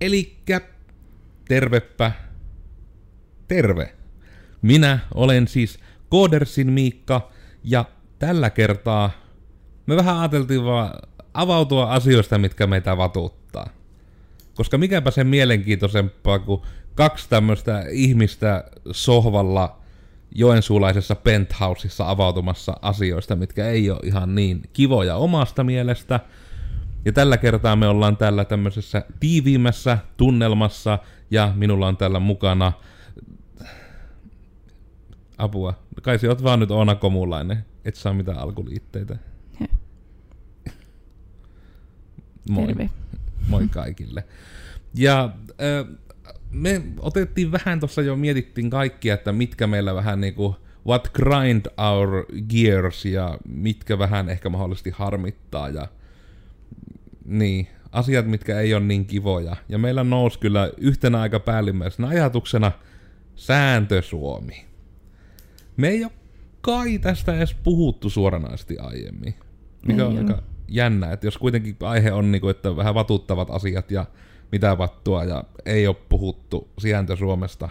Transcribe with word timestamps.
Elikkä 0.00 0.60
tervepä. 1.48 2.12
Terve. 3.48 3.94
Minä 4.62 4.98
olen 5.14 5.48
siis 5.48 5.78
Koodersin 6.08 6.72
Miikka 6.72 7.30
ja 7.64 7.84
tällä 8.18 8.50
kertaa 8.50 9.10
me 9.86 9.96
vähän 9.96 10.18
ajateltiin 10.18 10.64
vaan 10.64 10.90
avautua 11.34 11.92
asioista, 11.92 12.38
mitkä 12.38 12.66
meitä 12.66 12.96
vatuuttaa. 12.96 13.68
Koska 14.54 14.78
mikäpä 14.78 15.10
sen 15.10 15.26
mielenkiintoisempaa 15.26 16.38
kuin 16.38 16.62
kaksi 16.94 17.28
tämmöistä 17.28 17.84
ihmistä 17.90 18.64
sohvalla 18.92 19.78
joensuulaisessa 20.34 21.14
penthouseissa 21.14 22.10
avautumassa 22.10 22.76
asioista, 22.82 23.36
mitkä 23.36 23.68
ei 23.68 23.90
ole 23.90 24.00
ihan 24.02 24.34
niin 24.34 24.62
kivoja 24.72 25.16
omasta 25.16 25.64
mielestä. 25.64 26.20
Ja 27.06 27.12
tällä 27.12 27.36
kertaa 27.36 27.76
me 27.76 27.88
ollaan 27.88 28.16
tällä 28.16 28.44
tämmöisessä 28.44 29.04
tiiviimmässä 29.20 29.98
tunnelmassa, 30.16 30.98
ja 31.30 31.52
minulla 31.56 31.88
on 31.88 31.96
täällä 31.96 32.20
mukana 32.20 32.72
apua. 35.38 35.74
Kai 36.02 36.18
sä 36.18 36.28
oot 36.28 36.42
vaan 36.42 36.60
nyt 36.60 36.70
Oona 36.70 36.94
Komulainen, 36.94 37.64
et 37.84 37.94
saa 37.94 38.14
mitään 38.14 38.38
alkuliitteitä. 38.38 39.16
Moi. 42.50 42.66
Terve. 42.66 42.90
Moi 43.48 43.68
kaikille. 43.68 44.24
Ja 44.94 45.30
äh, 45.50 45.96
me 46.50 46.82
otettiin 46.98 47.52
vähän 47.52 47.80
tuossa 47.80 48.02
jo, 48.02 48.16
mietittiin 48.16 48.70
kaikkia, 48.70 49.14
että 49.14 49.32
mitkä 49.32 49.66
meillä 49.66 49.94
vähän 49.94 50.20
niinku, 50.20 50.56
what 50.86 51.10
grind 51.12 51.66
our 51.76 52.26
gears 52.48 53.04
ja 53.04 53.38
mitkä 53.48 53.98
vähän 53.98 54.28
ehkä 54.28 54.48
mahdollisesti 54.48 54.90
harmittaa 54.90 55.68
ja 55.68 55.88
niin, 57.26 57.66
asiat, 57.92 58.26
mitkä 58.26 58.60
ei 58.60 58.74
ole 58.74 58.84
niin 58.84 59.06
kivoja. 59.06 59.56
Ja 59.68 59.78
meillä 59.78 60.04
nousi 60.04 60.38
kyllä 60.38 60.70
yhtenä 60.76 61.20
aika 61.20 61.40
päällimmäisenä 61.40 62.08
ajatuksena 62.08 62.72
sääntö 63.34 64.02
Suomi. 64.02 64.64
Me 65.76 65.88
ei 65.88 66.04
ole 66.04 66.12
kai 66.60 66.98
tästä 66.98 67.36
edes 67.36 67.54
puhuttu 67.54 68.10
suoranaisesti 68.10 68.78
aiemmin. 68.78 69.34
Mikä 69.86 70.02
Ei 70.02 70.08
on 70.08 70.18
aika 70.18 70.42
jännä, 70.68 71.12
että 71.12 71.26
jos 71.26 71.38
kuitenkin 71.38 71.76
aihe 71.80 72.12
on, 72.12 72.32
niinku, 72.32 72.48
että 72.48 72.76
vähän 72.76 72.94
vatuttavat 72.94 73.50
asiat 73.50 73.90
ja 73.90 74.06
mitä 74.52 74.78
vattua 74.78 75.24
ja 75.24 75.44
ei 75.66 75.86
ole 75.86 75.96
puhuttu 76.08 76.68
sääntö 76.78 77.16
Suomesta. 77.16 77.68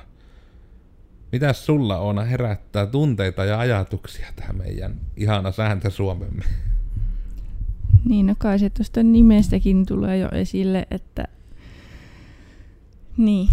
Mitäs 1.32 1.66
sulla 1.66 1.98
on 1.98 2.28
herättää 2.28 2.86
tunteita 2.86 3.46
ja 3.46 3.60
ajatuksia 3.60 4.28
tähän 4.36 4.58
meidän 4.58 5.02
ihana 5.18 5.52
sääntö 5.52 5.90
Suomemme? 5.90 6.44
Niin, 8.06 8.26
no 8.26 8.36
kai 8.38 8.60
se 8.60 8.70
tuosta 8.70 9.04
nimestäkin 9.04 9.86
tulee 9.86 10.18
jo 10.18 10.30
esille, 10.32 10.88
että 10.92 11.28
niin. 13.18 13.50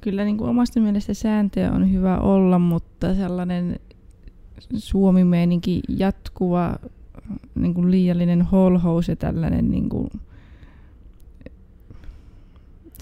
Kyllä 0.00 0.24
niin 0.24 0.36
kuin 0.36 0.50
omasta 0.50 0.80
mielestä 0.80 1.14
sääntöjä 1.14 1.72
on 1.72 1.92
hyvä 1.92 2.18
olla, 2.18 2.58
mutta 2.58 3.14
sellainen 3.14 3.80
suomimeininki 4.76 5.80
jatkuva 5.88 6.78
niin 7.54 7.74
kuin 7.74 7.90
liiallinen 7.90 8.42
holhous 8.42 9.08
ja 9.08 9.16
tällainen 9.16 9.70
niin 9.70 9.88
kuin 9.88 10.10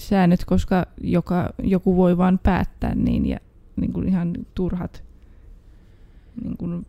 säännöt, 0.00 0.44
koska 0.44 0.86
joka, 1.00 1.50
joku 1.62 1.96
voi 1.96 2.18
vaan 2.18 2.40
päättää 2.42 2.94
niin 2.94 3.26
ja 3.26 3.38
niin 3.76 3.92
kuin 3.92 4.08
ihan 4.08 4.32
turhat 4.54 5.04
niin 6.44 6.56
kuin 6.56 6.86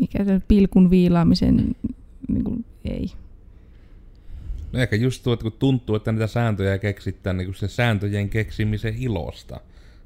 mikä 0.00 0.24
se 0.24 0.40
pilkun 0.48 0.90
viilaamisen 0.90 1.76
niin 2.28 2.44
kuin, 2.44 2.64
ei. 2.84 3.10
No 4.72 4.78
ehkä 4.78 4.96
just 4.96 5.22
tuo, 5.22 5.32
että 5.32 5.42
kun 5.42 5.52
tuntuu, 5.52 5.96
että 5.96 6.12
niitä 6.12 6.26
sääntöjä 6.26 6.78
keksittää 6.78 7.32
niin 7.32 7.54
se 7.54 7.68
sääntöjen 7.68 8.28
keksimisen 8.28 8.94
ilosta. 8.98 9.60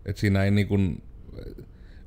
Että 0.07 0.21
siinä 0.21 0.45
ei 0.45 0.51
niin 0.51 0.69
kuin, 0.69 1.03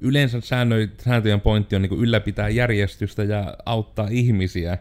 yleensä 0.01 0.41
säännöi, 0.41 0.89
sääntöjen 1.03 1.41
pointti 1.41 1.75
on 1.75 1.81
niin 1.81 1.89
kuin 1.89 2.01
ylläpitää 2.01 2.49
järjestystä 2.49 3.23
ja 3.23 3.57
auttaa 3.65 4.07
ihmisiä, 4.11 4.77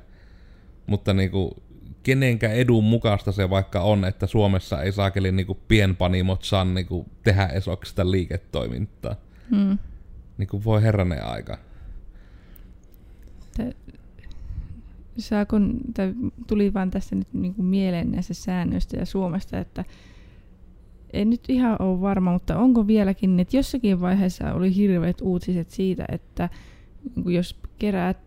mutta 0.86 1.14
niin 1.14 1.30
kuin, 1.30 1.50
kenenkä 2.02 2.52
edun 2.52 2.84
mukaista 2.84 3.32
se 3.32 3.50
vaikka 3.50 3.80
on, 3.80 4.04
että 4.04 4.26
Suomessa 4.26 4.82
ei 4.82 4.92
saakeli 4.92 5.32
niin 5.32 5.46
kuin 5.46 5.58
pienpanimot 5.68 6.44
saa 6.44 6.64
niin 6.64 6.86
kuin 6.86 7.10
tehdä 7.22 7.46
esoksi 7.46 7.90
sitä 7.90 8.10
liiketoimintaa. 8.10 9.16
Hmm. 9.50 9.78
Niin 10.38 10.48
kuin 10.48 10.64
voi 10.64 10.82
herranen 10.82 11.24
aika. 11.24 11.58
Saako, 15.18 15.56
tai 15.94 16.14
tuli 16.46 16.74
vaan 16.74 16.90
tässä 16.90 17.16
nyt 17.16 17.28
niin 17.32 17.54
kuin 17.54 17.66
mieleen 17.66 18.12
näistä 18.12 18.34
säännöistä 18.34 18.96
ja 18.96 19.06
Suomesta, 19.06 19.58
että 19.58 19.84
en 21.12 21.30
nyt 21.30 21.44
ihan 21.48 21.82
ole 21.82 22.00
varma, 22.00 22.32
mutta 22.32 22.58
onko 22.58 22.86
vieläkin, 22.86 23.40
että 23.40 23.56
jossakin 23.56 24.00
vaiheessa 24.00 24.52
oli 24.52 24.76
hirveät 24.76 25.20
uutiset 25.20 25.70
siitä, 25.70 26.04
että 26.12 26.48
niin 27.14 27.22
kuin 27.22 27.34
jos 27.34 27.60
keräät 27.78 28.18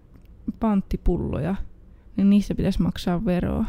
panttipulloja, 0.59 1.56
niin 2.17 2.29
niistä 2.29 2.56
pitäisi 2.56 2.81
maksaa 2.81 3.25
veroa. 3.25 3.66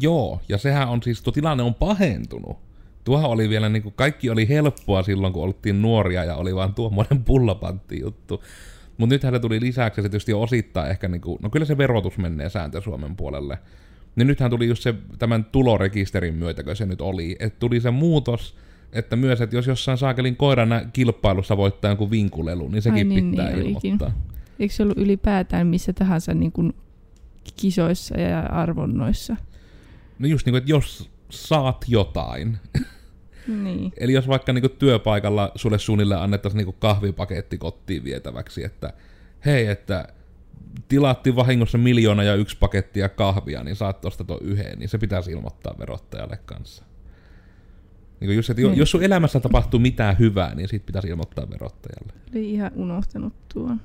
Joo, 0.00 0.40
ja 0.48 0.58
sehän 0.58 0.88
on 0.88 1.02
siis, 1.02 1.22
tuo 1.22 1.32
tilanne 1.32 1.62
on 1.62 1.74
pahentunut. 1.74 2.56
Tuohan 3.04 3.30
oli 3.30 3.48
vielä, 3.48 3.68
niin 3.68 3.82
kuin, 3.82 3.94
kaikki 3.96 4.30
oli 4.30 4.48
helppoa 4.48 5.02
silloin, 5.02 5.32
kun 5.32 5.42
oltiin 5.42 5.82
nuoria 5.82 6.24
ja 6.24 6.36
oli 6.36 6.54
vaan 6.54 6.74
tuommoinen 6.74 7.24
pullapantti 7.24 8.00
juttu. 8.00 8.42
Mutta 8.98 9.14
nythän 9.14 9.34
se 9.34 9.40
tuli 9.40 9.60
lisäksi, 9.60 10.02
se 10.02 10.08
tietysti 10.08 10.32
osittain 10.32 10.90
ehkä, 10.90 11.08
niin 11.08 11.20
kuin, 11.20 11.38
no 11.42 11.50
kyllä 11.50 11.66
se 11.66 11.78
verotus 11.78 12.18
menee 12.18 12.48
sääntö 12.48 12.80
Suomen 12.80 13.16
puolelle. 13.16 13.58
Niin 14.16 14.26
nythän 14.26 14.50
tuli 14.50 14.68
just 14.68 14.82
se 14.82 14.94
tämän 15.18 15.44
tulorekisterin 15.44 16.34
myötä, 16.34 16.62
kun 16.62 16.76
se 16.76 16.86
nyt 16.86 17.00
oli, 17.00 17.36
että 17.40 17.58
tuli 17.58 17.80
se 17.80 17.90
muutos, 17.90 18.56
että 18.92 19.16
myös, 19.16 19.40
että 19.40 19.56
jos 19.56 19.66
jossain 19.66 19.98
saakelin 19.98 20.36
koirana 20.36 20.80
kilpailussa 20.92 21.56
voittaa 21.56 21.90
jonkun 21.90 22.10
vinkulelu, 22.10 22.68
niin 22.68 22.82
sekin 22.82 22.98
Ai 22.98 23.04
niin, 23.04 23.30
pitää 23.30 23.46
niin 23.50 23.62
olikin. 23.62 23.92
ilmoittaa. 23.92 24.12
Eikö 24.58 24.74
se 24.74 24.82
ollut 24.82 24.98
ylipäätään 24.98 25.66
missä 25.66 25.92
tahansa 25.92 26.34
niin 26.34 26.52
kuin 26.52 26.72
kisoissa 27.60 28.20
ja 28.20 28.40
arvonnoissa? 28.40 29.36
No 30.18 30.28
just 30.28 30.46
niin 30.46 30.52
kuin, 30.52 30.58
että 30.58 30.70
jos 30.70 31.10
saat 31.30 31.84
jotain, 31.88 32.58
Niin. 33.48 33.92
Eli 33.96 34.12
jos 34.12 34.28
vaikka 34.28 34.52
niinku 34.52 34.68
työpaikalla 34.68 35.52
sulle 35.54 35.78
suunnilleen 35.78 36.20
annettaisiin 36.20 36.56
niinku 36.58 36.72
kahvipaketti 36.72 37.58
kotiin 37.58 38.04
vietäväksi, 38.04 38.64
että 38.64 38.92
hei, 39.46 39.66
että 39.66 40.08
tilattiin 40.88 41.36
vahingossa 41.36 41.78
miljoona 41.78 42.22
ja 42.22 42.34
yksi 42.34 42.56
pakettia 42.60 43.08
kahvia, 43.08 43.64
niin 43.64 43.76
saat 43.76 44.00
tosta 44.00 44.24
tuon 44.24 44.40
yhden, 44.42 44.78
niin 44.78 44.88
se 44.88 44.98
pitäisi 44.98 45.30
ilmoittaa 45.32 45.74
verottajalle 45.78 46.38
kanssa. 46.46 46.84
Niin 48.20 48.36
just, 48.36 48.50
että 48.50 48.62
Niin. 48.62 48.76
jos 48.78 48.90
sun 48.90 49.02
elämässä 49.02 49.40
tapahtuu 49.40 49.80
mitään 49.80 50.18
hyvää, 50.18 50.54
niin 50.54 50.68
siitä 50.68 50.86
pitäisi 50.86 51.08
ilmoittaa 51.08 51.50
verottajalle. 51.50 52.12
Oli 52.34 52.50
ihan 52.52 52.70
unohtanut 52.74 53.32
tuon. 53.54 53.80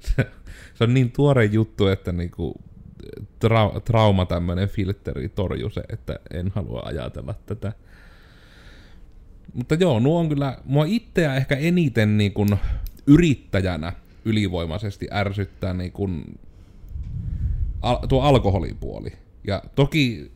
Se 0.74 0.84
on 0.84 0.94
niin 0.94 1.12
tuore 1.12 1.44
juttu, 1.44 1.86
että 1.86 2.12
niinku 2.12 2.54
trau- 3.44 3.80
trauma 3.80 4.26
tämmöinen 4.26 4.68
filteri 4.68 5.28
torju 5.28 5.70
se, 5.70 5.82
että 5.88 6.18
en 6.34 6.52
halua 6.54 6.82
ajatella 6.84 7.34
tätä. 7.46 7.72
Mutta 9.54 9.74
joo, 9.74 10.00
nuo 10.00 10.20
on 10.20 10.28
kyllä, 10.28 10.58
mua 10.64 10.84
itseä 10.84 11.34
ehkä 11.34 11.56
eniten 11.56 12.18
niin 12.18 12.32
kuin 12.32 12.48
yrittäjänä 13.06 13.92
ylivoimaisesti 14.24 15.08
ärsyttää 15.12 15.74
niin 15.74 15.92
kuin 15.92 16.38
al- 17.82 18.06
tuo 18.08 18.22
alkoholipuoli. 18.22 19.12
Ja 19.46 19.62
toki 19.74 20.32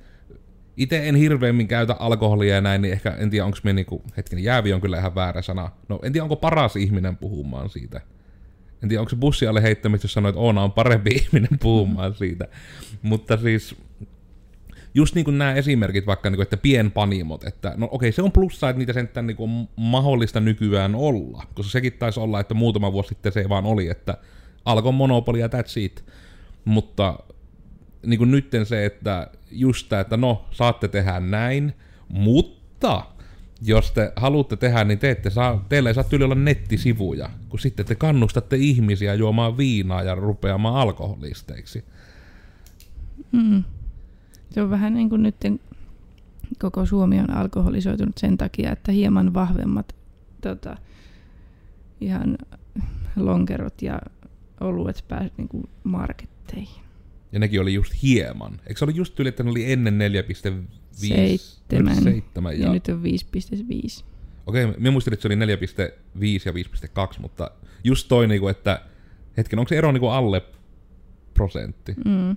itse 0.77 1.09
en 1.09 1.15
hirveämmin 1.15 1.69
käytä 1.69 1.97
alkoholia 1.99 2.55
ja 2.55 2.61
näin, 2.61 2.83
niin 2.83 2.93
ehkä 2.93 3.11
en 3.11 3.31
tiedä, 3.31 3.45
onko 3.45 3.59
me 3.63 3.73
niinku, 3.73 4.03
hetken, 4.17 4.39
jäävi 4.39 4.73
on 4.73 4.81
kyllä 4.81 4.99
ihan 4.99 5.15
väärä 5.15 5.43
sana. 5.43 5.71
No 5.89 6.01
en 6.03 6.13
tiedä, 6.13 6.23
onko 6.23 6.37
paras 6.37 6.77
ihminen 6.77 7.17
puhumaan 7.17 7.69
siitä. 7.71 8.01
En 8.83 8.89
tiedä, 8.89 9.01
onko 9.01 9.11
se 9.11 9.17
bussi 9.17 9.47
alle 9.47 9.63
heittämistä, 9.63 10.05
jos 10.05 10.13
sanoo, 10.13 10.29
että 10.29 10.41
Oona 10.41 10.63
on 10.63 10.73
parempi 10.73 11.11
ihminen 11.23 11.59
puhumaan 11.61 12.15
siitä. 12.15 12.49
Mutta 13.03 13.37
siis, 13.37 13.77
just 14.95 15.15
niin 15.15 15.25
kuin 15.25 15.39
nämä 15.39 15.55
esimerkit 15.55 16.07
vaikka, 16.07 16.31
niin 16.31 16.37
kuin, 16.37 16.43
että 16.43 16.57
pienpanimot, 16.57 17.45
että 17.45 17.75
no 17.77 17.89
okei, 17.91 18.13
se 18.13 18.23
on 18.23 18.33
plussa, 18.33 18.71
että 18.71 18.79
niitä 18.79 18.93
sentään 18.93 19.27
niin 19.27 19.37
kuin 19.37 19.69
mahdollista 19.77 20.41
nykyään 20.41 20.95
olla, 20.95 21.47
koska 21.55 21.71
sekin 21.71 21.93
taisi 21.93 22.21
olla, 22.21 22.41
että 22.41 22.55
muutama 22.55 22.93
vuosi 22.93 23.09
sitten 23.09 23.33
se 23.33 23.49
vaan 23.49 23.67
oli, 23.67 23.89
että 23.89 24.17
alkoi 24.65 24.93
monopoli 24.93 25.41
ja 25.41 25.47
that's 25.47 25.81
it. 25.81 26.05
Mutta 26.65 27.19
niin 28.07 28.19
kuin 28.19 28.31
nytten 28.31 28.67
se, 28.67 28.87
että 28.87 29.31
just 29.51 29.89
tämä, 29.89 30.01
että 30.01 30.17
no, 30.17 30.45
saatte 30.51 30.89
tehdä 30.89 31.21
näin, 31.21 31.73
mutta 32.09 33.05
jos 33.63 33.93
te 33.93 34.13
haluatte 34.17 34.57
tehdä, 34.57 34.85
niin 34.85 34.99
te 34.99 35.11
ette 35.11 35.31
saa, 35.31 35.65
teillä 35.69 35.91
ei 35.91 35.95
saa 35.95 36.05
tyyli 36.05 36.25
olla 36.25 36.35
nettisivuja, 36.35 37.31
kun 37.49 37.59
sitten 37.59 37.87
te 37.87 37.95
kannustatte 37.95 38.57
ihmisiä 38.57 39.15
juomaan 39.15 39.57
viinaa 39.57 40.03
ja 40.03 40.15
rupeamaan 40.15 40.75
alkoholisteiksi. 40.75 41.85
Mm. 43.33 43.65
Se 44.55 44.63
on 44.63 44.71
vähän 44.71 44.95
niin 44.95 45.09
kuin 45.09 45.23
nyt 45.23 45.37
koko 46.59 46.87
Suomi 46.87 47.19
on 47.19 47.31
alkoholisoitunut 47.31 48.19
sen 48.19 48.39
takia, 48.39 48.73
että 48.73 48.93
hieman 48.93 49.35
vahvemmat 49.35 49.95
tota, 50.41 50.77
ihan 52.01 52.39
lonkerot 53.17 53.83
ja 53.83 54.01
oluet 54.61 55.05
pääsevät 55.09 55.39
niin 55.39 55.49
kuin 55.49 55.65
marketteihin. 55.85 56.83
Ja 57.33 57.39
nekin 57.39 57.61
oli 57.61 57.75
just 57.75 58.03
hieman. 58.03 58.61
Eikö 58.67 58.79
se 58.79 58.85
oli 58.85 58.97
just 58.97 59.21
yli, 59.21 59.29
että 59.29 59.43
ne 59.43 59.51
oli 59.51 59.73
ennen 59.73 59.99
4,5? 60.55 60.63
Seitsemän. 60.93 62.03
7 62.03 62.61
Ja, 62.61 62.67
ja... 62.67 62.73
nyt 62.73 62.89
on 62.89 63.03
5,5. 63.99 64.05
Okei, 64.47 64.67
minä 64.67 64.91
muistelin, 64.91 65.15
että 65.15 65.23
se 65.23 65.29
oli 65.29 65.37
4,5 65.37 65.43
ja 66.45 66.53
5,2, 67.15 67.21
mutta 67.21 67.51
just 67.85 68.09
toi 68.09 68.27
niinku, 68.29 68.49
että 68.49 68.83
hetken, 69.37 69.59
onko 69.59 69.69
se 69.69 69.79
ero 69.79 69.93
niinku 69.93 70.09
alle 70.09 70.43
prosentti? 71.35 71.95
Mm. 72.05 72.37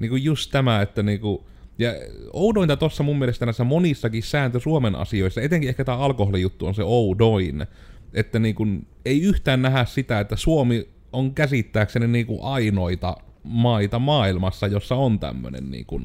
Niinku 0.00 0.16
just 0.16 0.50
tämä, 0.50 0.82
että 0.82 1.02
niinku, 1.02 1.46
ja 1.78 1.90
oudointa 2.32 2.76
tuossa 2.76 3.02
mun 3.02 3.18
mielestä 3.18 3.46
näissä 3.46 3.64
monissakin 3.64 4.22
sääntö 4.22 4.60
Suomen 4.60 4.94
asioissa, 4.94 5.40
etenkin 5.40 5.68
ehkä 5.68 5.84
tämä 5.84 5.98
alkoholijuttu 5.98 6.66
on 6.66 6.74
se 6.74 6.82
oudoin, 6.82 7.66
että 8.14 8.38
niinku, 8.38 8.66
ei 9.04 9.22
yhtään 9.22 9.62
nähdä 9.62 9.84
sitä, 9.84 10.20
että 10.20 10.36
Suomi 10.36 10.88
on 11.12 11.34
käsittääkseni 11.34 12.06
niinku 12.06 12.38
ainoita 12.42 13.16
maita 13.42 13.98
maailmassa, 13.98 14.66
jossa 14.66 14.94
on 14.94 15.18
tämmöinen 15.20 15.70
niinku 15.70 16.00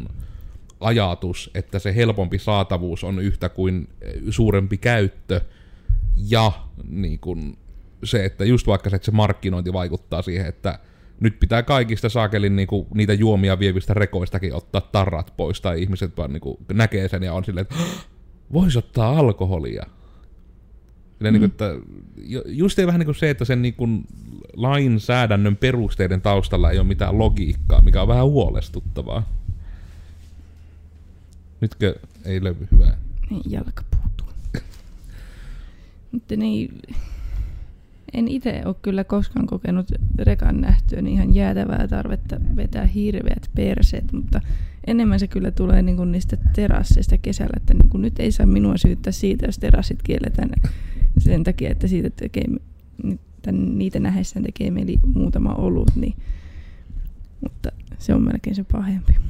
ajatus, 0.80 1.52
että 1.54 1.80
se 1.80 1.96
helpompi 1.96 2.40
saatavuus 2.40 3.04
on 3.04 3.20
yhtä 3.20 3.50
kuin 3.50 3.90
suurempi 4.30 4.78
käyttö, 4.78 5.42
ja 6.28 6.52
niin 6.90 7.20
kun 7.20 7.58
se, 8.04 8.26
että 8.26 8.46
just 8.46 8.68
vaikka 8.68 8.90
se, 8.90 8.96
että 8.96 9.06
se 9.06 9.12
markkinointi 9.12 9.74
vaikuttaa 9.74 10.22
siihen, 10.22 10.46
että 10.46 10.80
nyt 11.20 11.40
pitää 11.40 11.64
kaikista 11.64 12.10
saakelin 12.10 12.56
niinku, 12.56 12.88
niitä 12.94 13.14
juomia 13.14 13.60
vievistä 13.60 13.94
rekoistakin 13.94 14.54
ottaa 14.54 14.82
tarrat 14.82 15.34
pois, 15.38 15.62
tai 15.62 15.82
ihmiset 15.82 16.18
vaan 16.18 16.34
niinku, 16.34 16.60
näkee 16.74 17.08
sen 17.08 17.24
ja 17.24 17.34
on 17.34 17.44
silleen, 17.46 17.62
että 17.62 17.76
voisi 18.54 18.78
ottaa 18.78 19.20
alkoholia. 19.20 19.86
Silleen, 21.18 21.34
mm. 21.34 21.40
niinku, 21.40 21.46
että, 21.46 21.76
ju- 22.18 22.44
just 22.46 22.80
ei 22.80 22.88
vähän 22.88 23.00
niin 23.00 23.06
kuin 23.06 23.16
se, 23.16 23.30
että 23.30 23.46
sen 23.46 23.62
niinku, 23.62 23.88
lainsäädännön 24.54 25.56
perusteiden 25.58 26.22
taustalla 26.22 26.72
ei 26.72 26.80
ole 26.80 26.88
mitään 26.88 27.20
logiikkaa, 27.20 27.82
mikä 27.82 28.02
on 28.02 28.08
vähän 28.08 28.26
huolestuttavaa. 28.26 29.30
Nytkö 31.62 32.00
ei 32.26 32.44
löydy 32.44 32.68
hyvää? 32.72 32.98
Jalka 33.50 33.84
puuttuu. 33.92 34.28
Mutta 36.12 36.36
niin, 36.36 36.82
en 38.16 38.28
itse 38.28 38.62
ole 38.66 38.76
kyllä 38.82 39.04
koskaan 39.04 39.48
kokenut 39.48 39.88
rekan 40.20 40.62
nähtyä 40.62 41.02
niin 41.02 41.14
ihan 41.14 41.36
jäätävää 41.36 41.88
tarvetta 41.88 42.38
vetää 42.56 42.86
hirveät 42.86 43.50
perseet, 43.56 44.12
mutta 44.12 44.42
enemmän 44.88 45.20
se 45.20 45.28
kyllä 45.28 45.52
tulee 45.52 45.82
niin 45.82 45.98
kuin 45.98 46.12
niistä 46.12 46.38
terasseista 46.56 47.18
kesällä, 47.18 47.54
että 47.58 47.74
niin 47.74 47.90
kuin 47.90 48.02
nyt 48.02 48.20
ei 48.20 48.32
saa 48.32 48.46
minua 48.46 48.78
syyttää 48.78 49.12
siitä, 49.12 49.46
jos 49.46 49.60
terassit 49.60 50.04
kielletään 50.04 50.50
sen 51.18 51.44
takia, 51.44 51.70
että 51.70 51.88
siitä 51.88 52.10
tekee, 52.10 52.44
että 53.10 53.52
niitä 53.52 54.00
nähdessään 54.00 54.44
tekee 54.44 54.72
mieli 54.72 55.00
muutama 55.14 55.54
olut, 55.54 55.96
niin, 55.96 56.16
mutta 57.42 57.72
se 57.98 58.14
on 58.14 58.24
melkein 58.24 58.56
se 58.56 58.64
pahempi. 58.64 59.25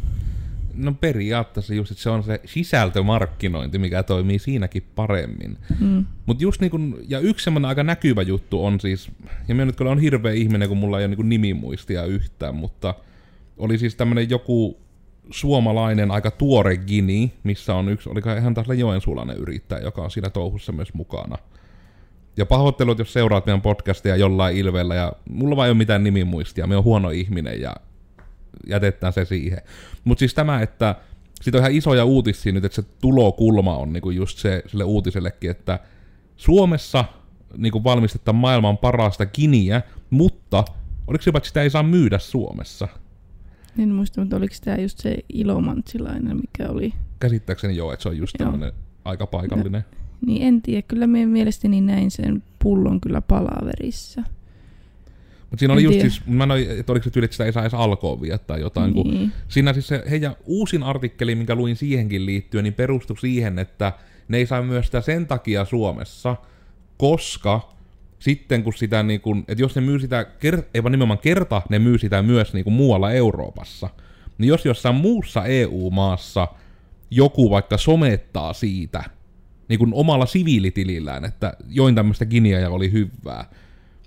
No 0.76 0.94
periaatteessa 0.94 1.74
just, 1.74 1.92
että 1.92 2.04
se 2.04 2.10
on 2.10 2.24
se 2.24 2.42
sisältömarkkinointi, 2.46 3.78
mikä 3.78 4.04
toimii 4.04 4.40
siinäkin 4.40 4.84
paremmin. 4.96 5.58
Mm. 5.80 6.06
Mut 6.26 6.42
just 6.42 6.62
niin 6.62 6.72
kun, 6.72 7.00
ja 7.08 7.20
yksi 7.20 7.44
semmoinen 7.44 7.70
aika 7.70 7.84
näkyvä 7.84 8.22
juttu 8.22 8.66
on 8.66 8.80
siis, 8.80 9.12
ja 9.48 9.56
minä 9.56 9.66
nyt 9.66 9.76
kyllä 9.76 9.92
on 9.92 10.00
hirveä 10.00 10.34
ihminen, 10.34 10.68
kun 10.70 10.78
mulla 10.78 11.00
ei 11.00 11.06
ole 11.06 11.16
niin 11.16 11.30
nimimuistia 11.30 12.06
yhtään, 12.06 12.56
mutta 12.56 12.94
oli 13.58 13.78
siis 13.78 13.96
tämmönen 13.96 14.30
joku 14.30 14.78
suomalainen 15.32 16.12
aika 16.12 16.32
tuore 16.32 16.78
gini, 16.78 17.34
missä 17.44 17.76
on 17.76 17.90
yksi, 17.90 18.10
oliko 18.10 18.34
ihan 18.34 18.54
taas 18.54 18.68
Joensuulainen 18.78 19.38
yrittäjä, 19.38 19.82
joka 19.82 20.02
on 20.02 20.12
siinä 20.12 20.30
touhussa 20.30 20.72
myös 20.72 20.94
mukana. 20.94 21.38
Ja 22.38 22.46
pahoittelut, 22.46 23.00
jos 23.00 23.14
seuraat 23.14 23.46
meidän 23.46 23.62
podcastia 23.62 24.16
jollain 24.16 24.58
ilveellä, 24.58 24.96
ja 24.96 25.14
mulla 25.30 25.56
vaan 25.56 25.66
ei 25.66 25.72
ole 25.72 25.78
mitään 25.78 26.04
nimimuistia, 26.04 26.68
me 26.68 26.78
on 26.78 26.84
huono 26.84 27.10
ihminen, 27.10 27.62
ja 27.62 27.76
jätetään 28.68 29.14
se 29.14 29.26
siihen. 29.26 29.62
Mutta 30.04 30.20
siis 30.20 30.34
tämä, 30.34 30.62
että 30.62 30.96
siitä 31.42 31.58
on 31.58 31.62
ihan 31.62 31.72
isoja 31.72 32.06
uutisia 32.06 32.54
nyt, 32.54 32.66
että 32.66 32.76
se 32.76 32.84
tulokulma 33.02 33.78
on 33.78 33.94
niinku 33.94 34.10
just 34.10 34.38
se 34.38 34.64
sille 34.68 34.84
uutisellekin, 34.84 35.52
että 35.52 35.80
Suomessa 36.36 37.06
niinku 37.58 37.84
valmistetaan 37.84 38.36
maailman 38.36 38.78
parasta 38.78 39.26
kiniä, 39.26 39.82
mutta 40.10 40.66
oliko 41.08 41.24
jopa, 41.26 41.38
että 41.38 41.48
sitä 41.48 41.62
ei 41.62 41.70
saa 41.70 41.84
myydä 41.84 42.20
Suomessa? 42.20 42.88
En 43.80 43.90
muista, 43.90 44.22
mutta 44.22 44.36
oliko 44.36 44.56
tämä 44.64 44.78
just 44.78 44.98
se 44.98 45.18
ilomantsilainen, 45.34 46.38
mikä 46.38 46.70
oli? 46.70 46.94
Käsittääkseni 47.20 47.76
joo, 47.76 47.94
että 47.94 48.04
se 48.04 48.10
on 48.10 48.18
just 48.18 48.36
tämmöinen 48.38 48.72
aika 49.06 49.28
paikallinen. 49.28 49.86
Niin 50.26 50.42
en 50.42 50.62
tiedä, 50.62 50.82
kyllä 50.82 51.08
meidän 51.08 51.30
mielestäni 51.30 51.82
näin 51.82 52.12
sen 52.12 52.44
pullon 52.64 53.02
kyllä 53.02 53.22
palaverissa. 53.22 54.24
Mutta 55.50 55.60
siinä 55.60 55.74
oli 55.74 55.82
En 55.82 55.84
just 55.84 55.94
tiedä. 55.98 56.10
siis, 56.10 56.26
mä 56.28 56.44
en 56.44 56.52
ole, 56.52 56.62
että 56.80 56.92
oliko 56.92 57.04
se 57.04 57.10
tyyli, 57.10 57.26
että 57.26 57.34
sitä 57.36 57.46
ei 57.46 57.54
saa 57.54 57.64
edes 57.64 57.74
alkoon 57.74 58.22
viedä 58.22 58.38
tai 58.38 58.62
jotain, 58.62 58.94
kun 58.94 59.08
Niin. 59.12 59.32
Siinä 59.48 59.74
siis 59.74 59.88
se 59.88 60.04
heidän 60.10 60.36
uusin 60.46 60.84
artikkeli, 60.84 61.36
minkä 61.36 61.56
luin 61.56 61.76
siihenkin 61.76 62.26
liittyen, 62.26 62.64
niin 62.64 62.74
perustui 62.74 63.18
siihen, 63.18 63.60
että 63.60 63.94
ne 64.28 64.38
ei 64.38 64.46
saa 64.46 64.62
myös 64.62 64.86
sitä 64.86 65.02
sen 65.02 65.28
takia 65.28 65.66
Suomessa, 65.66 66.36
koska 66.98 67.76
sitten 68.20 68.64
kun 68.64 68.74
sitä 68.74 69.04
niin 69.04 69.22
kun, 69.22 69.46
että 69.48 69.62
jos 69.64 69.76
ne 69.76 69.82
myy 69.82 70.00
sitä, 70.00 70.24
ker- 70.24 70.64
ei 70.74 70.84
vaan 70.84 70.92
nimenomaan 70.92 71.20
kerta, 71.20 71.62
ne 71.70 71.80
myy 71.80 71.98
sitä 71.98 72.22
myös 72.22 72.54
niin 72.54 72.64
kuin 72.64 72.74
muualla 72.74 73.12
Euroopassa, 73.12 73.90
niin 74.38 74.50
jos 74.50 74.66
jossain 74.66 74.96
muussa 74.96 75.46
EU-maassa 75.46 76.48
joku 77.12 77.50
vaikka 77.50 77.78
somettaa 77.78 78.54
siitä, 78.54 79.04
niin 79.70 79.80
kuin 79.80 79.94
omalla 79.94 80.26
siviilitilillään, 80.26 81.26
että 81.26 81.54
join 81.70 81.96
tämmöistä 81.96 82.26
giniä 82.26 82.60
ja 82.60 82.70
oli 82.70 82.92
hyvää, 82.92 83.46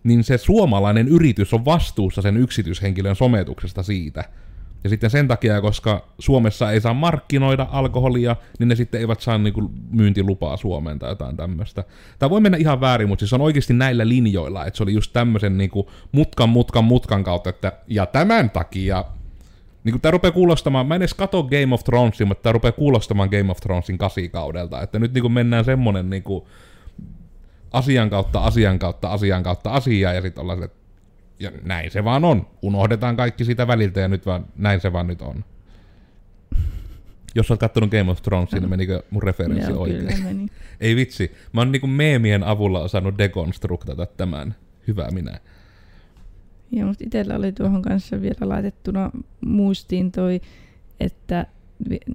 niin 0.04 0.24
se 0.24 0.38
suomalainen 0.38 1.08
yritys 1.08 1.54
on 1.54 1.64
vastuussa 1.64 2.22
sen 2.22 2.36
yksityishenkilön 2.36 3.16
sometuksesta 3.16 3.82
siitä. 3.82 4.24
Ja 4.84 4.90
sitten 4.90 5.10
sen 5.10 5.28
takia, 5.28 5.60
koska 5.60 6.08
Suomessa 6.18 6.70
ei 6.70 6.80
saa 6.80 6.94
markkinoida 6.94 7.66
alkoholia, 7.70 8.36
niin 8.58 8.68
ne 8.68 8.74
sitten 8.74 9.00
eivät 9.00 9.20
saa 9.20 9.38
niinku 9.38 9.70
myyntilupaa 9.90 10.56
Suomeen 10.56 10.98
tai 10.98 11.10
jotain 11.10 11.36
tämmöistä. 11.36 11.84
Tämä 12.18 12.30
voi 12.30 12.40
mennä 12.40 12.58
ihan 12.58 12.80
väärin, 12.80 13.08
mutta 13.08 13.20
siis 13.20 13.32
on 13.32 13.40
oikeasti 13.40 13.74
näillä 13.74 14.08
linjoilla, 14.08 14.66
että 14.66 14.76
se 14.76 14.82
oli 14.82 14.92
just 14.92 15.12
tämmöisen 15.12 15.58
niinku 15.58 15.90
mutkan, 16.12 16.48
mutkan, 16.48 16.84
mutkan 16.84 17.24
kautta, 17.24 17.50
että 17.50 17.72
ja 17.86 18.06
tämän 18.06 18.50
takia 18.50 19.04
niin 19.84 19.92
kuin 19.92 20.02
tää 20.02 20.10
rupeaa 20.10 20.32
kuulostamaan, 20.32 20.86
mä 20.86 20.94
en 20.94 21.02
edes 21.02 21.14
kato 21.14 21.42
Game 21.42 21.74
of 21.74 21.84
Thronesia, 21.84 22.26
mutta 22.26 22.42
tää 22.42 22.52
rupeaa 22.52 22.72
kuulostamaan 22.72 23.28
Game 23.28 23.50
of 23.50 23.60
Thronesin 23.60 23.98
kasikaudelta, 23.98 24.82
että 24.82 24.98
nyt 24.98 25.14
niin 25.14 25.22
kuin 25.22 25.32
mennään 25.32 25.64
semmonen 25.64 26.10
niin 26.10 26.22
kuin 26.22 26.44
asian 27.72 28.10
kautta, 28.10 28.40
asian 28.40 28.78
kautta, 28.78 29.08
asian 29.08 29.42
kautta 29.42 29.70
asiaa, 29.70 30.12
ja 30.12 30.22
sitten 30.22 30.42
ollaan 30.42 30.58
se, 30.58 30.70
ja 31.40 31.52
näin 31.64 31.90
se 31.90 32.04
vaan 32.04 32.24
on. 32.24 32.46
Unohdetaan 32.62 33.16
kaikki 33.16 33.44
sitä 33.44 33.66
väliltä, 33.66 34.00
ja 34.00 34.08
nyt 34.08 34.26
vaan, 34.26 34.46
näin 34.56 34.80
se 34.80 34.92
vaan 34.92 35.06
nyt 35.06 35.22
on. 35.22 35.44
Jos 37.34 37.50
olet 37.50 37.60
kattonut 37.60 37.90
Game 37.90 38.10
of 38.10 38.22
Thronesia, 38.22 38.60
niin 38.60 38.70
menikö 38.70 39.02
mun 39.10 39.22
referenssi 39.22 39.70
Joo, 39.70 39.82
oikein? 39.82 40.06
kyllä 40.06 40.24
meni. 40.24 40.46
Ei 40.80 40.96
vitsi, 40.96 41.32
mä 41.52 41.60
oon 41.60 41.72
niinku 41.72 41.86
meemien 41.86 42.44
avulla 42.44 42.80
osannut 42.80 43.18
dekonstruktata 43.18 44.06
tämän. 44.06 44.54
Hyvä 44.86 45.08
minä. 45.10 45.40
Ja 46.70 46.86
musta 46.86 47.04
itsellä 47.04 47.36
oli 47.36 47.52
tuohon 47.52 47.82
kanssa 47.82 48.20
vielä 48.20 48.48
laitettuna 48.48 49.10
muistiin 49.40 50.12
toi, 50.12 50.40
että 51.00 51.46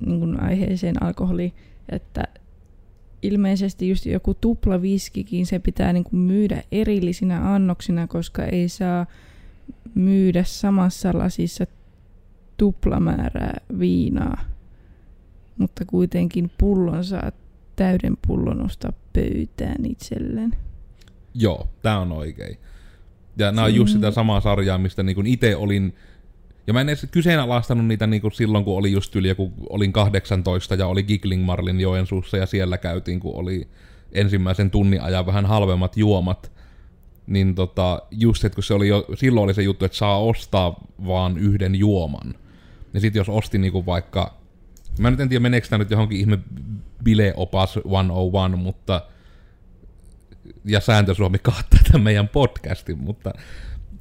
niin 0.05 0.39
aiheeseen 0.43 1.03
alkoholi, 1.03 1.53
että 1.89 2.23
ilmeisesti 3.23 3.89
just 3.89 4.05
joku 4.05 4.33
tuplaviskikin 4.33 5.45
se 5.45 5.59
pitää 5.59 5.93
niin 5.93 6.03
kuin 6.03 6.19
myydä 6.19 6.63
erillisinä 6.71 7.53
annoksina, 7.55 8.07
koska 8.07 8.45
ei 8.45 8.69
saa 8.69 9.05
myydä 9.95 10.43
samassa 10.43 11.11
lasissa 11.13 11.65
tuplamäärää 12.57 13.57
viinaa. 13.79 14.41
Mutta 15.57 15.85
kuitenkin 15.85 16.51
pullon 16.57 17.05
saa 17.05 17.31
täyden 17.75 18.17
pullon 18.27 18.65
ostaa 18.65 18.93
pöytään 19.13 19.85
itselleen. 19.85 20.55
Joo, 21.33 21.67
tää 21.81 21.99
on 21.99 22.11
oikein. 22.11 22.57
Ja 23.37 23.51
nämä 23.51 23.65
on 23.65 23.75
just 23.75 23.93
sitä 23.93 24.09
Mm. 24.09 24.13
samaa 24.13 24.41
sarjaa, 24.41 24.77
mistä 24.77 25.03
niin 25.03 25.25
itse 25.27 25.55
olin... 25.55 25.95
Ja 26.67 26.73
mä 26.73 26.81
en 26.81 26.89
edes 26.89 27.07
kyseenalaistanut 27.11 27.85
niitä 27.85 28.07
niin 28.07 28.21
silloin, 28.33 28.63
kun 28.63 28.77
oli 28.77 28.91
just 28.91 29.15
yli 29.15 29.27
joku, 29.27 29.53
olin 29.69 29.93
18 29.93 30.75
ja 30.75 30.87
oli 30.87 31.03
Giggling 31.03 31.45
Marlin 31.45 31.79
Joensuussa 31.79 32.37
ja 32.37 32.45
siellä 32.45 32.77
käytiin, 32.77 33.19
kun 33.19 33.35
oli 33.35 33.67
ensimmäisen 34.11 34.71
tunnin 34.71 35.01
ajan 35.01 35.25
vähän 35.25 35.45
halvemmat 35.45 35.97
juomat. 35.97 36.51
Niin 37.27 37.55
tota, 37.55 38.01
just, 38.11 38.45
että 38.45 38.55
kun 38.55 38.63
se 38.63 38.73
oli 38.73 38.87
jo, 38.87 39.05
silloin 39.15 39.43
oli 39.43 39.53
se 39.53 39.61
juttu, 39.61 39.85
että 39.85 39.97
saa 39.97 40.19
ostaa 40.19 40.87
vaan 41.07 41.37
yhden 41.37 41.75
juoman. 41.75 42.35
Ja 42.93 42.99
sit 42.99 43.15
jos 43.15 43.29
osti 43.29 43.57
niinku 43.57 43.85
vaikka, 43.85 44.37
mä 44.99 45.11
nyt 45.11 45.19
en 45.19 45.29
tiedä 45.29 45.43
meneekö 45.43 45.67
tämä 45.67 45.83
nyt 45.83 45.91
johonkin 45.91 46.19
ihme 46.19 46.39
bileopas 47.03 47.73
101, 47.73 48.57
mutta 48.57 49.01
ja 50.65 50.79
Sääntö 50.79 51.13
Suomi 51.13 51.39
kattaa 51.39 51.79
tämän 51.91 52.03
meidän 52.03 52.27
podcastin, 52.27 52.97
mutta 52.97 53.33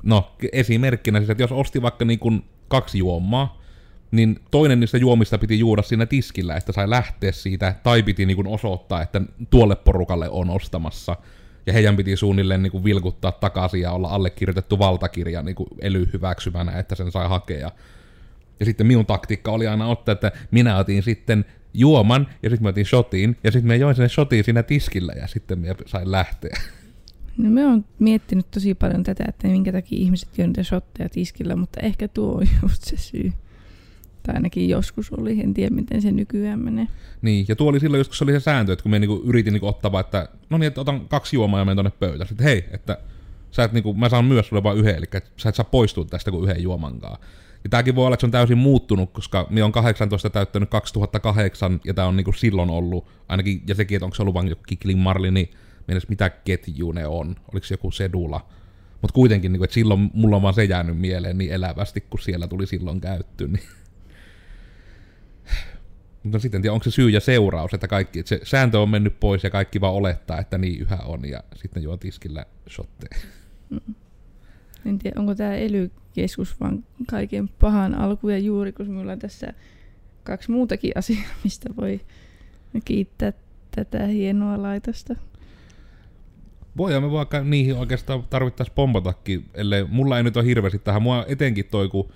no 0.03 0.33
esimerkkinä 0.53 1.19
siis, 1.19 1.31
että 1.31 1.43
jos 1.43 1.53
osti 1.53 1.83
vaikka 1.83 2.05
niin 2.05 2.19
kuin 2.19 2.45
kaksi 2.69 2.99
juomaa, 2.99 3.63
niin 4.11 4.41
toinen 4.51 4.81
niistä 4.81 4.99
juomista 4.99 5.39
piti 5.39 5.59
juoda 5.59 5.83
siinä 5.83 6.07
tiskillä, 6.07 6.57
että 6.57 6.73
sai 6.73 6.91
lähteä 6.91 7.33
siitä, 7.33 7.75
tai 7.83 8.03
piti 8.03 8.27
niin 8.27 8.47
osoittaa, 8.47 9.03
että 9.03 9.23
tuolle 9.51 9.77
porukalle 9.77 10.29
on 10.31 10.51
ostamassa, 10.51 11.17
ja 11.67 11.73
heidän 11.73 11.97
piti 11.97 12.17
suunnilleen 12.17 12.63
niin 12.63 12.85
vilkuttaa 12.85 13.33
takaisin 13.33 13.81
ja 13.81 13.93
olla 13.93 14.09
allekirjoitettu 14.09 14.79
valtakirja 14.79 15.43
niin 15.43 15.57
ely 15.81 16.09
hyväksymänä, 16.13 16.79
että 16.79 16.95
sen 16.95 17.13
sai 17.13 17.29
hakea. 17.29 17.71
Ja 18.61 18.67
sitten 18.67 18.87
minun 18.87 19.07
taktiikka 19.07 19.53
oli 19.53 19.67
aina 19.67 19.87
ottaa, 19.87 20.13
että 20.13 20.33
minä 20.51 20.77
otin 20.77 21.03
sitten 21.03 21.45
juoman, 21.75 22.29
ja 22.43 22.51
sitten 22.51 22.63
mä 22.63 22.69
otin 22.69 22.87
shotiin, 22.87 23.37
ja 23.45 23.53
sitten 23.53 23.67
mä 23.67 23.75
join 23.75 23.95
sen 23.95 24.09
shotiin 24.09 24.45
siinä 24.45 24.63
tiskillä, 24.63 25.13
ja 25.13 25.27
sitten 25.27 25.59
mä 25.59 25.67
sain 25.87 26.13
lähteä. 26.13 26.61
No 27.37 27.51
me 27.51 27.67
on 27.67 27.85
miettinyt 27.99 28.51
tosi 28.51 28.75
paljon 28.75 29.03
tätä, 29.03 29.25
että 29.29 29.49
minkä 29.49 29.73
takia 29.73 29.99
ihmiset 29.99 30.39
juo 30.39 30.47
niitä 30.47 30.63
shotteja 30.63 31.09
tiskillä, 31.09 31.57
mutta 31.57 31.81
ehkä 31.81 32.09
tuo 32.09 32.33
on 32.33 32.47
just 32.63 32.83
se 32.83 32.97
syy. 32.97 33.33
Tai 34.23 34.35
ainakin 34.35 34.69
joskus 34.69 35.13
oli, 35.13 35.41
en 35.41 35.55
tiedä 35.55 35.75
miten 35.75 36.03
se 36.03 36.13
nykyään 36.13 36.59
menee. 36.59 36.89
Niin, 37.23 37.45
ja 37.49 37.57
tuo 37.57 37.71
oli 37.71 37.81
silloin 37.81 37.99
joskus 37.99 38.23
oli 38.23 38.33
se 38.33 38.41
sääntö, 38.41 38.73
että 38.73 38.83
kun 38.83 38.91
me 38.91 38.99
niinku 38.99 39.23
yritin 39.25 39.53
niinku 39.53 39.67
ottaa 39.67 39.93
vaan, 39.93 40.05
että 40.05 40.29
no 40.51 40.59
niin, 40.59 40.67
että 40.67 40.81
otan 40.81 41.09
kaksi 41.09 41.37
juomaa 41.37 41.61
ja 41.61 41.65
menen 41.65 41.77
tonne 41.77 41.91
pöytään. 41.91 42.29
Sitten 42.29 42.45
hei, 42.45 42.65
että 42.71 42.99
sä 43.51 43.65
et 43.65 43.73
niinku, 43.73 43.95
mä 43.95 44.09
saan 44.09 44.25
myös 44.25 44.49
sulle 44.49 44.63
vain 44.63 44.79
yhden, 44.79 44.97
eli 44.97 45.07
sä 45.37 45.49
et 45.49 45.55
saa 45.55 45.65
poistua 45.65 46.05
tästä 46.05 46.31
kuin 46.31 46.45
yhden 46.45 46.63
juomankaan. 46.63 47.19
Ja 47.65 47.71
tääkin 47.71 47.95
voi 47.95 48.07
olla, 48.07 48.15
että 48.15 48.21
se 48.21 48.27
on 48.27 48.31
täysin 48.31 48.59
muuttunut, 48.59 49.13
koska 49.13 49.47
me 49.51 49.65
on 49.65 49.73
18 49.73 50.31
täyttänyt 50.31 50.71
2008, 50.71 51.81
ja 51.85 51.95
tää 51.95 52.07
on 52.07 52.17
niinku 52.17 52.33
silloin 52.33 52.71
ollut, 52.71 53.07
ainakin, 53.29 53.63
ja 53.67 53.75
sekin, 53.75 53.97
että 53.97 54.05
onko 54.05 54.15
se 54.15 54.23
ollut 54.23 54.35
vain 54.35 54.49
joku 54.49 54.63
Kiklin 54.67 54.99
Marli, 54.99 55.31
niin 55.31 55.51
mennessä 55.87 56.09
mitä 56.09 56.31
ketju 56.31 56.93
ne 56.93 57.07
on, 57.07 57.37
oliko 57.53 57.67
se 57.67 57.75
joku 57.75 57.91
sedula. 57.91 58.49
Mutta 59.03 59.15
kuitenkin, 59.15 59.53
niin 59.53 59.65
että 59.65 59.75
silloin 59.75 60.11
mulla 60.15 60.37
on 60.37 60.43
vaan 60.43 60.55
se 60.55 60.65
jäänyt 60.65 60.99
mieleen 60.99 61.39
niin 61.39 61.53
elävästi, 61.53 62.01
kun 62.01 62.21
siellä 62.21 62.49
tuli 62.49 62.67
silloin 62.67 63.01
käytty. 63.01 63.49
Niin. 63.49 63.65
Mutta 66.23 66.39
sitten 66.39 66.59
en 66.59 66.63
tiedä, 66.63 66.73
onko 66.73 66.85
se 66.85 66.91
syy 66.91 67.11
ja 67.11 67.21
seuraus, 67.21 67.75
että 67.75 67.89
kaikki, 67.89 68.19
että 68.19 68.29
se 68.29 68.41
sääntö 68.43 68.81
on 68.81 68.91
mennyt 68.91 69.21
pois 69.21 69.45
ja 69.45 69.51
kaikki 69.51 69.81
vaan 69.81 69.95
olettaa, 69.95 70.41
että 70.41 70.59
niin 70.59 70.81
yhä 70.81 70.97
on, 70.97 71.29
ja 71.29 71.43
sitten 71.55 71.83
juo 71.83 71.97
tiskillä 71.97 72.47
shotteja. 72.71 73.23
Mm. 73.71 73.95
En 74.87 74.99
tiedä, 74.99 75.21
onko 75.21 75.35
tämä 75.35 75.55
elykeskus 75.55 76.61
vaan 76.61 76.85
kaiken 77.11 77.49
pahan 77.49 77.95
alku 77.95 78.29
ja 78.29 78.39
juuri, 78.39 78.73
kun 78.73 78.87
minulla 78.87 79.13
on 79.13 79.19
tässä 79.19 79.53
kaksi 80.25 80.51
muutakin 80.51 80.93
asiaa, 80.95 81.31
mistä 81.45 81.71
voi 81.77 82.01
kiittää 82.85 83.33
tätä 83.77 84.07
hienoa 84.07 84.63
laitosta. 84.63 85.15
Voidaan 86.77 87.03
me 87.03 87.11
vaikka 87.11 87.41
niihin 87.41 87.77
oikeastaan 87.77 88.25
tarvittaisiin 88.31 88.75
pompatakin, 88.75 89.45
ellei 89.55 89.85
mulla 89.85 90.17
ei 90.17 90.23
nyt 90.23 90.37
ole 90.37 90.45
hirveästi 90.45 90.79
tähän. 90.79 91.03
Mua 91.03 91.25
etenkin 91.29 91.65
toi, 91.65 91.89
kun 91.89 92.13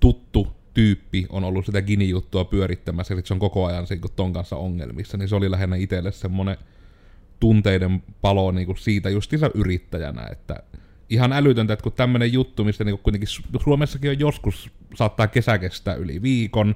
tuttu 0.00 0.48
tyyppi 0.74 1.26
on 1.28 1.44
ollut 1.44 1.66
sitä 1.66 1.82
Gini-juttua 1.82 2.44
pyörittämässä, 2.44 3.14
että 3.14 3.28
se 3.28 3.34
on 3.34 3.40
koko 3.40 3.66
ajan 3.66 3.86
se, 3.86 3.98
ton 4.16 4.32
kanssa 4.32 4.56
ongelmissa, 4.56 5.16
niin 5.16 5.28
se 5.28 5.36
oli 5.36 5.50
lähinnä 5.50 5.76
itselle 5.76 6.12
semmonen 6.12 6.56
tunteiden 7.40 8.02
palo 8.20 8.50
niin 8.50 8.66
kuin 8.66 8.78
siitä 8.78 9.10
justiinsa 9.10 9.50
yrittäjänä, 9.54 10.28
että 10.32 10.62
ihan 11.10 11.32
älytöntä, 11.32 11.72
että 11.72 11.82
kun 11.82 11.92
tämmönen 11.92 12.32
juttu, 12.32 12.64
mistä 12.64 12.84
niin 12.84 12.98
kuitenkin 12.98 13.28
Suomessakin 13.64 14.10
on 14.10 14.20
joskus 14.20 14.70
saattaa 14.94 15.26
kesä 15.26 15.58
kestää 15.58 15.94
yli 15.94 16.22
viikon, 16.22 16.74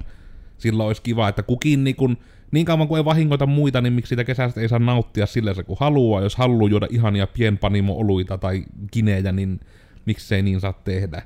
silloin 0.59 0.87
olisi 0.87 1.01
kiva, 1.01 1.29
että 1.29 1.43
kukin 1.43 1.83
niin 1.83 1.95
kuin 1.95 2.17
niin 2.51 2.65
kauan 2.65 2.87
kuin 2.87 2.99
ei 2.99 3.05
vahingoita 3.05 3.45
muita, 3.45 3.81
niin 3.81 3.93
miksi 3.93 4.09
sitä 4.09 4.23
kesästä 4.23 4.61
ei 4.61 4.69
saa 4.69 4.79
nauttia 4.79 5.25
sillä 5.25 5.53
se 5.53 5.63
kun 5.63 5.77
haluaa. 5.79 6.21
Jos 6.21 6.35
haluaa 6.35 6.69
juoda 6.69 6.87
ihania 6.89 7.27
pienpanimo-oluita 7.27 8.37
tai 8.37 8.65
kinejä, 8.91 9.31
niin 9.31 9.59
miksei 10.05 10.41
niin 10.41 10.59
saa 10.59 10.73
tehdä. 10.73 11.21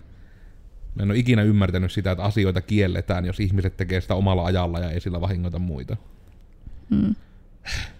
Mä 0.96 1.04
en 1.04 1.12
ole 1.12 1.20
ikinä 1.20 1.44
ymmärtänyt 1.44 1.92
sitä, 1.92 2.12
että 2.12 2.24
asioita 2.24 2.62
kielletään, 2.62 3.25
jos 3.25 3.40
ihmiset 3.40 3.78
tekee 3.78 4.02
sitä 4.02 4.16
omalla 4.16 4.46
ajalla 4.46 4.80
ja 4.80 4.90
ei 4.90 5.02
sillä 5.02 5.22
vahingoita 5.22 5.60
muita. 5.60 5.98
Mm. 6.90 7.16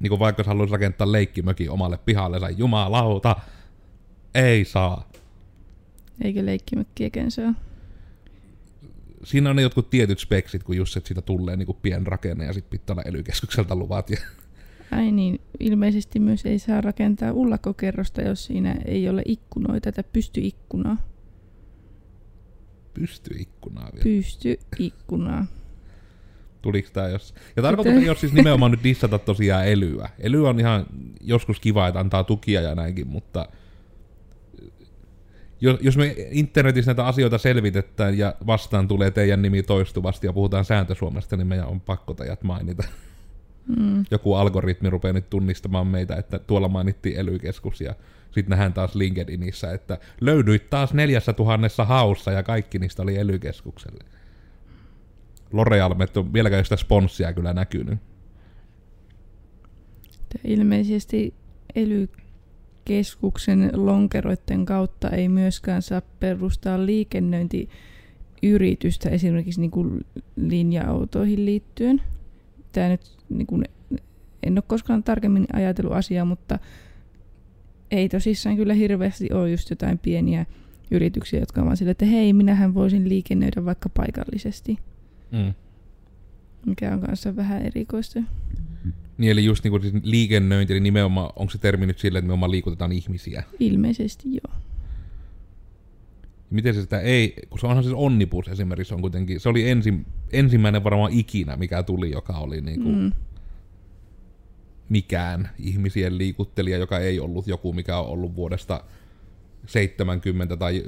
Niin 0.00 0.08
kuin 0.08 0.18
vaikka 0.18 0.40
jos 0.40 0.46
haluaisi 0.46 0.72
rakentaa 0.72 1.12
leikkimökin 1.12 1.70
omalle 1.70 1.98
pihalle, 1.98 2.50
jumalauta, 2.56 3.36
ei 4.34 4.64
saa. 4.64 5.08
Eikö 6.24 6.46
leikkimökkiäkään 6.46 7.30
saa? 7.30 7.54
Siinä 9.24 9.50
on 9.50 9.56
ne 9.56 9.62
jotkut 9.62 9.90
tietyt 9.90 10.18
speksit, 10.18 10.62
kun 10.62 10.76
just, 10.76 10.96
että 10.96 11.08
siitä 11.08 11.22
tulee 11.22 11.56
niin 11.56 11.66
kuin 11.66 11.78
pienrakenne 11.82 12.44
ja 12.44 12.52
sitten 12.52 12.80
pitää 12.80 12.94
olla 12.94 13.02
ely 13.02 13.24
luvat. 13.74 14.10
Ja... 14.10 14.16
Ai 14.90 15.12
niin, 15.12 15.40
ilmeisesti 15.60 16.18
myös 16.18 16.46
ei 16.46 16.58
saa 16.58 16.80
rakentaa 16.80 17.32
ullakkokerrosta, 17.32 18.22
jos 18.22 18.44
siinä 18.44 18.76
ei 18.84 19.08
ole 19.08 19.22
ikkunoita 19.24 19.92
tai 19.92 20.04
pystyikkunaa. 20.12 20.96
Pystyikkunaa 22.94 23.90
vielä. 23.92 24.04
Pystyikkunaa. 24.04 25.46
Tuliko 26.62 26.88
tää 26.92 27.08
jos... 27.08 27.34
Ja 27.56 27.62
tarkoitus 27.62 27.94
ei 27.94 28.08
ole 28.08 28.16
siis 28.16 28.32
nimenomaan 28.32 28.70
nyt 28.70 28.84
dissata 28.84 29.18
tosiaan 29.18 29.66
elyä. 29.66 30.08
Ely 30.18 30.48
on 30.48 30.60
ihan 30.60 30.86
joskus 31.20 31.60
kiva, 31.60 31.88
että 31.88 32.00
antaa 32.00 32.24
tukia 32.24 32.60
ja 32.60 32.74
näinkin, 32.74 33.06
mutta 33.06 33.48
jos, 35.60 35.78
jos 35.80 35.96
me 35.96 36.14
internetissä 36.30 36.88
näitä 36.90 37.06
asioita 37.06 37.38
selvitetään 37.38 38.18
ja 38.18 38.34
vastaan 38.46 38.88
tulee 38.88 39.10
teidän 39.10 39.42
nimi 39.42 39.62
toistuvasti 39.62 40.26
ja 40.26 40.32
puhutaan 40.32 40.64
sääntösuomesta, 40.64 41.36
niin 41.36 41.46
meidän 41.46 41.66
on 41.66 41.80
pakko 41.80 42.14
teidät 42.14 42.42
mainita. 42.42 42.82
Mm. 43.76 44.04
Joku 44.10 44.34
algoritmi 44.34 44.90
rupeaa 44.90 45.12
nyt 45.12 45.30
tunnistamaan 45.30 45.86
meitä, 45.86 46.16
että 46.16 46.38
tuolla 46.38 46.68
mainittiin 46.68 47.16
elykeskus 47.16 47.80
ja 47.80 47.94
sitten 48.30 48.50
nähdään 48.50 48.72
taas 48.72 48.94
LinkedInissä, 48.94 49.72
että 49.72 49.98
löydyit 50.20 50.70
taas 50.70 50.94
neljässä 50.94 51.32
tuhannessa 51.32 51.84
haussa 51.84 52.32
ja 52.32 52.42
kaikki 52.42 52.78
niistä 52.78 53.02
oli 53.02 53.16
elykeskukselle. 53.16 54.04
L'Oreal, 55.52 55.94
me 55.94 56.06
on 56.16 56.32
vieläkään 56.32 56.64
sitä 56.64 56.76
sponssia 56.76 57.32
kyllä 57.32 57.52
näkynyt. 57.52 57.98
Ilmeisesti 60.44 61.34
ely 61.74 62.08
keskuksen 62.88 63.70
lonkeroiden 63.74 64.64
kautta 64.64 65.10
ei 65.10 65.28
myöskään 65.28 65.82
saa 65.82 66.02
perustaa 66.20 66.86
liikennöintiyritystä 66.86 69.10
esimerkiksi 69.10 69.60
niin 69.60 69.70
kuin 69.70 70.06
linja-autoihin 70.36 71.44
liittyen. 71.44 72.02
Tämä 72.72 72.88
nyt 72.88 73.16
niin 73.28 73.46
kuin, 73.46 73.64
en 74.42 74.52
ole 74.52 74.62
koskaan 74.66 75.02
tarkemmin 75.02 75.46
ajatellut 75.52 75.92
asiaa, 75.92 76.24
mutta 76.24 76.58
ei 77.90 78.08
tosissaan 78.08 78.56
kyllä 78.56 78.74
hirveästi 78.74 79.32
ole 79.32 79.50
just 79.50 79.70
jotain 79.70 79.98
pieniä 79.98 80.46
yrityksiä, 80.90 81.40
jotka 81.40 81.62
ovat 81.62 81.78
sille, 81.78 81.90
että 81.90 82.06
hei, 82.06 82.32
minähän 82.32 82.74
voisin 82.74 83.08
liikennöidä 83.08 83.64
vaikka 83.64 83.88
paikallisesti. 83.88 84.78
Mm. 85.32 85.54
Mikä 86.66 86.92
on 86.92 87.00
kanssa 87.00 87.36
vähän 87.36 87.62
erikoista. 87.62 88.20
Niin 89.18 89.32
eli 89.32 89.44
just 89.44 89.64
niinku 89.64 89.80
liikennöinti, 90.02 90.72
eli 90.72 90.80
nimenomaan, 90.80 91.30
onko 91.36 91.50
se 91.50 91.58
termi 91.58 91.86
nyt 91.86 91.98
sille, 91.98 92.18
että 92.18 92.36
me 92.36 92.50
liikutetaan 92.50 92.92
ihmisiä? 92.92 93.42
Ilmeisesti 93.60 94.28
joo. 94.34 94.58
Miten 96.50 96.74
se 96.74 96.80
sitä 96.80 97.00
ei, 97.00 97.34
kun 97.50 97.58
se 97.58 97.66
onhan 97.66 97.84
siis 97.84 97.96
onnipus 97.96 98.48
esimerkiksi 98.48 98.94
on 98.94 99.00
kuitenkin, 99.00 99.40
se 99.40 99.48
oli 99.48 99.70
ensi, 99.70 99.94
ensimmäinen 100.32 100.84
varmaan 100.84 101.12
ikinä, 101.12 101.56
mikä 101.56 101.82
tuli, 101.82 102.10
joka 102.10 102.32
oli 102.32 102.60
niinku 102.60 102.88
mm. 102.92 103.12
mikään 104.88 105.50
ihmisien 105.58 106.18
liikuttelija, 106.18 106.78
joka 106.78 106.98
ei 106.98 107.20
ollut 107.20 107.46
joku, 107.46 107.72
mikä 107.72 107.98
on 107.98 108.06
ollut 108.06 108.36
vuodesta 108.36 108.84
70 109.68 110.56
tai 110.56 110.84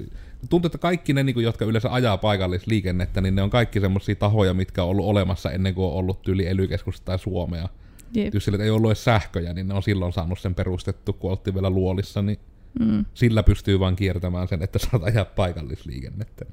tuntuu, 0.50 0.68
että 0.68 0.78
kaikki 0.78 1.12
ne, 1.12 1.22
niin 1.22 1.42
jotka 1.42 1.64
yleensä 1.64 1.92
ajaa 1.92 2.18
paikallisliikennettä, 2.18 3.20
niin 3.20 3.34
ne 3.34 3.42
on 3.42 3.50
kaikki 3.50 3.80
semmoisia 3.80 4.14
tahoja, 4.14 4.54
mitkä 4.54 4.82
on 4.82 4.90
ollut 4.90 5.06
olemassa 5.06 5.50
ennen 5.50 5.74
kuin 5.74 5.86
on 5.86 5.92
ollut 5.92 6.22
tyyli 6.22 6.46
ely 6.46 6.68
tai 7.04 7.18
Suomea. 7.18 7.68
Yep. 8.16 8.34
Jos 8.34 8.44
sillä 8.44 8.64
ei 8.64 8.70
ollut 8.70 8.90
edes 8.90 9.04
sähköjä, 9.04 9.52
niin 9.52 9.68
ne 9.68 9.74
on 9.74 9.82
silloin 9.82 10.12
saanut 10.12 10.38
sen 10.38 10.54
perustettu, 10.54 11.12
kun 11.12 11.30
oltiin 11.30 11.54
vielä 11.54 11.70
luolissa, 11.70 12.22
niin 12.22 12.38
mm. 12.80 13.04
sillä 13.14 13.42
pystyy 13.42 13.80
vaan 13.80 13.96
kiertämään 13.96 14.48
sen, 14.48 14.62
että 14.62 14.78
saat 14.78 15.02
ajaa 15.02 15.24
paikallisliikennettä. 15.24 16.44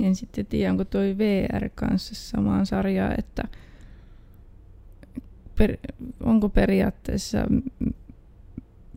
En 0.00 0.14
sitten 0.14 0.46
tiedä, 0.46 0.70
onko 0.70 0.84
toi 0.84 1.18
VR 1.18 1.68
kanssa 1.74 2.14
samaan 2.14 2.66
sarjaan, 2.66 3.14
että 3.18 3.42
per, 5.58 5.76
onko 6.20 6.48
periaatteessa 6.48 7.38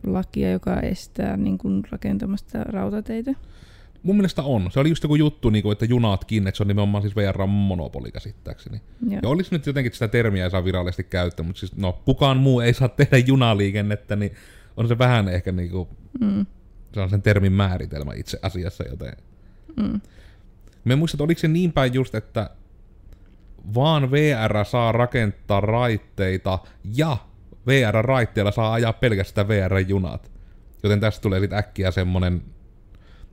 lakia, 0.06 0.50
joka 0.50 0.80
estää 0.80 1.36
niin 1.36 1.58
kuin 1.58 1.82
rakentamasta 1.90 2.64
rautateitä? 2.64 3.34
Mun 4.02 4.16
mielestä 4.16 4.42
on. 4.42 4.70
Se 4.70 4.80
oli 4.80 4.88
just 4.88 5.02
joku 5.02 5.14
juttu, 5.14 5.50
niin 5.50 5.62
kuin, 5.62 5.72
että 5.72 5.84
junatkin, 5.84 6.46
että 6.46 6.56
se 6.56 6.62
on 6.62 6.68
nimenomaan 6.68 7.02
siis 7.02 7.16
VR 7.16 7.46
monopoli 7.46 8.12
käsittääkseni. 8.12 8.80
Joo. 9.08 9.20
Ja 9.22 9.28
olisi 9.28 9.54
nyt 9.54 9.66
jotenkin 9.66 9.92
sitä 9.92 10.08
termiä 10.08 10.44
ei 10.44 10.50
saa 10.50 10.64
virallisesti 10.64 11.04
käyttää, 11.04 11.46
mutta 11.46 11.60
siis 11.60 11.76
no, 11.76 12.02
kukaan 12.04 12.36
muu 12.36 12.60
ei 12.60 12.74
saa 12.74 12.88
tehdä 12.88 13.18
junaliikennettä, 13.18 14.16
niin 14.16 14.32
on 14.76 14.88
se 14.88 14.98
vähän 14.98 15.28
ehkä 15.28 15.52
niin 15.52 15.70
kuin, 15.70 15.88
mm. 16.20 16.46
se 16.92 17.00
on 17.00 17.10
sen 17.10 17.22
termin 17.22 17.52
määritelmä 17.52 18.12
itse 18.14 18.38
asiassa, 18.42 18.84
joten... 18.90 19.12
Mm. 19.76 20.00
Me 20.84 20.96
muistan, 20.96 21.16
että 21.16 21.24
oliko 21.24 21.40
se 21.40 21.48
niin 21.48 21.72
päin 21.72 21.94
just, 21.94 22.14
että 22.14 22.50
vaan 23.74 24.10
VR 24.10 24.64
saa 24.64 24.92
rakentaa 24.92 25.60
raitteita 25.60 26.58
ja 26.94 27.16
VR-raitteilla 27.66 28.52
saa 28.52 28.72
ajaa 28.72 28.92
pelkästään 28.92 29.48
VR-junat. 29.48 30.30
Joten 30.82 31.00
tästä 31.00 31.22
tulee 31.22 31.40
sitten 31.40 31.58
äkkiä 31.58 31.90
semmonen 31.90 32.42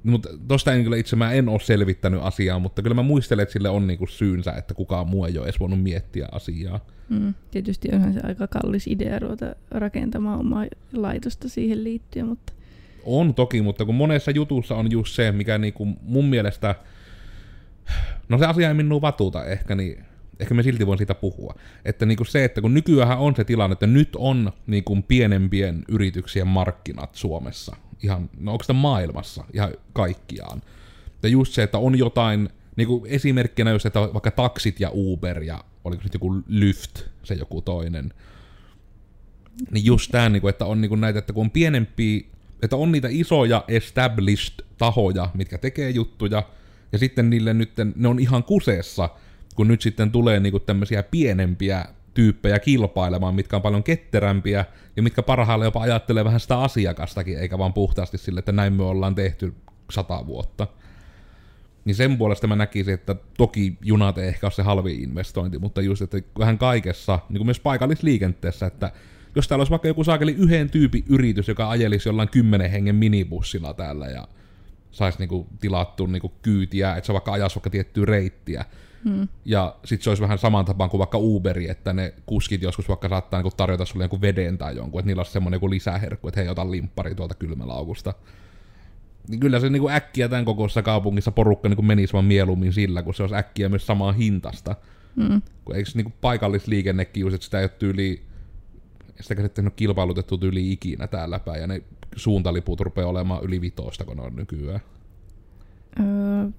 mutta 0.03 0.29
tosta 0.47 0.73
en 0.73 0.83
kyllä 0.83 0.97
itse 0.97 1.15
mä 1.15 1.31
en 1.31 1.49
ole 1.49 1.59
selvittänyt 1.59 2.19
asiaa, 2.23 2.59
mutta 2.59 2.81
kyllä 2.81 2.93
mä 2.93 3.03
muistelen, 3.03 3.43
että 3.43 3.53
sille 3.53 3.69
on 3.69 3.87
niinku 3.87 4.07
syynsä, 4.07 4.51
että 4.51 4.73
kukaan 4.73 5.07
muu 5.07 5.25
ei 5.25 5.37
ole 5.37 5.45
edes 5.45 5.59
voinut 5.59 5.83
miettiä 5.83 6.27
asiaa. 6.31 6.79
Mm, 7.09 7.33
tietysti 7.51 7.89
onhan 7.93 8.13
se 8.13 8.19
aika 8.23 8.47
kallis 8.47 8.87
idea 8.87 9.19
ruveta 9.19 9.55
rakentamaan 9.71 10.39
omaa 10.39 10.65
laitosta 10.93 11.49
siihen 11.49 11.83
liittyen, 11.83 12.27
mutta... 12.27 12.53
On 13.05 13.33
toki, 13.33 13.61
mutta 13.61 13.85
kun 13.85 13.95
monessa 13.95 14.31
jutussa 14.31 14.75
on 14.75 14.91
just 14.91 15.15
se, 15.15 15.31
mikä 15.31 15.57
niinku 15.57 15.85
mun 16.01 16.25
mielestä 16.25 16.75
No 18.29 18.37
se 18.37 18.45
asia 18.45 18.67
ei 18.67 18.73
minua 18.73 19.01
vatuuta 19.01 19.45
ehkä, 19.45 19.75
niin 19.75 20.05
ehkä 20.43 20.53
me 20.53 20.63
silti 20.63 20.87
voin 20.87 20.97
siitä 20.97 21.15
puhua. 21.15 21.55
Että 21.85 22.05
niinku 22.05 22.25
se, 22.25 22.43
että 22.43 22.61
kun 22.61 22.73
nykyään 22.73 23.17
on 23.17 23.35
se 23.35 23.43
tilanne, 23.43 23.73
että 23.73 23.87
nyt 23.87 24.09
on 24.15 24.51
niinku 24.67 25.01
pienempien 25.07 25.83
yrityksien 25.87 26.47
markkinat 26.47 27.15
Suomessa, 27.15 27.75
ihan, 28.03 28.29
no 28.39 28.51
onko 28.51 28.63
sitä 28.63 28.73
maailmassa, 28.73 29.43
ihan 29.53 29.73
kaikkiaan. 29.93 30.61
Ja 31.23 31.29
just 31.29 31.53
se, 31.53 31.63
että 31.63 31.77
on 31.77 31.97
jotain, 31.97 32.49
niinku 32.75 33.05
esimerkkinä 33.09 33.71
just, 33.71 33.85
että 33.85 33.99
vaikka 33.99 34.31
taksit 34.31 34.79
ja 34.79 34.89
Uber 34.93 35.43
ja 35.43 35.63
oliko 35.83 36.03
nyt 36.03 36.13
joku 36.13 36.41
Lyft, 36.47 37.01
se 37.23 37.33
joku 37.33 37.61
toinen, 37.61 38.13
niin 39.71 39.85
just 39.85 40.11
tämä, 40.11 40.29
niinku, 40.29 40.47
että 40.47 40.65
on 40.65 40.81
niinku 40.81 40.95
näitä, 40.95 41.19
että 41.19 41.33
kun 41.33 41.41
on 41.41 41.51
pienempi, 41.51 42.27
että 42.61 42.75
on 42.75 42.91
niitä 42.91 43.07
isoja 43.11 43.63
established 43.67 44.65
tahoja, 44.77 45.29
mitkä 45.33 45.57
tekee 45.57 45.89
juttuja, 45.89 46.43
ja 46.91 46.99
sitten 46.99 47.29
niille 47.29 47.53
nyt, 47.53 47.71
ne 47.95 48.07
on 48.07 48.19
ihan 48.19 48.43
kuseessa, 48.43 49.09
kun 49.55 49.67
nyt 49.67 49.81
sitten 49.81 50.11
tulee 50.11 50.39
niinku 50.39 50.59
tämmöisiä 50.59 51.03
pienempiä 51.03 51.85
tyyppejä 52.13 52.59
kilpailemaan, 52.59 53.35
mitkä 53.35 53.55
on 53.55 53.61
paljon 53.61 53.83
ketterämpiä, 53.83 54.65
ja 54.95 55.03
mitkä 55.03 55.23
parhaillaan 55.23 55.67
jopa 55.67 55.81
ajattelee 55.81 56.25
vähän 56.25 56.39
sitä 56.39 56.59
asiakastakin, 56.59 57.39
eikä 57.39 57.57
vaan 57.57 57.73
puhtaasti 57.73 58.17
sille, 58.17 58.39
että 58.39 58.51
näin 58.51 58.73
me 58.73 58.83
ollaan 58.83 59.15
tehty 59.15 59.53
sata 59.91 60.25
vuotta. 60.25 60.67
Niin 61.85 61.95
sen 61.95 62.17
puolesta 62.17 62.47
mä 62.47 62.55
näkisin, 62.55 62.93
että 62.93 63.15
toki 63.37 63.77
junat 63.81 64.17
ei 64.17 64.27
ehkä 64.27 64.45
ole 64.45 64.51
se 64.51 64.61
halvi 64.63 64.95
investointi, 64.95 65.59
mutta 65.59 65.81
just, 65.81 66.01
että 66.01 66.17
vähän 66.39 66.57
kaikessa, 66.57 67.19
niin 67.29 67.37
kuin 67.37 67.47
myös 67.47 67.59
paikallisliikenteessä, 67.59 68.65
että 68.65 68.91
jos 69.35 69.47
täällä 69.47 69.61
olisi 69.61 69.71
vaikka 69.71 69.87
joku 69.87 70.03
saakeli 70.03 70.31
yhden 70.31 70.69
tyypin 70.69 71.03
yritys, 71.09 71.47
joka 71.47 71.69
ajelisi 71.69 72.09
jollain 72.09 72.29
kymmenen 72.29 72.71
hengen 72.71 72.95
minibussilla 72.95 73.73
täällä 73.73 74.07
ja 74.07 74.27
saisi 74.91 75.19
niinku 75.19 75.47
tilattua 75.59 76.07
niinku 76.07 76.31
kyytiä, 76.41 76.95
että 76.95 77.07
se 77.07 77.13
vaikka 77.13 77.33
ajaisi 77.33 77.55
vaikka 77.55 77.69
tiettyä 77.69 78.05
reittiä. 78.05 78.65
Hmm. 79.03 79.27
Ja 79.45 79.75
sitten 79.85 80.03
se 80.03 80.09
olisi 80.09 80.21
vähän 80.21 80.37
saman 80.37 80.65
tapaan 80.65 80.89
kuin 80.89 80.99
vaikka 80.99 81.17
Uberi, 81.17 81.69
että 81.69 81.93
ne 81.93 82.13
kuskit 82.25 82.61
joskus 82.61 82.89
vaikka 82.89 83.09
saattaa 83.09 83.39
niinku 83.39 83.55
tarjota 83.57 83.85
sulle 83.85 84.03
jonkun 84.03 84.21
veden 84.21 84.57
tai 84.57 84.75
jonkun, 84.75 84.99
että 84.99 85.07
niillä 85.07 85.19
olisi 85.19 85.31
semmoinen 85.31 85.55
joku 85.55 85.69
lisäherkku, 85.69 86.27
että 86.27 86.39
hei, 86.39 86.49
ota 86.49 86.71
limppari 86.71 87.15
tuolta 87.15 87.35
kylmälaukusta. 87.35 88.13
Niin 89.27 89.39
kyllä 89.39 89.59
se 89.59 89.69
niinku 89.69 89.89
äkkiä 89.89 90.29
tämän 90.29 90.45
kokoisessa 90.45 90.81
kaupungissa 90.81 91.31
porukka 91.31 91.69
niinku 91.69 91.81
menisi 91.81 92.13
vaan 92.13 92.25
mieluummin 92.25 92.73
sillä, 92.73 93.03
kun 93.03 93.13
se 93.13 93.23
olisi 93.23 93.35
äkkiä 93.35 93.69
myös 93.69 93.87
samaa 93.87 94.11
hintasta. 94.11 94.75
Hmm. 95.15 95.41
Kun 95.65 95.75
eikö 95.75 95.89
niinku 95.95 96.13
paikallisliikennekin 96.21 97.21
just, 97.21 97.35
että 97.35 97.45
sitä 97.45 97.59
ei 97.59 97.63
ole 97.63 97.71
tyyli, 97.79 98.21
sitä 99.21 99.35
käsittää 99.35 99.69
kilpailutettu 99.75 100.37
tyyli 100.37 100.71
ikinä 100.71 101.07
täällä 101.07 101.39
päin, 101.39 101.61
ja 101.61 101.67
ne 101.67 101.81
suuntaliput 102.15 102.79
rupeaa 102.79 103.09
olemaan 103.09 103.43
yli 103.43 103.61
vitoista, 103.61 104.05
kun 104.05 104.17
ne 104.17 104.23
on 104.23 104.35
nykyään. 104.35 104.81
Öö, 105.99 106.49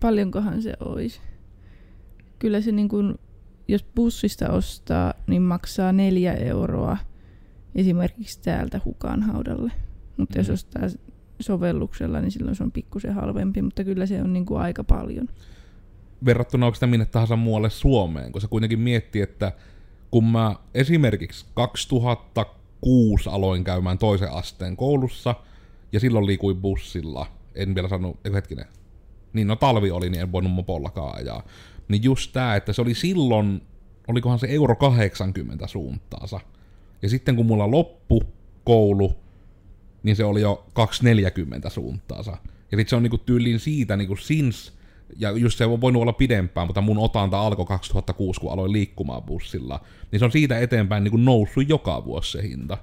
paljonkohan 0.00 0.62
se 0.62 0.72
olisi? 0.80 1.20
Kyllä 2.38 2.60
se 2.60 2.72
niin 2.72 2.88
kuin, 2.88 3.14
jos 3.68 3.84
bussista 3.94 4.48
ostaa, 4.48 5.14
niin 5.26 5.42
maksaa 5.42 5.92
neljä 5.92 6.32
euroa 6.34 6.96
esimerkiksi 7.74 8.42
täältä 8.42 8.80
hukaan 8.84 9.22
haudalle. 9.22 9.72
Mutta 10.16 10.38
mm. 10.38 10.40
jos 10.40 10.50
ostaa 10.50 10.82
sovelluksella, 11.40 12.20
niin 12.20 12.30
silloin 12.30 12.56
se 12.56 12.62
on 12.62 12.72
pikkusen 12.72 13.14
halvempi, 13.14 13.62
mutta 13.62 13.84
kyllä 13.84 14.06
se 14.06 14.22
on 14.22 14.32
niin 14.32 14.46
kuin 14.46 14.60
aika 14.60 14.84
paljon. 14.84 15.28
Verrattuna 16.24 16.66
onko 16.66 16.74
sitä 16.74 16.86
minne 16.86 17.06
tahansa 17.06 17.36
muualle 17.36 17.70
Suomeen, 17.70 18.32
kun 18.32 18.40
se 18.40 18.48
kuitenkin 18.48 18.80
miettii, 18.80 19.22
että 19.22 19.52
kun 20.10 20.24
mä 20.24 20.56
esimerkiksi 20.74 21.46
2006 21.54 23.28
aloin 23.28 23.64
käymään 23.64 23.98
toisen 23.98 24.32
asteen 24.32 24.76
koulussa, 24.76 25.34
ja 25.92 26.00
silloin 26.00 26.26
liikuin 26.26 26.56
bussilla, 26.56 27.26
en 27.54 27.74
vielä 27.74 27.88
sanonut, 27.88 28.16
hetkinen, 28.34 28.66
niin 29.32 29.46
no 29.46 29.56
talvi 29.56 29.90
oli, 29.90 30.10
niin 30.10 30.20
en 30.20 30.32
voinut 30.32 30.52
mopollakaan 30.52 31.16
ajaa. 31.16 31.42
Niin 31.88 32.02
just 32.02 32.32
tää, 32.32 32.56
että 32.56 32.72
se 32.72 32.82
oli 32.82 32.94
silloin, 32.94 33.62
olikohan 34.08 34.38
se 34.38 34.46
euro 34.50 34.76
80 34.76 35.66
suuntaansa. 35.66 36.40
Ja 37.02 37.08
sitten 37.08 37.36
kun 37.36 37.46
mulla 37.46 37.70
loppu 37.70 38.22
koulu, 38.64 39.16
niin 40.02 40.16
se 40.16 40.24
oli 40.24 40.40
jo 40.40 40.66
240 40.72 41.70
suuntaansa. 41.70 42.30
Ja 42.72 42.78
sitten 42.78 42.88
se 42.88 42.96
on 42.96 43.02
niinku 43.02 43.18
tyyliin 43.18 43.60
siitä 43.60 43.96
niinku 43.96 44.16
since, 44.16 44.72
ja 45.16 45.30
just 45.30 45.58
se 45.58 45.64
on 45.64 45.80
voinut 45.80 46.02
olla 46.02 46.12
pidempään, 46.12 46.66
mutta 46.66 46.80
mun 46.80 46.98
otanta 46.98 47.40
alkoi 47.40 47.66
2006, 47.66 48.40
kun 48.40 48.52
aloin 48.52 48.72
liikkumaan 48.72 49.22
bussilla. 49.22 49.80
Niin 50.12 50.18
se 50.18 50.24
on 50.24 50.32
siitä 50.32 50.58
eteenpäin 50.58 51.04
niinku 51.04 51.16
noussut 51.16 51.68
joka 51.68 52.04
vuosi 52.04 52.32
se 52.32 52.42
hinta. 52.42 52.78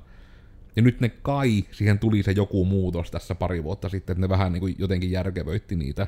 Ja 0.76 0.82
nyt 0.82 1.02
ne 1.02 1.10
kai, 1.10 1.64
siihen 1.72 2.00
tuli 2.00 2.24
se 2.24 2.32
joku 2.32 2.66
muutos 2.66 3.12
tässä 3.12 3.36
pari 3.36 3.64
vuotta 3.64 3.90
sitten, 3.90 4.14
että 4.14 4.22
ne 4.22 4.30
vähän 4.30 4.54
niin 4.54 4.62
kuin 4.62 4.76
jotenkin 4.78 5.12
järkevöitti 5.12 5.76
niitä. 5.76 6.08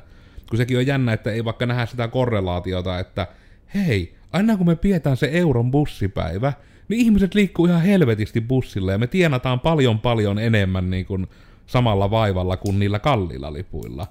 Kun 0.50 0.56
sekin 0.56 0.78
on 0.78 0.86
jännä, 0.86 1.12
että 1.12 1.32
ei 1.32 1.44
vaikka 1.44 1.66
nähdä 1.66 1.86
sitä 1.86 2.08
korrelaatiota, 2.08 2.98
että 2.98 3.26
hei, 3.74 4.14
aina 4.32 4.56
kun 4.56 4.66
me 4.66 4.76
pidetään 4.76 5.16
se 5.16 5.30
euron 5.32 5.70
bussipäivä, 5.70 6.52
niin 6.88 7.00
ihmiset 7.00 7.34
liikkuu 7.34 7.66
ihan 7.66 7.82
helvetisti 7.82 8.40
bussilla 8.40 8.92
ja 8.92 8.98
me 8.98 9.06
tienataan 9.06 9.60
paljon 9.60 9.98
paljon 9.98 10.38
enemmän 10.38 10.90
niin 10.90 11.06
kuin 11.06 11.26
samalla 11.66 12.10
vaivalla 12.10 12.56
kuin 12.56 12.78
niillä 12.78 12.98
kalliilla 12.98 13.52
lipuilla. 13.52 14.06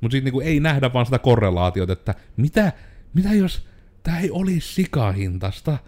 Mutta 0.00 0.14
sitten 0.14 0.32
niin 0.32 0.42
ei 0.42 0.60
nähdä 0.60 0.92
vaan 0.92 1.06
sitä 1.06 1.18
korrelaatiota, 1.18 1.92
että 1.92 2.14
mitä, 2.36 2.72
mitä 3.14 3.34
jos 3.34 3.66
tämä 4.02 4.18
ei 4.18 4.30
olisi 4.30 4.74
sikahintasta, 4.74 5.78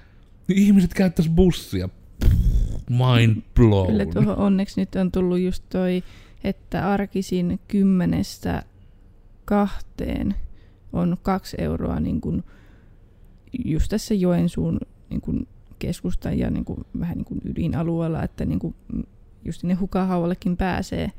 niin 0.48 0.59
ihmiset 0.59 0.94
käyttäisi 0.94 1.31
bussia. 1.31 1.88
mind 2.88 3.42
blown. 3.55 3.87
Kyllä 3.87 4.07
tuohon 4.07 4.37
onneksi 4.37 4.81
nyt 4.81 4.96
on 4.96 5.12
tullut 5.12 5.38
just 5.38 5.64
toi, 5.68 6.03
että 6.44 6.92
arkisin 6.92 7.61
kymmenestä 7.68 8.62
kahteen 9.50 10.34
on 10.92 11.16
kaksi 11.22 11.56
euroa 11.60 12.00
niin 12.00 12.20
kuin 12.20 12.44
just 13.64 13.88
tässä 13.88 14.14
Joensuun 14.14 14.80
niin 15.10 15.20
kuin 15.20 15.48
keskustan 15.78 16.38
ja 16.38 16.50
niin 16.50 16.64
kuin, 16.64 16.84
vähän 17.00 17.16
niin 17.16 17.24
kuin 17.24 17.40
ydinalueella, 17.44 18.22
että 18.22 18.44
niin 18.44 18.58
kuin 18.58 18.74
just 19.44 19.60
sinne 19.60 19.74
hukahauvallekin 19.74 20.56
pääsee, 20.56 21.12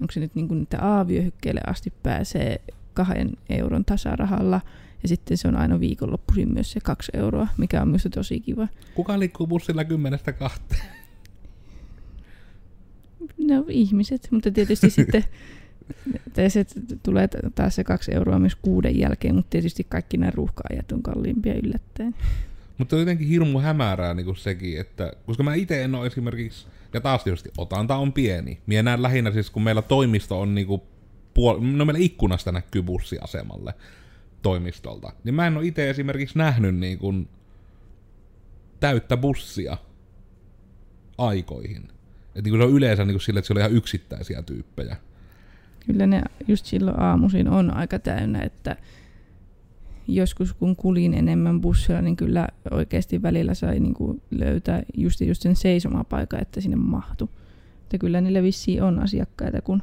onko 0.00 0.12
se 0.12 0.20
nyt 0.20 0.34
niin 0.34 0.48
kuin, 0.48 0.62
että 0.62 0.78
A-vyöhykkeelle 0.80 1.60
asti 1.66 1.92
pääsee 2.02 2.60
kahden 2.94 3.30
euron 3.48 3.84
tasarahalla, 3.84 4.60
ja 5.02 5.08
sitten 5.08 5.36
se 5.36 5.48
on 5.48 5.56
aina 5.56 5.80
viikonloppuisin 5.80 6.54
myös 6.54 6.72
se 6.72 6.80
kaksi 6.80 7.12
euroa, 7.14 7.48
mikä 7.56 7.82
on 7.82 7.88
myös 7.88 8.08
tosi 8.14 8.40
kiva. 8.40 8.68
Kuka 8.94 9.18
liikkuu 9.18 9.46
bussilla 9.46 9.84
kymmenestä 9.84 10.32
kahteen? 10.32 10.86
No 13.38 13.64
ihmiset, 13.68 14.28
mutta 14.30 14.50
tietysti 14.50 14.90
sitten 15.00 15.24
se 16.48 16.66
tulee 17.02 17.28
taas 17.54 17.74
se 17.74 17.84
kaksi 17.84 18.14
euroa 18.14 18.38
myös 18.38 18.56
kuuden 18.56 18.98
jälkeen, 18.98 19.34
mutta 19.34 19.50
tietysti 19.50 19.86
kaikki 19.88 20.16
nämä 20.16 20.32
ruuhkaajat 20.34 20.92
on 20.92 21.02
kalliimpia 21.02 21.54
yllättäen. 21.54 22.14
Mutta 22.78 22.96
jotenkin 22.96 23.28
hirmu 23.28 23.58
hämärää 23.58 24.14
niin 24.14 24.26
kuin 24.26 24.36
sekin, 24.36 24.80
että 24.80 25.12
koska 25.26 25.42
mä 25.42 25.54
itse 25.54 25.84
en 25.84 25.94
ole 25.94 26.06
esimerkiksi, 26.06 26.66
ja 26.92 27.00
taas 27.00 27.24
tietysti 27.24 27.50
otanta 27.58 27.96
on 27.96 28.12
pieni. 28.12 28.60
Mie 28.66 28.82
näen 28.82 29.02
lähinnä 29.02 29.32
siis, 29.32 29.50
kun 29.50 29.62
meillä 29.62 29.82
toimisto 29.82 30.40
on 30.40 30.54
niin 30.54 30.66
kuin 30.66 30.82
puol- 31.38 31.76
no 31.76 31.84
meillä 31.84 32.00
ikkunasta 32.00 32.52
näkyy 32.52 32.82
bussiasemalle 32.82 33.74
toimistolta. 34.42 35.12
Niin 35.24 35.34
mä 35.34 35.46
en 35.46 35.56
ole 35.56 35.66
itse 35.66 35.90
esimerkiksi 35.90 36.38
nähnyt 36.38 36.74
niin 36.74 36.98
kuin 36.98 37.28
täyttä 38.80 39.16
bussia 39.16 39.76
aikoihin. 41.18 41.88
Että 42.34 42.50
niin 42.50 42.58
se 42.58 42.64
on 42.64 42.72
yleensä 42.72 43.04
niin 43.04 43.14
kuin 43.14 43.22
sille, 43.22 43.38
että 43.38 43.46
siellä 43.46 43.64
on 43.64 43.66
ihan 43.66 43.76
yksittäisiä 43.76 44.42
tyyppejä. 44.42 44.96
Kyllä 45.86 46.06
ne 46.06 46.22
just 46.48 46.66
silloin 46.66 47.00
aamuisin 47.00 47.48
on 47.48 47.74
aika 47.76 47.98
täynnä, 47.98 48.42
että 48.42 48.76
joskus 50.08 50.52
kun 50.52 50.76
kulin 50.76 51.14
enemmän 51.14 51.60
bussilla, 51.60 52.02
niin 52.02 52.16
kyllä 52.16 52.48
oikeasti 52.70 53.22
välillä 53.22 53.54
sai 53.54 53.80
niin 53.80 53.94
kuin 53.94 54.22
löytää 54.30 54.82
just, 54.96 55.20
just 55.20 55.42
sen 55.42 55.56
seisomapaikan, 55.56 56.42
että 56.42 56.60
sinne 56.60 56.76
mahtu. 56.76 57.30
Että 57.82 57.98
kyllä 57.98 58.20
niillä 58.20 58.42
vissiin 58.42 58.82
on 58.82 58.98
asiakkaita, 58.98 59.62
kun 59.62 59.82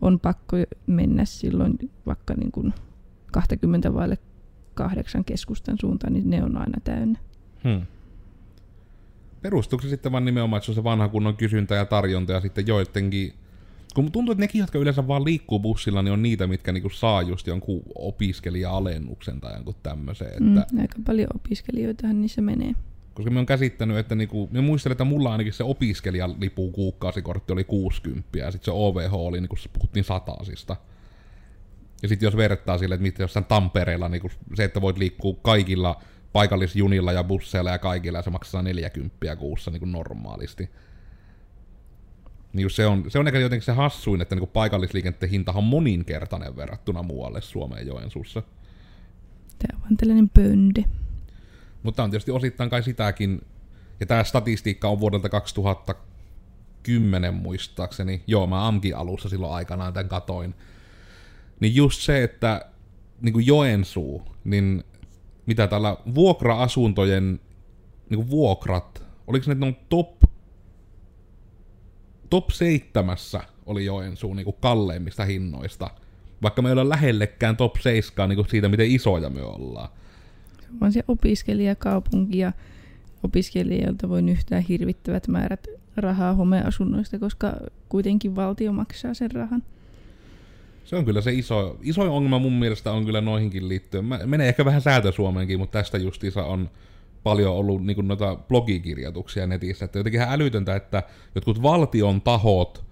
on 0.00 0.20
pakko 0.20 0.56
mennä 0.86 1.24
silloin 1.24 1.78
vaikka 2.06 2.34
niin 2.34 2.52
kuin 2.52 2.74
20 3.32 3.94
vaille 3.94 4.18
kahdeksan 4.74 5.24
keskustan 5.24 5.76
suuntaan, 5.80 6.12
niin 6.12 6.30
ne 6.30 6.44
on 6.44 6.56
aina 6.56 6.80
täynnä. 6.84 7.18
Hmm. 7.64 7.86
Perustuuko 9.42 9.82
se 9.82 9.88
sitten 9.88 10.12
vaan 10.12 10.24
nimenomaan, 10.24 10.58
että 10.58 10.64
se 10.64 10.70
on 10.70 10.74
se 10.74 10.84
vanha 10.84 11.08
kunnon 11.08 11.36
kysyntä 11.36 11.74
ja 11.74 11.84
tarjonta 11.84 12.32
ja 12.32 12.40
sitten 12.40 12.66
joidenkin 12.66 13.32
kun 13.94 14.12
tuntuu, 14.12 14.32
että 14.32 14.40
nekin, 14.40 14.58
jotka 14.58 14.78
yleensä 14.78 15.08
vaan 15.08 15.24
liikkuu 15.24 15.58
bussilla, 15.60 16.02
niin 16.02 16.12
on 16.12 16.22
niitä, 16.22 16.46
mitkä 16.46 16.72
niinku 16.72 16.90
saa 16.90 17.22
just 17.22 17.46
jonkun 17.46 17.82
opiskelija-alennuksen 17.94 19.40
tai 19.40 19.54
jonkun 19.54 19.74
tämmöisen. 19.82 20.28
Että... 20.28 20.66
Mm, 20.72 20.80
aika 20.80 20.98
paljon 21.06 21.28
opiskelijoitahan 21.34 22.20
niissä 22.20 22.40
menee. 22.40 22.74
Koska 23.14 23.30
me 23.30 23.38
on 23.38 23.46
käsittänyt, 23.46 23.96
että 23.96 24.14
niinku, 24.14 24.48
me 24.52 24.60
muistelen, 24.60 24.92
että 24.92 25.04
mulla 25.04 25.32
ainakin 25.32 25.52
se 25.52 25.64
opiskelijalipu 25.64 26.70
kuukausikortti 26.70 27.52
oli 27.52 27.64
60 27.64 28.38
ja 28.38 28.50
sitten 28.50 28.64
se 28.64 28.70
OVH 28.70 29.14
oli, 29.14 29.40
niinku, 29.40 29.56
puhuttiin 29.72 30.04
satasista. 30.04 30.76
Ja 32.02 32.08
sitten 32.08 32.26
jos 32.26 32.36
vertaa 32.36 32.78
sille, 32.78 32.94
että 32.94 33.02
mitä 33.02 33.22
jossain 33.22 33.44
Tampereella, 33.44 34.08
niin 34.08 34.22
se, 34.54 34.64
että 34.64 34.80
voit 34.80 34.98
liikkua 34.98 35.34
kaikilla 35.42 36.02
paikallisjunilla 36.32 37.12
ja 37.12 37.24
busseilla 37.24 37.70
ja 37.70 37.78
kaikilla, 37.78 38.18
ja 38.18 38.22
se 38.22 38.30
maksaa 38.30 38.62
40 38.62 39.36
kuussa 39.36 39.70
niin 39.70 39.92
normaalisti. 39.92 40.70
Niin 42.54 42.70
se 42.70 42.86
on, 42.86 43.04
se 43.08 43.18
on 43.18 43.26
ehkä 43.26 43.38
jotenkin 43.38 43.64
se 43.64 43.72
hassuin, 43.72 44.20
että 44.20 44.34
niin 44.34 44.48
paikallisliikenteen 44.48 45.30
hintahan 45.30 45.58
on 45.58 45.64
moninkertainen 45.64 46.56
verrattuna 46.56 47.02
muualle 47.02 47.40
Suomeen 47.40 47.86
Joensuussa. 47.86 48.42
Tämä 49.58 49.76
on 49.76 49.80
vaan 49.80 49.96
tällainen 49.96 50.28
pönde. 50.28 50.84
Mutta 51.82 52.04
on 52.04 52.10
tietysti 52.10 52.30
osittain 52.30 52.70
kai 52.70 52.82
sitäkin, 52.82 53.40
ja 54.00 54.06
tämä 54.06 54.24
statistiikka 54.24 54.88
on 54.88 55.00
vuodelta 55.00 55.28
2010 55.28 57.34
muistaakseni. 57.34 58.22
Joo, 58.26 58.46
mä 58.46 58.68
AMKin 58.68 58.96
alussa 58.96 59.28
silloin 59.28 59.52
aikanaan 59.52 59.92
tämän 59.92 60.08
katoin. 60.08 60.54
Niin 61.60 61.74
just 61.74 62.00
se, 62.00 62.22
että 62.22 62.70
niin 63.20 63.32
kuin 63.32 63.46
Joensuu, 63.46 64.22
niin 64.44 64.84
mitä 65.46 65.66
täällä 65.66 65.96
vuokra-asuntojen 66.14 67.40
niin 68.10 68.16
kuin 68.16 68.30
vuokrat, 68.30 69.04
oliko 69.26 69.54
ne 69.54 69.66
on 69.66 69.76
top 69.88 70.24
top 72.34 72.50
seitsemässä 72.50 73.40
oli 73.66 73.84
Joensuu 73.84 74.34
niin 74.34 74.44
kuin 74.44 74.56
kalleimmista 74.60 75.24
hinnoista, 75.24 75.90
vaikka 76.42 76.62
me 76.62 76.68
ei 76.68 76.72
ole 76.72 76.88
lähellekään 76.88 77.56
top 77.56 77.76
7 77.76 78.28
niin 78.28 78.36
kuin 78.36 78.48
siitä, 78.48 78.68
miten 78.68 78.90
isoja 78.90 79.30
me 79.30 79.42
ollaan. 79.42 79.88
Se 80.60 80.68
on 80.80 80.92
se 80.92 81.04
opiskelijakaupunki 81.08 82.38
ja 82.38 82.52
opiskelijoilta 83.22 84.08
voi 84.08 84.22
nyhtää 84.22 84.60
hirvittävät 84.60 85.28
määrät 85.28 85.66
rahaa 85.96 86.34
homeasunnoista, 86.34 87.18
koska 87.18 87.52
kuitenkin 87.88 88.36
valtio 88.36 88.72
maksaa 88.72 89.14
sen 89.14 89.30
rahan. 89.30 89.62
Se 90.84 90.96
on 90.96 91.04
kyllä 91.04 91.20
se 91.20 91.32
iso, 91.32 91.78
iso 91.82 92.16
ongelma 92.16 92.38
mun 92.38 92.58
mielestä 92.58 92.92
on 92.92 93.04
kyllä 93.04 93.20
noihinkin 93.20 93.68
liittyen. 93.68 94.04
Mä, 94.04 94.20
menee 94.26 94.48
ehkä 94.48 94.64
vähän 94.64 94.80
säätö 94.80 95.12
Suomeenkin, 95.12 95.58
mutta 95.58 95.78
tästä 95.78 95.98
justiinsa 95.98 96.44
on 96.44 96.70
paljon 97.24 97.54
ollut 97.54 97.86
niin 97.86 97.94
kuin 97.94 98.08
noita 98.08 98.36
blogikirjoituksia 98.48 99.46
netissä. 99.46 99.84
Että 99.84 99.98
jotenkin 99.98 100.20
ihan 100.20 100.34
älytöntä, 100.34 100.76
että 100.76 101.02
jotkut 101.34 101.62
valtion 101.62 102.20
tahot 102.20 102.84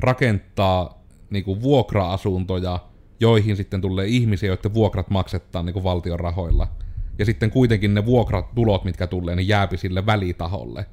rakentaa 0.00 1.02
niin 1.30 1.44
kuin 1.44 1.62
vuokra-asuntoja, 1.62 2.78
joihin 3.20 3.56
sitten 3.56 3.80
tulee 3.80 4.06
ihmisiä, 4.06 4.48
joiden 4.48 4.74
vuokrat 4.74 5.10
maksetaan 5.10 5.66
niin 5.66 5.74
kuin 5.74 5.84
valtion 5.84 6.20
rahoilla. 6.20 6.68
Ja 7.18 7.24
sitten 7.24 7.50
kuitenkin 7.50 7.94
ne 7.94 8.04
vuokratulot, 8.04 8.84
mitkä 8.84 9.06
tulee, 9.06 9.36
niin 9.36 9.48
jääpi 9.48 9.76
sille 9.76 10.06
välitaholle. 10.06 10.86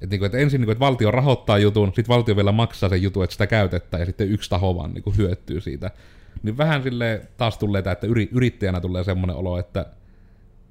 Et 0.00 0.10
niin 0.10 0.18
kuin, 0.18 0.26
että 0.26 0.38
ensin, 0.38 0.60
niin 0.60 0.66
kuin, 0.66 0.72
että 0.72 0.84
valtio 0.86 1.10
rahoittaa 1.10 1.58
jutun, 1.58 1.86
sitten 1.86 2.14
valtio 2.14 2.36
vielä 2.36 2.52
maksaa 2.52 2.88
sen 2.88 3.02
jutun, 3.02 3.24
että 3.24 3.34
sitä 3.34 3.46
käytetään, 3.46 4.00
ja 4.00 4.06
sitten 4.06 4.30
yksi 4.30 4.50
taho 4.50 4.76
vaan 4.76 4.94
niin 4.94 5.02
kuin, 5.02 5.16
hyötyy 5.16 5.60
siitä. 5.60 5.90
Niin 6.42 6.58
vähän 6.58 6.82
sille 6.82 7.22
taas 7.36 7.58
tulee 7.58 7.82
että 7.92 8.06
yrittäjänä 8.32 8.80
tulee 8.80 9.04
semmoinen 9.04 9.36
olo, 9.36 9.58
että 9.58 9.86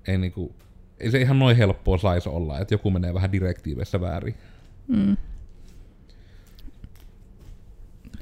ei 0.08 0.18
niin 0.18 0.32
kuin, 0.32 0.54
ei 0.99 1.12
se 1.12 1.21
ihan 1.21 1.39
noin 1.39 1.57
helppoa 1.57 1.97
saisi 1.97 2.29
olla, 2.29 2.59
että 2.59 2.73
joku 2.73 2.91
menee 2.91 3.13
vähän 3.13 3.31
direktiiveissä 3.31 4.01
väärin. 4.01 4.35
Mm. 4.88 5.17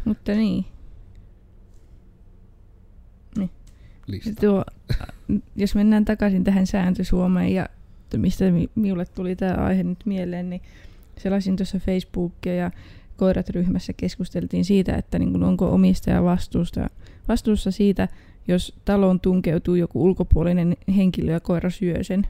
Mutta 0.05 0.31
niin. 0.31 0.65
niin. 3.37 3.49
Tuo, 4.41 4.65
jos 5.55 5.75
mennään 5.75 6.05
takaisin 6.05 6.43
tähän 6.43 6.67
sääntö 6.67 7.03
Suomeen 7.03 7.53
ja 7.53 7.69
mistä 8.17 8.45
minulle 8.75 9.05
tuli 9.05 9.35
tämä 9.35 9.53
aihe 9.53 9.83
nyt 9.83 10.05
mieleen, 10.05 10.49
niin 10.49 10.61
selasin 11.17 11.55
tuossa 11.55 11.79
Facebookia 11.79 12.55
ja 12.55 12.71
koirat 13.17 13.49
ryhmässä 13.49 13.93
keskusteltiin 13.93 14.65
siitä, 14.65 14.95
että 14.95 15.19
niin 15.19 15.43
onko 15.43 15.69
omistaja 15.69 16.23
vastuusta, 16.23 16.89
vastuussa 17.27 17.71
siitä, 17.71 18.07
jos 18.47 18.75
taloon 18.85 19.19
tunkeutuu 19.19 19.75
joku 19.75 20.03
ulkopuolinen 20.03 20.77
henkilö 20.95 21.31
ja 21.31 21.39
koira 21.39 21.69
syö 21.69 22.03
sen. 22.03 22.27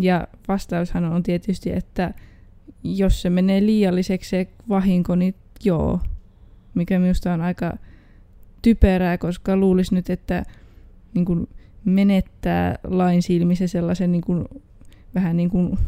Ja 0.00 0.28
vastaushan 0.48 1.04
on 1.04 1.22
tietysti, 1.22 1.72
että 1.72 2.14
jos 2.84 3.22
se 3.22 3.30
menee 3.30 3.60
liialliseksi 3.60 4.30
se 4.30 4.48
vahinko, 4.68 5.14
niin 5.14 5.34
joo. 5.64 6.00
Mikä 6.74 6.98
minusta 6.98 7.32
on 7.32 7.40
aika 7.40 7.72
typerää, 8.62 9.18
koska 9.18 9.56
luulisi 9.56 9.94
nyt, 9.94 10.10
että 10.10 10.42
niin 11.14 11.24
kuin 11.24 11.48
menettää 11.84 12.78
lain 12.84 13.22
silmissä 13.22 13.66
sellaisen 13.66 14.12
niin 14.12 14.22
kuin, 14.22 14.44
vähän 15.14 15.36
niin 15.36 15.50
kuin 15.50 15.78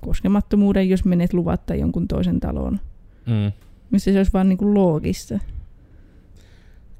koskemattomuuden, 0.00 0.88
jos 0.88 1.04
menet 1.04 1.32
luvatta 1.32 1.74
jonkun 1.74 2.08
toisen 2.08 2.40
taloon. 2.40 2.80
Mm. 3.26 3.52
Missä 3.90 4.12
se 4.12 4.18
olisi 4.18 4.32
vaan 4.32 4.48
niin 4.48 4.58
kuin 4.58 4.74
loogista. 4.74 5.38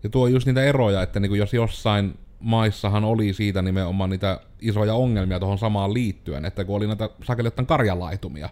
Ja 0.03 0.09
tuo 0.11 0.25
on 0.25 0.33
just 0.33 0.47
niitä 0.47 0.63
eroja, 0.63 1.03
että 1.03 1.21
niin 1.21 1.31
kuin 1.31 1.39
jos 1.39 1.55
jossain 1.55 2.15
maissahan 2.41 3.05
oli 3.05 3.33
siitä 3.33 3.63
nimenomaan 3.63 4.11
niitä 4.11 4.41
isoja 4.61 4.95
ongelmia 4.95 5.41
tuohon 5.41 5.59
samaan 5.59 5.95
liittyen, 5.95 6.45
että 6.45 6.65
kun 6.65 6.77
oli 6.77 6.87
näitä 6.87 7.11
sakeli 7.25 7.51
karjalaitumia, 7.67 8.49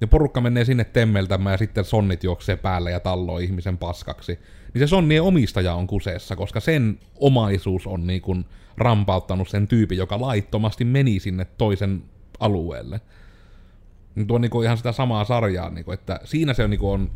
ja 0.00 0.06
porukka 0.06 0.40
menee 0.40 0.64
sinne 0.64 0.84
temmeltämään 0.84 1.54
ja 1.54 1.58
sitten 1.58 1.84
sonnit 1.84 2.24
juoksee 2.24 2.56
päälle 2.56 2.90
ja 2.90 3.00
talloo 3.00 3.38
ihmisen 3.38 3.78
paskaksi, 3.78 4.38
niin 4.74 4.80
se 4.80 4.86
sonnien 4.86 5.22
omistaja 5.22 5.74
on 5.74 5.86
kuseessa, 5.86 6.36
koska 6.36 6.60
sen 6.60 6.98
omaisuus 7.16 7.86
on 7.86 8.06
niin 8.06 8.22
kuin 8.22 8.44
rampauttanut 8.76 9.48
sen 9.48 9.68
tyypin, 9.68 9.98
joka 9.98 10.20
laittomasti 10.20 10.84
meni 10.84 11.20
sinne 11.20 11.44
toisen 11.44 12.02
alueelle. 12.40 13.00
Niin 14.14 14.26
tuo 14.26 14.34
on 14.34 14.40
niin 14.40 14.50
kuin 14.50 14.64
ihan 14.64 14.76
sitä 14.76 14.92
samaa 14.92 15.24
sarjaa, 15.24 15.70
niin 15.70 15.84
kuin, 15.84 15.94
että 15.94 16.20
siinä 16.24 16.54
se 16.54 16.64
on, 16.64 16.70
niin 16.70 16.80
kuin 16.80 16.92
on 16.92 17.10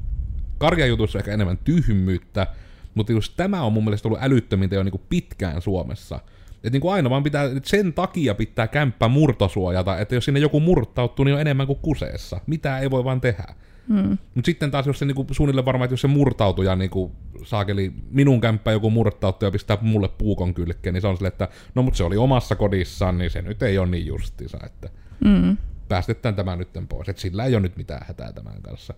karjajutussa 0.59 1.19
ehkä 1.19 1.33
enemmän 1.33 1.59
tyhmyyttä, 1.59 2.47
mutta 2.95 3.13
just 3.13 3.33
tämä 3.37 3.63
on 3.63 3.73
mun 3.73 3.85
mielestä 3.85 4.09
ollut 4.09 4.23
älyttömintä 4.23 4.75
jo 4.75 4.83
niin 4.83 4.93
kuin 4.93 5.03
pitkään 5.09 5.63
Suomessa. 5.63 6.21
Että 6.55 6.71
niin 6.71 6.81
kuin 6.81 6.95
aina 6.95 7.11
vaan 7.11 7.23
pitää, 7.23 7.45
että 7.45 7.69
sen 7.69 7.93
takia 7.93 8.35
pitää 8.35 8.69
kämppä 8.69 9.09
murtosuojata, 9.09 9.99
että 9.99 10.15
jos 10.15 10.25
sinne 10.25 10.41
joku 10.41 10.61
murtautuu, 10.61 11.25
niin 11.25 11.35
on 11.35 11.41
enemmän 11.41 11.67
kuin 11.67 11.79
kuseessa. 11.79 12.41
Mitä 12.47 12.79
ei 12.79 12.91
voi 12.91 13.05
vaan 13.05 13.21
tehdä. 13.21 13.55
Mm. 13.89 14.19
Mutta 14.35 14.47
sitten 14.47 14.71
taas, 14.71 14.87
jos 14.87 14.99
se 14.99 15.05
niinku, 15.05 15.27
suunnilleen 15.31 15.65
varmaan, 15.65 15.87
että 15.87 15.93
jos 15.93 16.01
se 16.01 16.09
murtautuja 16.09 16.77
niinku, 16.77 17.13
saakeli 17.45 17.93
minun 18.11 18.41
kämppä 18.41 18.73
joku 18.73 18.91
murtautuja 18.91 19.51
pistää 19.51 19.79
mulle 19.81 20.09
puukon 20.09 20.55
kylkeen, 20.55 20.95
niin 20.95 21.01
se 21.01 21.07
on 21.07 21.17
silleen, 21.17 21.33
että 21.33 21.49
no 21.75 21.83
mutta 21.83 21.97
se 21.99 22.05
oli 22.05 22.17
omassa 22.17 22.57
kodissaan, 22.57 23.19
niin 23.19 23.31
se 23.31 23.43
nyt 23.43 23.63
ei 23.63 23.79
ole 23.79 23.87
niin 23.87 24.07
justiinsa, 24.07 24.59
että 24.67 24.89
mm. 25.25 25.57
päästetään 25.89 26.35
tämä 26.35 26.57
nyt 26.57 26.69
pois. 26.89 27.09
Että 27.09 27.23
sillä 27.23 27.45
ei 27.45 27.55
ole 27.55 27.63
nyt 27.63 27.77
mitään 27.77 28.07
hätää 28.09 28.33
tämän 28.33 28.63
kanssa. 28.63 28.95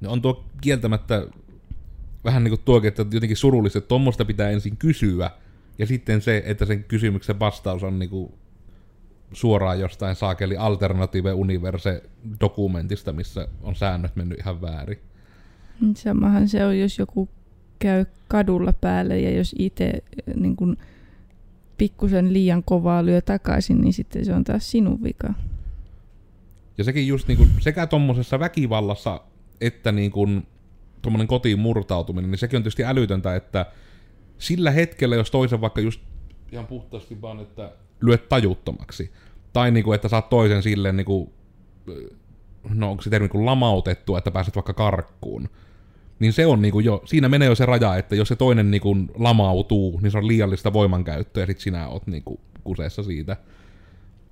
No 0.00 0.12
on 0.12 0.22
tuo 0.22 0.44
kieltämättä 0.60 1.26
vähän 2.24 2.44
niin 2.44 2.50
kuin 2.50 2.60
tuokin, 2.64 2.88
että 2.88 3.06
jotenkin 3.12 3.36
surullista, 3.36 3.78
että 3.78 3.88
tuommoista 3.88 4.24
pitää 4.24 4.50
ensin 4.50 4.76
kysyä, 4.76 5.30
ja 5.78 5.86
sitten 5.86 6.20
se, 6.20 6.42
että 6.46 6.64
sen 6.64 6.84
kysymyksen 6.84 7.40
vastaus 7.40 7.82
on 7.82 7.98
niin 7.98 8.10
kuin 8.10 8.32
suoraan 9.32 9.80
jostain 9.80 10.16
saakeli 10.16 10.56
Alternative 10.56 11.32
Universe 11.32 12.02
dokumentista, 12.40 13.12
missä 13.12 13.48
on 13.62 13.76
säännöt 13.76 14.16
mennyt 14.16 14.38
ihan 14.38 14.60
väärin. 14.60 14.98
Samahan 15.94 16.48
se 16.48 16.66
on, 16.66 16.78
jos 16.78 16.98
joku 16.98 17.28
käy 17.78 18.04
kadulla 18.28 18.72
päälle 18.72 19.20
ja 19.20 19.30
jos 19.30 19.54
itse 19.58 19.92
niin 20.34 20.56
kun 20.56 20.76
pikkusen 21.78 22.32
liian 22.32 22.62
kovaa 22.62 23.06
lyö 23.06 23.20
takaisin, 23.20 23.80
niin 23.80 23.92
sitten 23.92 24.24
se 24.24 24.34
on 24.34 24.44
taas 24.44 24.70
sinun 24.70 25.02
vika. 25.02 25.34
Ja 26.78 26.84
sekin 26.84 27.06
just 27.06 27.28
niin 27.28 27.38
kuin, 27.38 27.50
sekä 27.60 27.86
tuommoisessa 27.86 28.38
väkivallassa 28.38 29.20
että 29.60 29.92
niin 29.92 30.10
kuin 30.10 30.46
tuommoinen 31.02 31.28
kotiin 31.28 31.58
murtautuminen, 31.58 32.30
niin 32.30 32.38
sekin 32.38 32.56
on 32.56 32.62
tietysti 32.62 32.84
älytöntä, 32.84 33.36
että 33.36 33.66
sillä 34.38 34.70
hetkellä, 34.70 35.16
jos 35.16 35.30
toisen 35.30 35.60
vaikka 35.60 35.80
just 35.80 36.00
ihan 36.52 36.66
puhtaasti 36.66 37.22
vaan, 37.22 37.40
että 37.40 37.72
lyöt 38.00 38.28
tajuttomaksi, 38.28 39.12
tai 39.52 39.70
niin 39.70 39.84
kuin, 39.84 39.94
että 39.94 40.08
saat 40.08 40.28
toisen 40.28 40.62
silleen 40.62 40.96
niin 40.96 41.04
kuin, 41.04 41.32
no 42.68 42.90
onko 42.90 43.02
se 43.02 43.10
termi 43.10 43.28
kuin 43.28 43.46
lamautettu, 43.46 44.16
että 44.16 44.30
pääset 44.30 44.54
vaikka 44.54 44.72
karkkuun, 44.72 45.48
niin 46.18 46.32
se 46.32 46.46
on 46.46 46.62
niin 46.62 46.72
kuin 46.72 46.84
jo, 46.84 47.02
siinä 47.04 47.28
menee 47.28 47.48
jo 47.48 47.54
se 47.54 47.66
raja, 47.66 47.96
että 47.96 48.16
jos 48.16 48.28
se 48.28 48.36
toinen 48.36 48.70
niin 48.70 48.80
kuin 48.80 49.10
lamautuu, 49.14 50.00
niin 50.02 50.10
se 50.10 50.18
on 50.18 50.28
liiallista 50.28 50.72
voimankäyttöä, 50.72 51.42
ja 51.42 51.46
sit 51.46 51.58
sinä 51.58 51.88
oot 51.88 52.06
niin 52.06 52.22
kuin 52.22 52.40
kuseessa 52.64 53.02
siitä. 53.02 53.36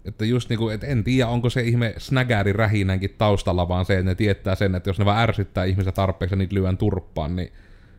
Että 0.08 0.24
just 0.24 0.48
niinku, 0.48 0.68
et 0.68 0.84
en 0.84 1.04
tiedä, 1.04 1.28
onko 1.28 1.50
se 1.50 1.62
ihme 1.62 1.94
snägääri 1.98 2.52
rähinänkin 2.52 3.14
taustalla, 3.18 3.68
vaan 3.68 3.84
se, 3.84 3.94
että 3.94 4.04
ne 4.04 4.14
tietää 4.14 4.54
sen, 4.54 4.74
että 4.74 4.90
jos 4.90 4.98
ne 4.98 5.04
vaan 5.04 5.22
ärsyttää 5.22 5.64
ihmistä 5.64 5.92
tarpeeksi 5.92 6.34
ja 6.34 6.36
niitä 6.36 6.54
lyön 6.54 6.78
turppaan, 6.78 7.36
niin 7.36 7.52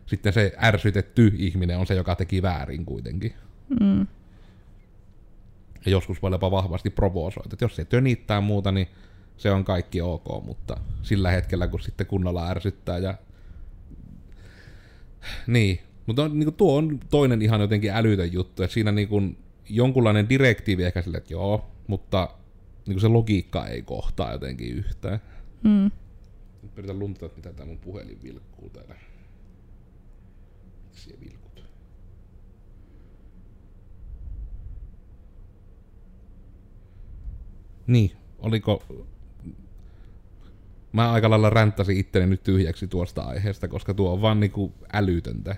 sitten 0.06 0.32
se 0.32 0.52
ärsytetty 0.62 1.32
ihminen 1.36 1.78
on 1.78 1.86
se, 1.86 1.94
joka 1.94 2.16
teki 2.16 2.42
väärin 2.42 2.84
kuitenkin. 2.84 3.32
Mm. 3.80 4.06
Ja 5.84 5.90
joskus 5.90 6.22
voi 6.22 6.30
jopa 6.30 6.50
vahvasti 6.50 6.90
provosoida. 6.90 7.50
Että 7.52 7.64
jos 7.64 7.76
se 7.76 7.84
tönittää 7.84 8.40
muuta, 8.40 8.72
niin 8.72 8.88
se 9.36 9.50
on 9.50 9.64
kaikki 9.64 10.00
ok, 10.00 10.44
mutta 10.44 10.76
sillä 11.02 11.30
hetkellä, 11.30 11.68
kun 11.68 11.80
sitten 11.80 12.06
kunnolla 12.06 12.50
ärsyttää 12.50 12.98
ja... 12.98 13.14
Niin, 15.46 15.80
mutta 16.06 16.22
on, 16.22 16.38
niin 16.38 16.54
tuo 16.54 16.76
on 16.76 17.00
toinen 17.10 17.42
ihan 17.42 17.60
jotenkin 17.60 17.90
älytön 17.90 18.32
juttu, 18.32 18.62
että 18.62 18.74
siinä 18.74 18.92
niin 18.92 19.08
kuin 19.08 19.38
jonkunlainen 19.70 20.28
direktiivi 20.28 20.84
ehkä 20.84 21.02
sille, 21.02 21.16
että 21.16 21.32
joo, 21.32 21.70
mutta 21.86 22.28
niin 22.86 22.94
kuin 22.94 23.00
se 23.00 23.08
logiikka 23.08 23.66
ei 23.66 23.82
kohtaa 23.82 24.32
jotenkin 24.32 24.76
yhtään. 24.76 25.22
Mm. 25.64 25.90
Nyt 26.62 26.74
pyritän 26.74 26.98
luntata, 26.98 27.26
että 27.26 27.36
mitä 27.36 27.52
tämä 27.52 27.66
mun 27.66 27.78
puhelin 27.78 28.22
vilkkuu 28.22 28.70
täällä. 28.70 28.94
Siellä 30.92 31.20
vilkut. 31.20 31.64
Niin, 37.86 38.12
oliko... 38.38 38.84
Mä 40.92 41.12
aika 41.12 41.30
lailla 41.30 41.50
ränttäsin 41.50 41.96
itteni 41.96 42.26
nyt 42.26 42.42
tyhjäksi 42.42 42.86
tuosta 42.86 43.22
aiheesta, 43.22 43.68
koska 43.68 43.94
tuo 43.94 44.12
on 44.12 44.22
vaan 44.22 44.40
niinku 44.40 44.74
älytöntä. 44.92 45.56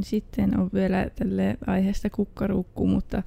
Sitten 0.00 0.60
on 0.60 0.70
vielä 0.74 1.10
tälle 1.16 1.58
aiheesta 1.66 2.10
kukkaruukku, 2.10 2.86
mutta 2.86 3.22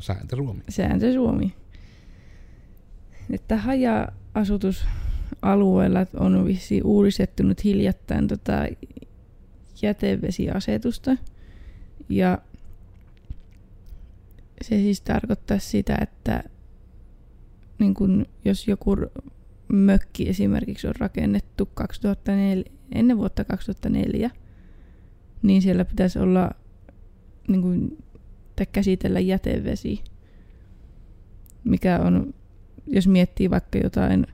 Sääntö 0.00 0.36
Suomi. 0.36 0.62
sääntö 0.68 1.12
Suomi. 1.12 1.54
Että 3.30 3.56
haja-asutusalueella 3.56 6.06
on 6.16 6.44
vissi 6.44 6.82
uudistettu 6.82 7.42
nyt 7.42 7.64
hiljattain 7.64 8.28
tota 8.28 8.66
jätevesiasetusta. 9.82 11.16
Ja 12.08 12.38
se 14.62 14.76
siis 14.76 15.00
tarkoittaa 15.00 15.58
sitä, 15.58 15.98
että 16.00 16.42
niin 17.78 17.94
kun, 17.94 18.26
jos 18.44 18.68
joku 18.68 18.96
mökki 19.68 20.28
esimerkiksi 20.28 20.86
on 20.86 20.94
rakennettu 20.98 21.66
2004, 21.74 22.64
ennen 22.92 23.18
vuotta 23.18 23.44
2004, 23.44 24.30
niin 25.44 25.62
siellä 25.62 25.84
pitäisi 25.84 26.18
olla 26.18 26.50
niin 27.48 27.62
kun, 27.62 27.98
tai 28.56 28.66
käsitellä 28.72 29.20
jätevesi, 29.20 30.04
mikä 31.64 31.98
on, 31.98 32.34
jos 32.86 33.08
miettii 33.08 33.50
vaikka 33.50 33.78
jotain 33.78 34.26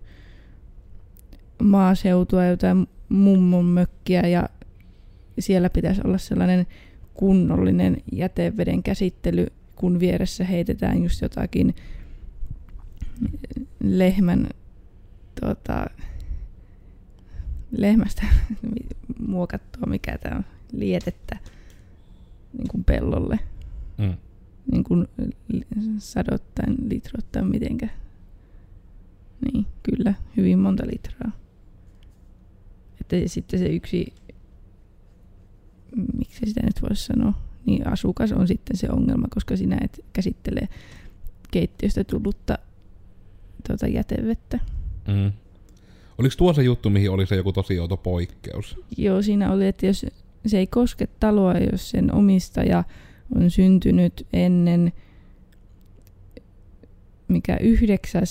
maaseutua, 1.62 2.44
jotain 2.44 2.86
mummon 3.08 3.64
mökkiä 3.64 4.20
ja 4.20 4.48
siellä 5.38 5.70
pitäisi 5.70 6.00
olla 6.04 6.18
sellainen 6.18 6.66
kunnollinen 7.14 7.96
jäteveden 8.12 8.82
käsittely, 8.82 9.46
kun 9.76 10.00
vieressä 10.00 10.44
heitetään 10.44 11.02
just 11.02 11.22
jotakin 11.22 11.74
lehmän 13.82 14.48
tota, 15.40 15.86
lehmästä 17.70 18.22
muokattua, 19.28 19.86
mikä 19.86 20.18
tämä 20.18 20.36
on, 20.36 20.44
lietettä 20.72 21.38
niin 22.58 22.68
kuin 22.68 22.84
pellolle 22.84 23.38
Mm. 23.98 24.14
niin 24.72 24.84
kuin 24.84 25.08
sadottain, 25.98 26.76
litroittain, 26.88 27.46
mitenkä. 27.46 27.88
Niin, 29.40 29.66
kyllä, 29.82 30.14
hyvin 30.36 30.58
monta 30.58 30.86
litraa. 30.92 31.30
Että 33.00 33.16
sitten 33.26 33.58
se 33.58 33.66
yksi, 33.66 34.14
miksi 36.18 36.46
sitä 36.46 36.60
nyt 36.64 36.82
voisi 36.82 37.04
sanoa, 37.04 37.32
niin 37.66 37.86
asukas 37.88 38.32
on 38.32 38.48
sitten 38.48 38.76
se 38.76 38.88
ongelma, 38.90 39.26
koska 39.34 39.56
sinä 39.56 39.78
et 39.84 40.04
käsittele 40.12 40.68
keittiöstä 41.50 42.04
tullutta 42.04 42.58
tuota 43.66 43.86
jätevettä. 43.86 44.58
Mm. 45.08 45.32
Oliko 46.18 46.34
tuo 46.38 46.52
se 46.52 46.62
juttu, 46.62 46.90
mihin 46.90 47.10
oli 47.10 47.26
se 47.26 47.36
joku 47.36 47.52
tosi 47.52 47.78
outo 47.78 47.96
poikkeus? 47.96 48.76
Joo, 48.96 49.22
siinä 49.22 49.52
oli, 49.52 49.66
että 49.66 49.86
jos 49.86 50.06
se 50.46 50.58
ei 50.58 50.66
koske 50.66 51.08
taloa, 51.20 51.54
jos 51.72 51.90
sen 51.90 52.14
omistaja 52.14 52.84
on 53.36 53.50
syntynyt 53.50 54.26
ennen 54.32 54.92
mikä 57.30 57.56
9. 57.56 58.22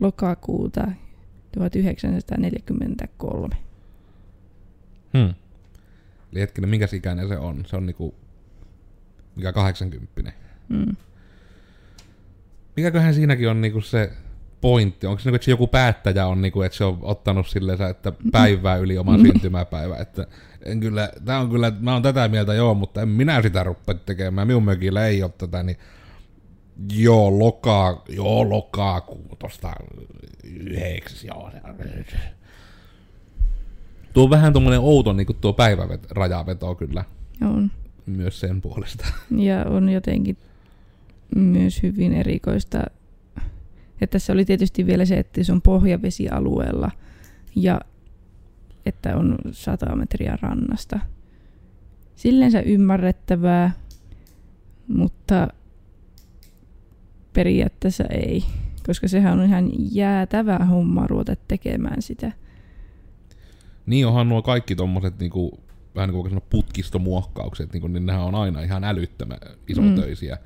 lokakuuta 0.00 0.88
1943. 1.52 3.56
Hmm. 5.18 5.34
Eli 6.32 6.40
hetkinen, 6.40 6.70
minkä 6.70 6.88
ikäinen 6.92 7.28
se 7.28 7.38
on? 7.38 7.64
Se 7.66 7.76
on 7.76 7.86
niinku, 7.86 8.14
mikä 9.36 9.52
80. 9.52 10.32
Mm. 10.68 10.96
Mikäköhän 12.76 13.14
siinäkin 13.14 13.50
on 13.50 13.60
niinku 13.60 13.80
se 13.80 14.12
pointti? 14.64 15.06
Onko 15.06 15.18
se 15.20 15.24
niinku, 15.28 15.34
että 15.36 15.44
se 15.44 15.50
joku 15.50 15.66
päättäjä 15.66 16.26
on 16.26 16.42
niinku, 16.42 16.62
että 16.62 16.78
se 16.78 16.84
on 16.84 16.98
ottanut 17.02 17.46
silleen, 17.48 17.82
että 17.90 18.12
päivää 18.32 18.76
yli 18.76 18.98
oman 18.98 19.20
syntymäpäivä, 19.20 19.96
että 19.96 20.26
en 20.64 20.80
kyllä, 20.80 21.10
tää 21.24 21.40
on 21.40 21.50
kyllä, 21.50 21.72
mä 21.80 21.92
oon 21.92 22.02
tätä 22.02 22.28
mieltä 22.28 22.54
joo, 22.54 22.74
mutta 22.74 23.02
en 23.02 23.08
minä 23.08 23.42
sitä 23.42 23.62
rupea 23.64 23.94
tekemään, 23.94 24.46
minun 24.46 24.64
mökillä 24.64 25.06
ei 25.06 25.22
ole 25.22 25.30
tätä, 25.38 25.62
niin 25.62 25.76
joo, 26.92 27.38
lokaa, 27.38 28.02
joo, 28.08 28.50
lokakuu 28.50 29.36
tosta 29.38 29.72
yhdeksäs, 30.44 31.24
joo. 31.24 31.50
se- 32.10 32.18
Tuo 34.12 34.24
on 34.24 34.30
vähän 34.30 34.52
tommonen 34.52 34.80
outo 34.80 35.12
niinku 35.12 35.32
tuo 35.32 35.52
päivärajaveto 35.52 36.74
kyllä 36.74 37.04
On. 37.42 37.70
myös 38.06 38.40
sen 38.40 38.60
puolesta. 38.60 39.06
Ja 39.36 39.64
on 39.64 39.88
jotenkin 39.88 40.36
myös 41.36 41.82
hyvin 41.82 42.12
erikoista. 42.12 42.84
Ja 44.00 44.06
tässä 44.06 44.32
oli 44.32 44.44
tietysti 44.44 44.86
vielä 44.86 45.04
se, 45.04 45.18
että 45.18 45.44
se 45.44 45.52
on 45.52 45.62
pohjavesialueella 45.62 46.90
ja 47.56 47.80
että 48.86 49.16
on 49.16 49.38
100 49.52 49.96
metriä 49.96 50.38
rannasta. 50.42 51.00
Sillensä 52.16 52.60
ymmärrettävää, 52.60 53.72
mutta 54.88 55.48
periaatteessa 57.32 58.04
ei, 58.04 58.44
koska 58.86 59.08
sehän 59.08 59.40
on 59.40 59.46
ihan 59.46 59.70
jäätävä 59.92 60.58
homma 60.58 61.06
ruveta 61.06 61.36
tekemään 61.48 62.02
sitä. 62.02 62.32
Niin 63.86 64.06
onhan 64.06 64.28
nuo 64.28 64.42
kaikki 64.42 64.76
tommoset 64.76 65.18
niinku, 65.18 65.60
vähän 65.94 66.10
niin 66.10 66.22
kuin 66.22 66.42
putkistomuokkaukset, 66.50 67.72
niinku, 67.72 67.88
niin 67.88 68.06
nehän 68.06 68.22
on 68.22 68.34
aina 68.34 68.62
ihan 68.62 68.84
älyttömän 68.84 69.38
isotöisiä. 69.68 70.38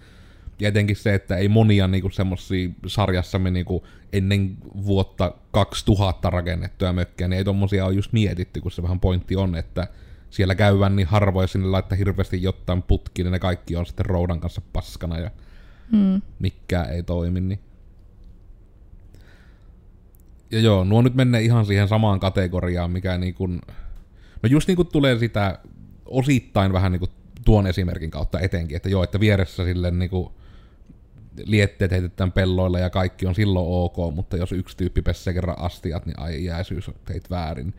Ja 0.61 0.69
etenkin 0.69 0.97
se, 0.97 1.15
että 1.15 1.37
ei 1.37 1.49
monia 1.49 1.89
niinku 1.89 2.11
semmosia 2.11 2.69
sarjassamme 2.87 3.51
niinku 3.51 3.87
ennen 4.13 4.57
vuotta 4.85 5.35
2000 5.51 6.31
rakennettuja 6.31 6.93
mökkejä, 6.93 7.29
niin 7.29 7.39
ei 7.39 7.45
tommosia 7.45 7.87
ole 7.87 7.95
just 7.95 8.13
mietitty, 8.13 8.61
kun 8.61 8.71
se 8.71 8.83
vähän 8.83 9.01
pointti 9.01 9.37
on, 9.37 9.55
että 9.55 9.89
siellä 10.31 10.55
käydään 10.55 10.97
niin 10.97 11.09
harvoin, 11.09 11.49
sinne 11.49 11.67
laittaa 11.69 11.99
hirveästi 11.99 12.43
jotain 12.43 12.83
putkiin, 12.83 13.25
niin 13.25 13.33
ne 13.33 13.39
kaikki 13.39 13.77
on 13.77 13.87
sitten 13.87 14.07
roudan 14.07 14.41
kanssa 14.41 14.63
paskana 14.73 15.19
ja 15.19 15.31
Mm. 15.93 16.23
mikään 16.39 16.91
ei 16.91 17.03
toimi, 17.03 17.41
niin... 17.41 17.61
Ja 20.51 20.61
joo, 20.61 20.85
nuo 20.85 21.03
nyt 21.03 21.15
menee 21.15 21.41
ihan 21.41 21.67
siihen 21.67 21.89
samaan 21.89 22.21
kategoriaan, 22.21 22.91
mikä 22.91 23.19
niin 23.19 23.35
kuin... 23.35 23.61
No 24.43 24.49
just 24.49 24.69
niin 24.69 24.77
kuin 24.77 24.89
tulee 24.89 25.19
sitä 25.19 25.59
osittain 26.07 26.73
vähän 26.73 26.93
niin 26.93 27.01
kuin 27.01 27.11
tuon 27.45 27.67
esimerkin 27.67 28.11
kautta 28.11 28.41
etenkin, 28.41 28.77
että 28.77 28.89
joo, 28.89 29.05
että 29.05 29.21
vieressä 29.21 29.65
sille 29.65 29.91
niin 29.91 30.11
kuin 30.11 30.29
lietteet 31.45 31.91
heitetään 31.91 32.33
pelloilla 32.33 32.79
ja 32.79 32.91
kaikki 32.91 33.27
on 33.27 33.35
silloin 33.35 33.67
ok, 33.69 34.15
mutta 34.15 34.37
jos 34.37 34.53
yksi 34.53 34.77
tyyppi 34.77 35.03
pessee 35.03 35.35
kerran 35.35 35.59
astiat, 35.59 36.07
niin 36.07 36.19
ai 36.19 36.45
jääsyys 36.45 36.91
teit 37.05 37.31
väärin. 37.31 37.75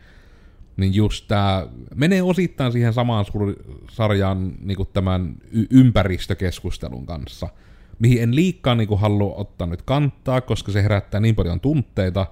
Niin 0.76 0.94
just 0.94 1.28
tää 1.28 1.66
menee 1.94 2.22
osittain 2.22 2.72
siihen 2.72 2.92
samaan 2.92 3.24
sur- 3.24 3.84
sarjaan 3.90 4.54
niin 4.60 4.78
tämän 4.92 5.34
y- 5.50 5.66
ympäristökeskustelun 5.70 7.06
kanssa, 7.06 7.48
mihin 7.98 8.22
en 8.22 8.34
liikkaa 8.34 8.74
niin 8.74 8.98
halua 8.98 9.34
ottaa 9.34 9.66
nyt 9.66 9.82
kantaa, 9.82 10.40
koska 10.40 10.72
se 10.72 10.82
herättää 10.82 11.20
niin 11.20 11.34
paljon 11.34 11.60
tunteita, 11.60 12.26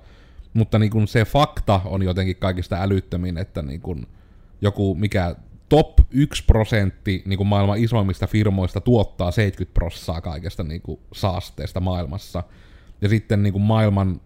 mutta 0.54 0.78
niin 0.78 1.08
se 1.08 1.24
fakta 1.24 1.80
on 1.84 2.02
jotenkin 2.02 2.36
kaikista 2.36 2.82
älyttömin, 2.82 3.38
että 3.38 3.62
niin 3.62 4.06
joku 4.60 4.94
mikä 4.94 5.36
top 5.68 5.98
1 6.10 6.44
prosentti 6.44 7.22
niin 7.26 7.36
kuin 7.36 7.46
maailman 7.46 7.78
isoimmista 7.78 8.26
firmoista 8.26 8.80
tuottaa 8.80 9.30
70 9.30 9.74
prossaa 9.74 10.20
kaikesta 10.20 10.62
niin 10.64 10.82
kuin 10.82 11.00
saasteesta 11.12 11.80
maailmassa. 11.80 12.42
Ja 13.00 13.08
sitten 13.08 13.42
niin 13.42 13.52
kuin 13.52 13.62
maailman 13.62 14.20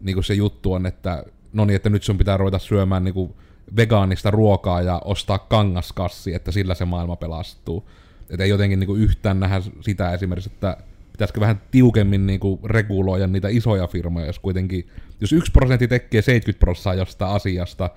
niin 0.00 0.14
kuin 0.14 0.24
se 0.24 0.34
juttu 0.34 0.72
on, 0.72 0.86
että 0.86 1.24
no 1.52 1.64
niin, 1.64 1.76
että 1.76 1.90
nyt 1.90 2.02
sun 2.02 2.18
pitää 2.18 2.36
ruveta 2.36 2.58
syömään 2.58 3.04
niin 3.04 3.14
kuin 3.14 3.34
vegaanista 3.76 4.30
ruokaa 4.30 4.82
ja 4.82 5.00
ostaa 5.04 5.38
kangaskassi, 5.38 6.34
että 6.34 6.52
sillä 6.52 6.74
se 6.74 6.84
maailma 6.84 7.16
pelastuu. 7.16 7.88
Että 8.30 8.44
ei 8.44 8.50
jotenkin 8.50 8.80
niin 8.80 8.86
kuin 8.86 9.00
yhtään 9.00 9.40
nähdä 9.40 9.60
sitä 9.80 10.12
esimerkiksi, 10.12 10.50
että 10.52 10.76
pitäisikö 11.12 11.40
vähän 11.40 11.60
tiukemmin 11.70 12.26
niin 12.26 12.40
kuin 12.40 12.60
reguloida 12.64 13.26
niitä 13.26 13.48
isoja 13.48 13.86
firmoja, 13.86 14.26
jos 14.26 14.38
kuitenkin, 14.38 14.88
jos 15.20 15.32
yksi 15.32 15.52
prosentti 15.52 15.88
tekee 15.88 16.22
70 16.22 16.60
prosenttia 16.60 16.94
jostain 16.94 17.34
asiasta, 17.34 17.90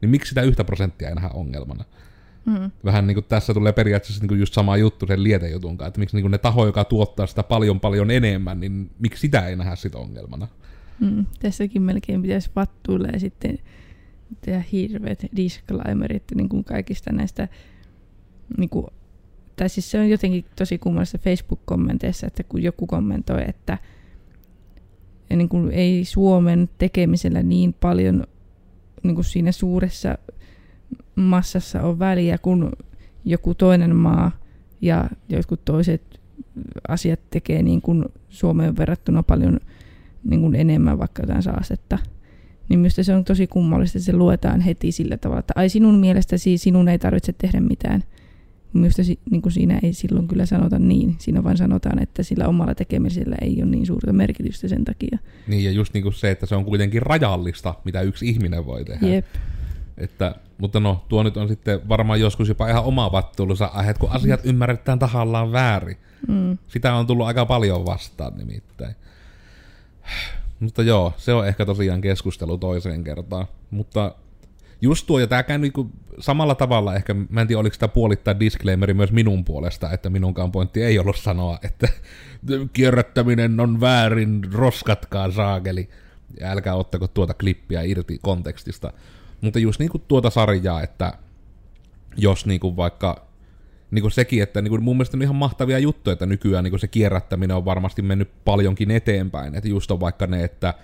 niin 0.00 0.10
miksi 0.10 0.28
sitä 0.28 0.42
yhtä 0.42 0.64
prosenttia 0.64 1.08
ei 1.08 1.14
nähdä 1.14 1.30
ongelmana? 1.34 1.84
Mm. 2.44 2.70
Vähän 2.84 3.06
niin 3.06 3.14
kuin 3.14 3.24
tässä 3.24 3.54
tulee 3.54 3.72
periaatteessa 3.72 4.20
niin 4.20 4.28
kuin 4.28 4.40
just 4.40 4.54
sama 4.54 4.76
juttu 4.76 5.06
sen 5.06 5.22
lietejutun 5.22 5.78
kanssa, 5.78 5.88
että 5.88 6.00
miksi 6.00 6.16
niin 6.16 6.22
kuin 6.22 6.30
ne 6.30 6.38
taho, 6.38 6.66
joka 6.66 6.84
tuottaa 6.84 7.26
sitä 7.26 7.42
paljon 7.42 7.80
paljon 7.80 8.10
enemmän, 8.10 8.60
niin 8.60 8.90
miksi 8.98 9.20
sitä 9.20 9.46
ei 9.46 9.56
nähdä 9.56 9.76
sitä 9.76 9.98
ongelmana? 9.98 10.48
Mm, 11.00 11.26
tässäkin 11.40 11.82
melkein 11.82 12.22
pitäisi 12.22 12.50
vattuilla 12.56 13.08
ja 13.08 13.20
sitten 13.20 13.58
tehdä 14.40 14.62
hirveät 14.72 15.22
disclaimerit 15.36 16.22
niin 16.34 16.48
kuin 16.48 16.64
kaikista 16.64 17.12
näistä, 17.12 17.48
niin 18.56 18.70
kuin, 18.70 18.86
tai 19.56 19.68
siis 19.68 19.90
se 19.90 20.00
on 20.00 20.10
jotenkin 20.10 20.44
tosi 20.56 20.78
kummallista 20.78 21.18
Facebook-kommenteissa, 21.18 22.26
että 22.26 22.42
kun 22.42 22.62
joku 22.62 22.86
kommentoi, 22.86 23.42
että 23.48 23.78
niin 25.36 25.48
kuin 25.48 25.70
ei 25.70 26.04
Suomen 26.04 26.68
tekemisellä 26.78 27.42
niin 27.42 27.72
paljon 27.72 28.24
niin 29.02 29.14
kuin 29.14 29.24
siinä 29.24 29.52
suuressa 29.52 30.18
massassa 31.16 31.82
on 31.82 31.98
väliä 31.98 32.38
kuin 32.38 32.70
joku 33.24 33.54
toinen 33.54 33.96
maa 33.96 34.30
ja 34.80 35.10
jotkut 35.28 35.64
toiset 35.64 36.20
asiat 36.88 37.20
tekee 37.30 37.62
niin 37.62 37.82
kuin 37.82 38.04
Suomeen 38.28 38.76
verrattuna 38.76 39.22
paljon 39.22 39.60
niin 40.24 40.40
kuin 40.40 40.54
enemmän 40.54 40.98
vaikka 40.98 41.22
jotain 41.22 41.42
saastetta. 41.42 41.98
Niin 42.68 42.80
minusta 42.80 43.04
se 43.04 43.14
on 43.14 43.24
tosi 43.24 43.46
kummallista, 43.46 43.98
että 43.98 44.06
se 44.06 44.12
luetaan 44.12 44.60
heti 44.60 44.92
sillä 44.92 45.16
tavalla, 45.16 45.40
että 45.40 45.52
ai 45.56 45.68
sinun 45.68 45.98
mielestäsi 45.98 46.58
sinun 46.58 46.88
ei 46.88 46.98
tarvitse 46.98 47.32
tehdä 47.32 47.60
mitään. 47.60 48.04
Minusta 48.72 49.02
niin 49.30 49.42
kuin 49.42 49.52
siinä 49.52 49.80
ei 49.82 49.92
silloin 49.92 50.28
kyllä 50.28 50.46
sanota 50.46 50.78
niin. 50.78 51.16
Siinä 51.18 51.44
vaan 51.44 51.56
sanotaan, 51.56 52.02
että 52.02 52.22
sillä 52.22 52.48
omalla 52.48 52.74
tekemisellä 52.74 53.36
ei 53.40 53.56
ole 53.62 53.70
niin 53.70 53.86
suurta 53.86 54.12
merkitystä 54.12 54.68
sen 54.68 54.84
takia. 54.84 55.18
Niin, 55.46 55.64
ja 55.64 55.70
just 55.70 55.94
niin 55.94 56.02
kuin 56.02 56.14
se, 56.14 56.30
että 56.30 56.46
se 56.46 56.54
on 56.54 56.64
kuitenkin 56.64 57.02
rajallista, 57.02 57.74
mitä 57.84 58.00
yksi 58.00 58.28
ihminen 58.28 58.66
voi 58.66 58.84
tehdä. 58.84 59.06
Jep. 59.06 59.26
Että, 59.98 60.34
mutta 60.58 60.80
no, 60.80 61.04
tuo 61.08 61.22
nyt 61.22 61.36
on 61.36 61.48
sitten 61.48 61.88
varmaan 61.88 62.20
joskus 62.20 62.48
jopa 62.48 62.68
ihan 62.68 62.84
oma 62.84 63.12
vattuulunsa 63.12 63.66
aihe, 63.66 63.94
kun 63.94 64.10
asiat 64.10 64.40
ymmärretään 64.44 64.98
tahallaan 64.98 65.52
väärin. 65.52 65.96
Mm. 66.28 66.58
Sitä 66.68 66.94
on 66.94 67.06
tullut 67.06 67.26
aika 67.26 67.46
paljon 67.46 67.86
vastaan 67.86 68.38
nimittäin. 68.38 68.94
Mutta 70.60 70.82
joo, 70.82 71.12
se 71.16 71.32
on 71.32 71.46
ehkä 71.46 71.66
tosiaan 71.66 72.00
keskustelu 72.00 72.58
toiseen 72.58 73.04
kertaan. 73.04 73.46
Mutta 73.70 74.14
just 74.80 75.06
tuo, 75.06 75.18
ja 75.18 75.26
tämä 75.26 75.42
käy 75.42 75.58
niinku 75.58 75.90
samalla 76.18 76.54
tavalla 76.54 76.94
ehkä, 76.94 77.14
mä 77.14 77.40
en 77.40 77.46
tiedä 77.46 77.60
oliko 77.60 77.74
sitä 77.74 77.88
puolittaa 77.88 78.40
disclaimeri 78.40 78.94
myös 78.94 79.12
minun 79.12 79.44
puolesta, 79.44 79.90
että 79.90 80.10
minunkaan 80.10 80.52
pointti 80.52 80.82
ei 80.82 80.98
ollut 80.98 81.16
sanoa, 81.16 81.58
että 81.62 81.88
kierrättäminen 82.72 83.60
on 83.60 83.80
väärin, 83.80 84.52
roskatkaa 84.52 85.30
saakeli. 85.30 85.88
Ja 86.40 86.50
älkää 86.50 86.74
ottako 86.74 87.08
tuota 87.08 87.34
klippiä 87.34 87.82
irti 87.82 88.18
kontekstista. 88.22 88.92
Mutta 89.42 89.58
just 89.58 89.80
niinku 89.80 89.98
tuota 89.98 90.30
sarjaa, 90.30 90.82
että 90.82 91.12
jos 92.16 92.46
niinku 92.46 92.76
vaikka 92.76 93.26
niinku 93.90 94.10
sekin, 94.10 94.42
että 94.42 94.62
niinku 94.62 94.80
mun 94.80 94.96
mielestä 94.96 95.16
on 95.16 95.22
ihan 95.22 95.36
mahtavia 95.36 95.78
juttuja, 95.78 96.12
että 96.12 96.26
nykyään 96.26 96.64
niinku 96.64 96.78
se 96.78 96.88
kierrättäminen 96.88 97.56
on 97.56 97.64
varmasti 97.64 98.02
mennyt 98.02 98.30
paljonkin 98.44 98.90
eteenpäin. 98.90 99.54
Että 99.54 99.68
just 99.68 99.90
on 99.90 100.00
vaikka 100.00 100.26
ne, 100.26 100.44
että 100.44 100.74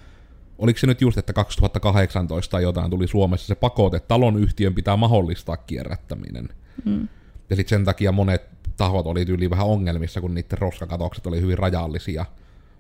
oliko 0.59 0.79
se 0.79 0.87
nyt 0.87 1.01
just, 1.01 1.19
että 1.19 1.33
2018 1.33 2.51
tai 2.51 2.63
jotain 2.63 2.91
tuli 2.91 3.07
Suomessa 3.07 3.47
se 3.47 3.55
pakote, 3.55 3.97
että 3.97 4.09
talon 4.09 4.37
yhtiön 4.37 4.75
pitää 4.75 4.97
mahdollistaa 4.97 5.57
kierrättäminen. 5.57 6.49
Mm. 6.85 7.09
Ja 7.51 7.57
sitten 7.57 7.79
sen 7.79 7.85
takia 7.85 8.13
monet 8.13 8.43
tahot 8.77 9.07
oli 9.07 9.25
tyyli 9.25 9.51
vähän 9.51 9.67
ongelmissa, 9.67 10.21
kun 10.21 10.35
niiden 10.35 10.59
roskakatokset 10.59 11.27
oli 11.27 11.41
hyvin 11.41 11.59
rajallisia. 11.59 12.27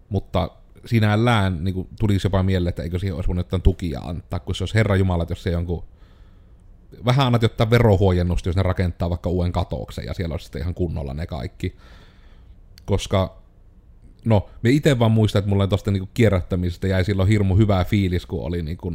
Mutta 0.08 0.50
sinällään 0.84 1.64
niin 1.64 1.88
tulisi 2.00 2.26
jopa 2.26 2.42
mieleen, 2.42 2.68
että 2.68 2.82
eikö 2.82 2.98
siihen 2.98 3.14
olisi 3.14 3.28
voinut 3.28 3.46
jotain 3.46 3.62
tukia 3.62 4.00
antaa, 4.00 4.40
kun 4.40 4.54
se 4.54 4.62
olisi 4.62 4.74
Herra 4.74 4.96
Jumala, 4.96 5.26
jos 5.28 5.42
se 5.42 5.50
jonkun 5.50 5.84
vähän 7.04 7.26
annat 7.26 7.42
jotain 7.42 7.70
verohuojennusta, 7.70 8.48
jos 8.48 8.56
ne 8.56 8.62
rakentaa 8.62 9.10
vaikka 9.10 9.30
uuden 9.30 9.52
katoksen, 9.52 10.04
ja 10.04 10.14
siellä 10.14 10.32
olisi 10.32 10.44
sitten 10.44 10.62
ihan 10.62 10.74
kunnolla 10.74 11.14
ne 11.14 11.26
kaikki. 11.26 11.76
Koska, 12.84 13.42
no, 14.24 14.48
me 14.62 14.70
itse 14.70 14.98
vaan 14.98 15.10
muistan, 15.12 15.40
että 15.40 15.48
mulla 15.48 15.66
tuosta 15.66 15.90
niinku 15.90 16.08
kierrättämisestä 16.14 16.88
jäi 16.88 17.04
silloin 17.04 17.28
hirmu 17.28 17.56
hyvä 17.56 17.84
fiilis, 17.84 18.26
kun 18.26 18.44
oli 18.44 18.62
niinku, 18.62 18.92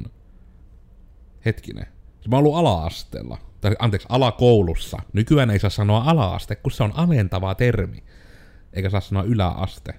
hetkinen, 1.45 1.87
mä 2.27 2.35
oon 2.35 2.45
ollut 2.45 2.57
ala-asteella, 2.57 3.37
tai 3.61 3.75
anteeksi, 3.79 4.07
alakoulussa. 4.11 4.97
Nykyään 5.13 5.49
ei 5.49 5.59
saa 5.59 5.69
sanoa 5.69 6.03
ala-aste, 6.05 6.55
kun 6.55 6.71
se 6.71 6.83
on 6.83 6.91
alentava 6.95 7.55
termi. 7.55 8.03
Eikä 8.73 8.89
saa 8.89 9.01
sanoa 9.01 9.23
yläaste. 9.23 9.93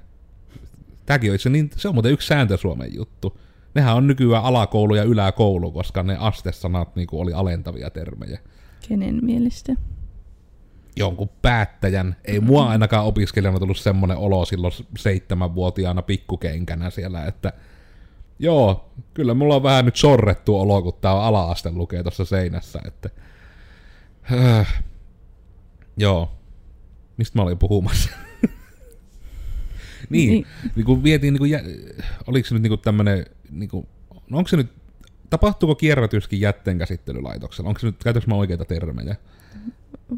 Tämäkin 1.06 1.30
on 1.30 1.34
itse 1.34 1.50
niin, 1.50 1.70
se 1.76 1.88
on 1.88 1.94
muuten 1.94 2.12
yksi 2.12 2.28
sääntö 2.28 2.56
Suomen 2.56 2.94
juttu. 2.94 3.40
Nehän 3.74 3.96
on 3.96 4.06
nykyään 4.06 4.44
alakoulu 4.44 4.94
ja 4.94 5.02
yläkoulu, 5.02 5.72
koska 5.72 6.02
ne 6.02 6.16
astesanat 6.20 6.96
niin 6.96 7.08
oli 7.12 7.32
alentavia 7.32 7.90
termejä. 7.90 8.38
Kenen 8.88 9.24
mielestä? 9.24 9.76
Jonkun 10.96 11.28
päättäjän. 11.42 12.16
Ei 12.24 12.40
mua 12.40 12.68
ainakaan 12.68 13.04
opiskelijana 13.04 13.58
tullut 13.58 13.78
semmoinen 13.78 14.16
olo 14.16 14.44
silloin 14.44 14.72
seitsemänvuotiaana 14.98 16.02
pikkukenkänä 16.02 16.90
siellä, 16.90 17.24
että 17.24 17.52
joo, 18.38 18.90
kyllä 19.14 19.34
mulla 19.34 19.56
on 19.56 19.62
vähän 19.62 19.84
nyt 19.84 19.96
sorrettu 19.96 20.60
olo, 20.60 20.82
kun 20.82 20.92
tää 21.00 21.14
on 21.14 21.24
ala-aste 21.24 21.70
lukee 21.70 22.02
tuossa 22.02 22.24
seinässä, 22.24 22.80
että 22.86 23.10
äh. 24.32 24.82
joo. 25.96 26.30
Mistä 27.16 27.38
mä 27.38 27.42
olin 27.42 27.58
puhumassa? 27.58 28.10
niin, 30.10 30.30
niin. 30.30 30.46
niin 30.76 30.86
kun 30.86 31.02
vietiin, 31.04 31.32
niin 31.32 31.38
kun 31.38 31.50
jä, 31.50 31.60
oliko 32.26 32.48
se 32.48 32.54
nyt 32.54 32.62
niin 32.62 32.78
tämmönen, 32.78 33.26
niin 33.50 33.68
kun, 33.68 33.86
no 34.30 34.38
onko 34.38 34.48
se 34.48 34.56
nyt, 34.56 34.72
tapahtuuko 35.30 35.74
kierrätyskin 35.74 36.40
jätteenkäsittelylaitoksella? 36.40 37.68
Onko 37.68 37.80
se 37.80 37.86
nyt, 37.86 38.04
käytätkö 38.04 38.30
mä 38.30 38.34
oikeita 38.34 38.64
termejä? 38.64 39.16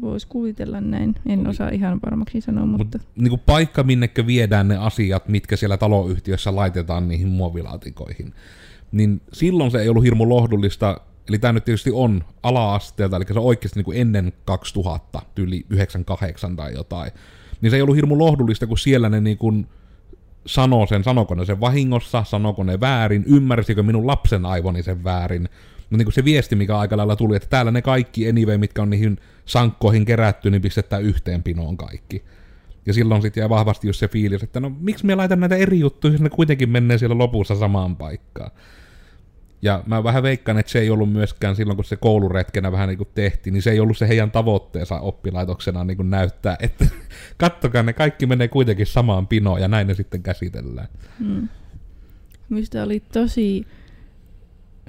Voisi 0.01 0.27
kuvitella 0.27 0.81
näin. 0.81 1.15
En 1.25 1.39
Oli. 1.39 1.49
osaa 1.49 1.69
ihan 1.69 1.99
varmaksi 2.05 2.41
sanoa, 2.41 2.65
mutta... 2.65 2.97
Mut, 2.97 3.07
niin 3.15 3.29
kuin 3.29 3.41
paikka, 3.45 3.83
minnekä 3.83 4.27
viedään 4.27 4.67
ne 4.67 4.77
asiat, 4.77 5.27
mitkä 5.27 5.55
siellä 5.55 5.77
taloyhtiössä 5.77 6.55
laitetaan 6.55 7.07
niihin 7.07 7.27
muovilaatikoihin. 7.27 8.33
Niin 8.91 9.21
silloin 9.33 9.71
se 9.71 9.81
ei 9.81 9.89
ollut 9.89 10.03
hirmu 10.03 10.29
lohdullista, 10.29 11.01
eli 11.29 11.39
tämä 11.39 11.53
nyt 11.53 11.65
tietysti 11.65 11.91
on 11.93 12.23
ala-asteelta, 12.43 13.17
eli 13.17 13.25
se 13.27 13.39
on 13.39 13.45
oikeasti 13.45 13.79
niin 13.79 13.85
kuin 13.85 13.97
ennen 13.97 14.33
2000, 14.45 15.21
yli 15.37 15.65
98 15.69 16.55
tai 16.55 16.73
jotain. 16.73 17.11
Niin 17.61 17.69
se 17.69 17.75
ei 17.75 17.81
ollut 17.81 17.95
hirmu 17.95 18.19
lohdullista, 18.19 18.67
kun 18.67 18.77
siellä 18.77 19.09
ne 19.09 19.21
niin 19.21 19.37
kuin 19.37 19.67
sanoo 20.45 20.87
sen, 20.87 21.03
sanoko 21.03 21.35
ne 21.35 21.45
sen 21.45 21.59
vahingossa, 21.59 22.23
sanoko 22.23 22.63
ne 22.63 22.79
väärin, 22.79 23.23
ymmärsikö 23.27 23.83
minun 23.83 24.07
lapsen 24.07 24.45
aivoni 24.45 24.83
sen 24.83 25.03
väärin. 25.03 25.49
No 25.89 25.97
niin 25.97 26.05
kuin 26.05 26.13
se 26.13 26.25
viesti, 26.25 26.55
mikä 26.55 26.77
aika 26.77 26.97
lailla 26.97 27.15
tuli, 27.15 27.35
että 27.35 27.49
täällä 27.49 27.71
ne 27.71 27.81
kaikki 27.81 28.29
anyway, 28.29 28.57
mitkä 28.57 28.81
on 28.81 28.89
niihin 28.89 29.17
sankkoihin 29.45 30.05
kerätty, 30.05 30.49
niin 30.49 30.61
pistetään 30.61 31.03
yhteen 31.03 31.43
pinoon 31.43 31.77
kaikki. 31.77 32.23
Ja 32.85 32.93
silloin 32.93 33.21
sitten 33.21 33.41
jäi 33.41 33.49
vahvasti 33.49 33.87
just 33.87 33.99
se 33.99 34.07
fiilis, 34.07 34.43
että 34.43 34.59
no 34.59 34.71
miksi 34.79 35.05
me 35.05 35.15
laitan 35.15 35.39
näitä 35.39 35.55
eri 35.55 35.79
juttuja, 35.79 36.13
jos 36.13 36.21
ne 36.21 36.29
kuitenkin 36.29 36.69
menee 36.69 36.97
siellä 36.97 37.17
lopussa 37.17 37.55
samaan 37.55 37.95
paikkaan. 37.95 38.51
Ja 39.61 39.83
mä 39.85 40.03
vähän 40.03 40.23
veikkaan, 40.23 40.57
että 40.57 40.71
se 40.71 40.79
ei 40.79 40.89
ollut 40.89 41.11
myöskään 41.11 41.55
silloin, 41.55 41.75
kun 41.75 41.85
se 41.85 41.95
kouluretkenä 41.95 42.71
vähän 42.71 42.87
niin 42.87 42.97
kuin 42.97 43.09
tehtiin, 43.15 43.53
niin 43.53 43.61
se 43.61 43.71
ei 43.71 43.79
ollut 43.79 43.97
se 43.97 44.07
heidän 44.07 44.31
tavoitteensa 44.31 44.99
oppilaitoksena 44.99 45.83
niin 45.83 45.97
kuin 45.97 46.09
näyttää, 46.09 46.55
että 46.59 46.85
kattokaa, 47.37 47.83
ne 47.83 47.93
kaikki 47.93 48.25
menee 48.25 48.47
kuitenkin 48.47 48.85
samaan 48.85 49.27
pinoon 49.27 49.61
ja 49.61 49.67
näin 49.67 49.87
ne 49.87 49.93
sitten 49.93 50.23
käsitellään. 50.23 50.87
Hmm. 51.19 51.49
Mistä 52.49 52.83
oli 52.83 53.03
tosi 53.13 53.67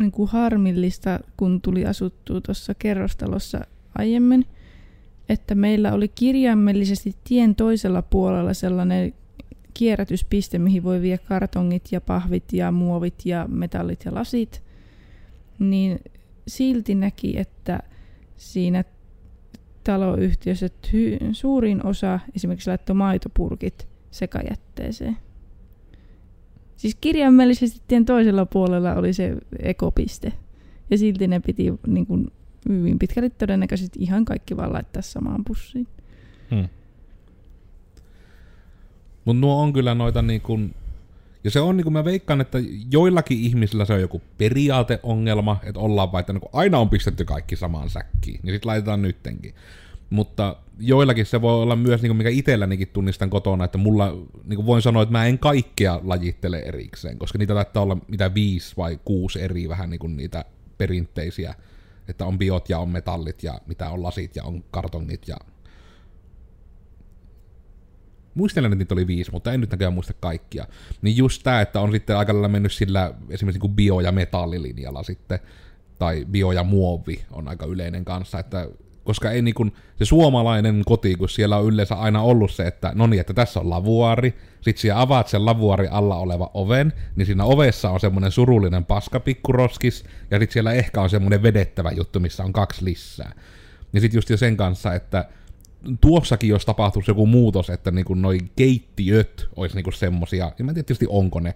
niin 0.00 0.12
kuin 0.12 0.28
harmillista, 0.30 1.20
kun 1.36 1.60
tuli 1.60 1.86
asuttua 1.86 2.40
tuossa 2.40 2.74
kerrostalossa 2.74 3.60
aiemmin, 3.98 4.46
että 5.28 5.54
meillä 5.54 5.92
oli 5.92 6.08
kirjaimellisesti 6.08 7.16
tien 7.24 7.54
toisella 7.54 8.02
puolella 8.02 8.54
sellainen 8.54 9.14
kierrätyspiste, 9.78 10.58
mihin 10.58 10.82
voi 10.82 11.02
viedä 11.02 11.18
kartongit 11.18 11.88
ja 11.92 12.00
pahvit 12.00 12.52
ja 12.52 12.72
muovit 12.72 13.14
ja 13.24 13.46
metallit 13.48 14.04
ja 14.04 14.14
lasit, 14.14 14.62
niin 15.58 15.98
silti 16.48 16.94
näki, 16.94 17.38
että 17.38 17.80
siinä 18.36 18.84
taloyhtiössä 19.84 20.68
suurin 21.32 21.86
osa 21.86 22.20
esimerkiksi 22.36 22.70
laittoi 22.70 22.96
maitopurkit 22.96 23.88
sekajätteeseen. 24.10 25.16
Siis 26.76 26.94
kirjaimellisesti 26.94 27.80
tien 27.88 28.04
toisella 28.04 28.46
puolella 28.46 28.94
oli 28.94 29.12
se 29.12 29.36
ekopiste. 29.58 30.32
Ja 30.90 30.98
silti 30.98 31.28
ne 31.28 31.40
piti 31.40 31.72
niin 31.86 32.06
kuin, 32.06 32.30
hyvin 32.68 32.98
pitkälti 32.98 33.30
todennäköisesti 33.30 33.98
ihan 34.02 34.24
kaikki 34.24 34.56
vaan 34.56 34.72
laittaa 34.72 35.02
samaan 35.02 35.44
pussiin. 35.44 35.86
Hmm. 36.50 36.68
Mutta 39.28 39.40
nuo 39.40 39.62
on 39.62 39.72
kyllä 39.72 39.94
noita 39.94 40.22
niin 40.22 40.40
kuin, 40.40 40.74
ja 41.44 41.50
se 41.50 41.60
on 41.60 41.76
niin 41.76 41.84
kuin 41.84 41.92
mä 41.92 42.04
veikkaan, 42.04 42.40
että 42.40 42.58
joillakin 42.90 43.38
ihmisillä 43.38 43.84
se 43.84 43.92
on 43.92 44.00
joku 44.00 44.22
periaateongelma, 44.38 45.56
että 45.62 45.80
ollaan 45.80 46.12
vaikka 46.12 46.32
niin 46.32 46.42
aina 46.52 46.78
on 46.78 46.88
pistetty 46.88 47.24
kaikki 47.24 47.56
samaan 47.56 47.90
säkkiin, 47.90 48.40
niin 48.42 48.54
sitten 48.54 48.68
laitetaan 48.68 49.02
nyttenkin. 49.02 49.54
Mutta 50.10 50.56
joillakin 50.78 51.26
se 51.26 51.40
voi 51.40 51.62
olla 51.62 51.76
myös, 51.76 52.02
niin 52.02 52.10
kuin 52.10 52.16
mikä 52.16 52.30
itsellänikin 52.30 52.88
tunnistan 52.88 53.30
kotona, 53.30 53.64
että 53.64 53.78
mulla, 53.78 54.10
niin 54.44 54.56
kuin 54.56 54.66
voin 54.66 54.82
sanoa, 54.82 55.02
että 55.02 55.12
mä 55.12 55.26
en 55.26 55.38
kaikkea 55.38 56.00
lajittele 56.04 56.58
erikseen, 56.58 57.18
koska 57.18 57.38
niitä 57.38 57.54
taitaa 57.54 57.82
olla 57.82 57.96
mitä 58.08 58.34
viisi 58.34 58.76
vai 58.76 58.98
kuusi 59.04 59.42
eri 59.42 59.68
vähän 59.68 59.90
niin 59.90 60.00
kuin 60.00 60.16
niitä 60.16 60.44
perinteisiä, 60.78 61.54
että 62.08 62.26
on 62.26 62.38
biot 62.38 62.68
ja 62.68 62.78
on 62.78 62.88
metallit 62.88 63.42
ja 63.42 63.60
mitä 63.66 63.90
on 63.90 64.02
lasit 64.02 64.36
ja 64.36 64.44
on 64.44 64.64
kartongit 64.70 65.28
ja 65.28 65.36
muistelen, 68.38 68.72
että 68.72 68.78
niitä 68.78 68.94
oli 68.94 69.06
viisi, 69.06 69.32
mutta 69.32 69.52
en 69.52 69.60
nyt 69.60 69.70
näköjään 69.70 69.94
muista 69.94 70.14
kaikkia. 70.20 70.66
Niin 71.02 71.16
just 71.16 71.42
tämä, 71.42 71.60
että 71.60 71.80
on 71.80 71.92
sitten 71.92 72.16
aika 72.16 72.32
lailla 72.32 72.48
mennyt 72.48 72.72
sillä 72.72 73.14
esimerkiksi 73.28 73.66
niin 73.66 73.76
bio- 73.76 74.00
ja 74.00 74.12
metallilinjalla 74.12 75.02
sitten, 75.02 75.38
tai 75.98 76.26
bio- 76.30 76.52
ja 76.52 76.64
muovi 76.64 77.24
on 77.30 77.48
aika 77.48 77.66
yleinen 77.66 78.04
kanssa, 78.04 78.38
että 78.38 78.68
koska 79.04 79.30
ei 79.30 79.42
niin 79.42 79.72
se 79.96 80.04
suomalainen 80.04 80.82
koti, 80.86 81.14
kun 81.14 81.28
siellä 81.28 81.56
on 81.56 81.66
yleensä 81.66 81.94
aina 81.94 82.22
ollut 82.22 82.50
se, 82.50 82.66
että 82.66 82.92
no 82.94 83.06
niin, 83.06 83.20
että 83.20 83.34
tässä 83.34 83.60
on 83.60 83.70
lavuari, 83.70 84.34
sit 84.60 84.78
siellä 84.78 85.00
avaat 85.00 85.28
sen 85.28 85.44
lavuari 85.44 85.88
alla 85.90 86.16
oleva 86.16 86.50
oven, 86.54 86.92
niin 87.16 87.26
siinä 87.26 87.44
ovessa 87.44 87.90
on 87.90 88.00
semmoinen 88.00 88.30
surullinen 88.30 88.84
paskapikkuroskis, 88.84 90.04
ja 90.30 90.38
sitten 90.38 90.52
siellä 90.52 90.72
ehkä 90.72 91.02
on 91.02 91.10
semmoinen 91.10 91.42
vedettävä 91.42 91.90
juttu, 91.90 92.20
missä 92.20 92.44
on 92.44 92.52
kaksi 92.52 92.84
lisää. 92.84 93.32
Ja 93.92 94.00
sitten 94.00 94.18
just 94.18 94.30
jo 94.30 94.36
sen 94.36 94.56
kanssa, 94.56 94.94
että 94.94 95.24
tuossakin 96.00 96.50
jos 96.50 96.66
tapahtuisi 96.66 97.10
joku 97.10 97.26
muutos, 97.26 97.70
että 97.70 97.90
niinku 97.90 98.14
noi 98.14 98.38
keittiöt 98.56 99.48
olisi 99.56 99.76
niinku 99.76 99.90
semmosia, 99.90 100.52
ja 100.58 100.64
mä 100.64 100.70
en 100.70 100.74
tiedä 100.74 100.86
tietysti 100.86 101.06
onko 101.08 101.40
ne. 101.40 101.54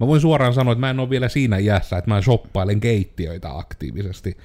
Mä 0.00 0.06
voin 0.06 0.20
suoraan 0.20 0.54
sanoa, 0.54 0.72
että 0.72 0.80
mä 0.80 0.90
en 0.90 1.00
ole 1.00 1.10
vielä 1.10 1.28
siinä 1.28 1.58
iässä, 1.58 1.98
että 1.98 2.10
mä 2.10 2.22
shoppailen 2.22 2.80
keittiöitä 2.80 3.58
aktiivisesti. 3.58 4.36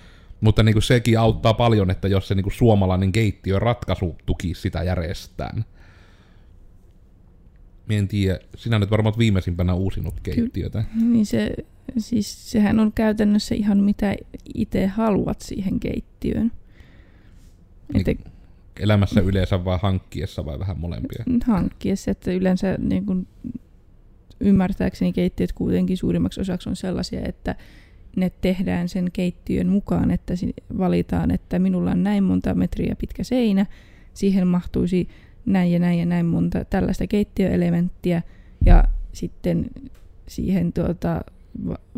Mutta 0.42 0.64
niinku 0.64 0.82
sekin 0.82 1.20
auttaa 1.20 1.54
paljon, 1.54 1.92
että 1.92 2.08
jos 2.08 2.28
se 2.28 2.36
niinku 2.36 2.50
suomalainen 2.50 3.12
keittiö 3.12 3.60
ratkaisu 3.60 4.16
tukisi 4.26 4.62
sitä 4.62 4.84
järjestään. 4.84 5.66
Mä 7.90 7.96
en 7.96 8.08
tiedä, 8.08 8.40
sinä 8.56 8.80
nyt 8.80 8.92
varmaan 8.92 9.16
viimeisimpänä 9.18 9.74
uusinut 9.74 10.20
keittiötä. 10.24 10.84
Niin 11.02 11.26
se, 11.26 11.56
siis 11.98 12.52
sehän 12.52 12.80
on 12.80 12.92
käytännössä 12.94 13.56
ihan 13.56 13.78
mitä 13.78 14.16
itse 14.56 14.88
haluat 14.88 15.42
siihen 15.42 15.80
keittiöön. 15.80 16.52
Niin, 17.94 18.20
elämässä 18.80 19.22
yleensä 19.22 19.66
vai 19.66 19.80
hankkiessa 19.82 20.46
vai 20.46 20.60
vähän 20.60 20.80
molempia? 20.80 21.24
Hankkiessa, 21.46 22.12
että 22.12 22.32
yleensä 22.32 22.78
niin 22.78 23.06
kun, 23.06 23.28
ymmärtääkseni 24.40 25.14
keittiöt 25.14 25.54
kuitenkin 25.54 25.98
suurimmaksi 25.98 26.42
osaksi 26.42 26.70
on 26.70 26.76
sellaisia, 26.76 27.22
että 27.24 27.56
ne 28.16 28.32
tehdään 28.42 28.90
sen 28.90 29.12
keittiön 29.14 29.68
mukaan, 29.68 30.12
että 30.12 30.34
valitaan, 30.78 31.32
että 31.32 31.60
minulla 31.60 31.92
on 31.92 32.04
näin 32.04 32.24
monta 32.24 32.54
metriä 32.54 32.96
pitkä 32.96 33.24
seinä, 33.24 33.66
siihen 34.14 34.48
mahtuisi 34.48 35.08
näin 35.46 35.72
ja 35.72 35.80
näin 35.80 36.00
ja 36.00 36.06
näin 36.06 36.26
monta 36.26 36.66
tällaista 36.66 37.08
keittiöelementtiä, 37.08 38.22
ja 38.66 38.84
sitten 39.14 39.66
siihen 40.28 40.74
tuota, 40.74 41.22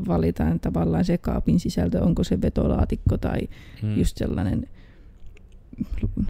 valitaan 0.08 0.60
tavallaan 0.60 1.06
se 1.06 1.18
kaapin 1.18 1.60
sisältö, 1.60 2.02
onko 2.02 2.24
se 2.24 2.42
vetolaatikko 2.42 3.18
tai 3.18 3.40
hmm. 3.82 3.98
just 3.98 4.18
sellainen 4.18 4.68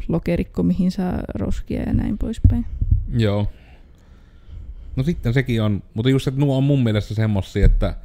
lokerikko, 0.08 0.64
mihin 0.64 0.92
saa 0.92 1.20
roskia 1.36 1.82
ja 1.82 1.94
näin 1.94 2.18
poispäin. 2.18 2.66
Joo. 3.18 3.48
No 4.96 5.04
sitten 5.04 5.34
sekin 5.34 5.62
on, 5.62 5.84
mutta 5.94 6.10
just 6.10 6.28
että 6.28 6.40
nuo 6.40 6.58
on 6.58 6.64
mun 6.64 6.84
mielestä 6.84 7.14
semmosia, 7.14 7.66
että 7.66 7.96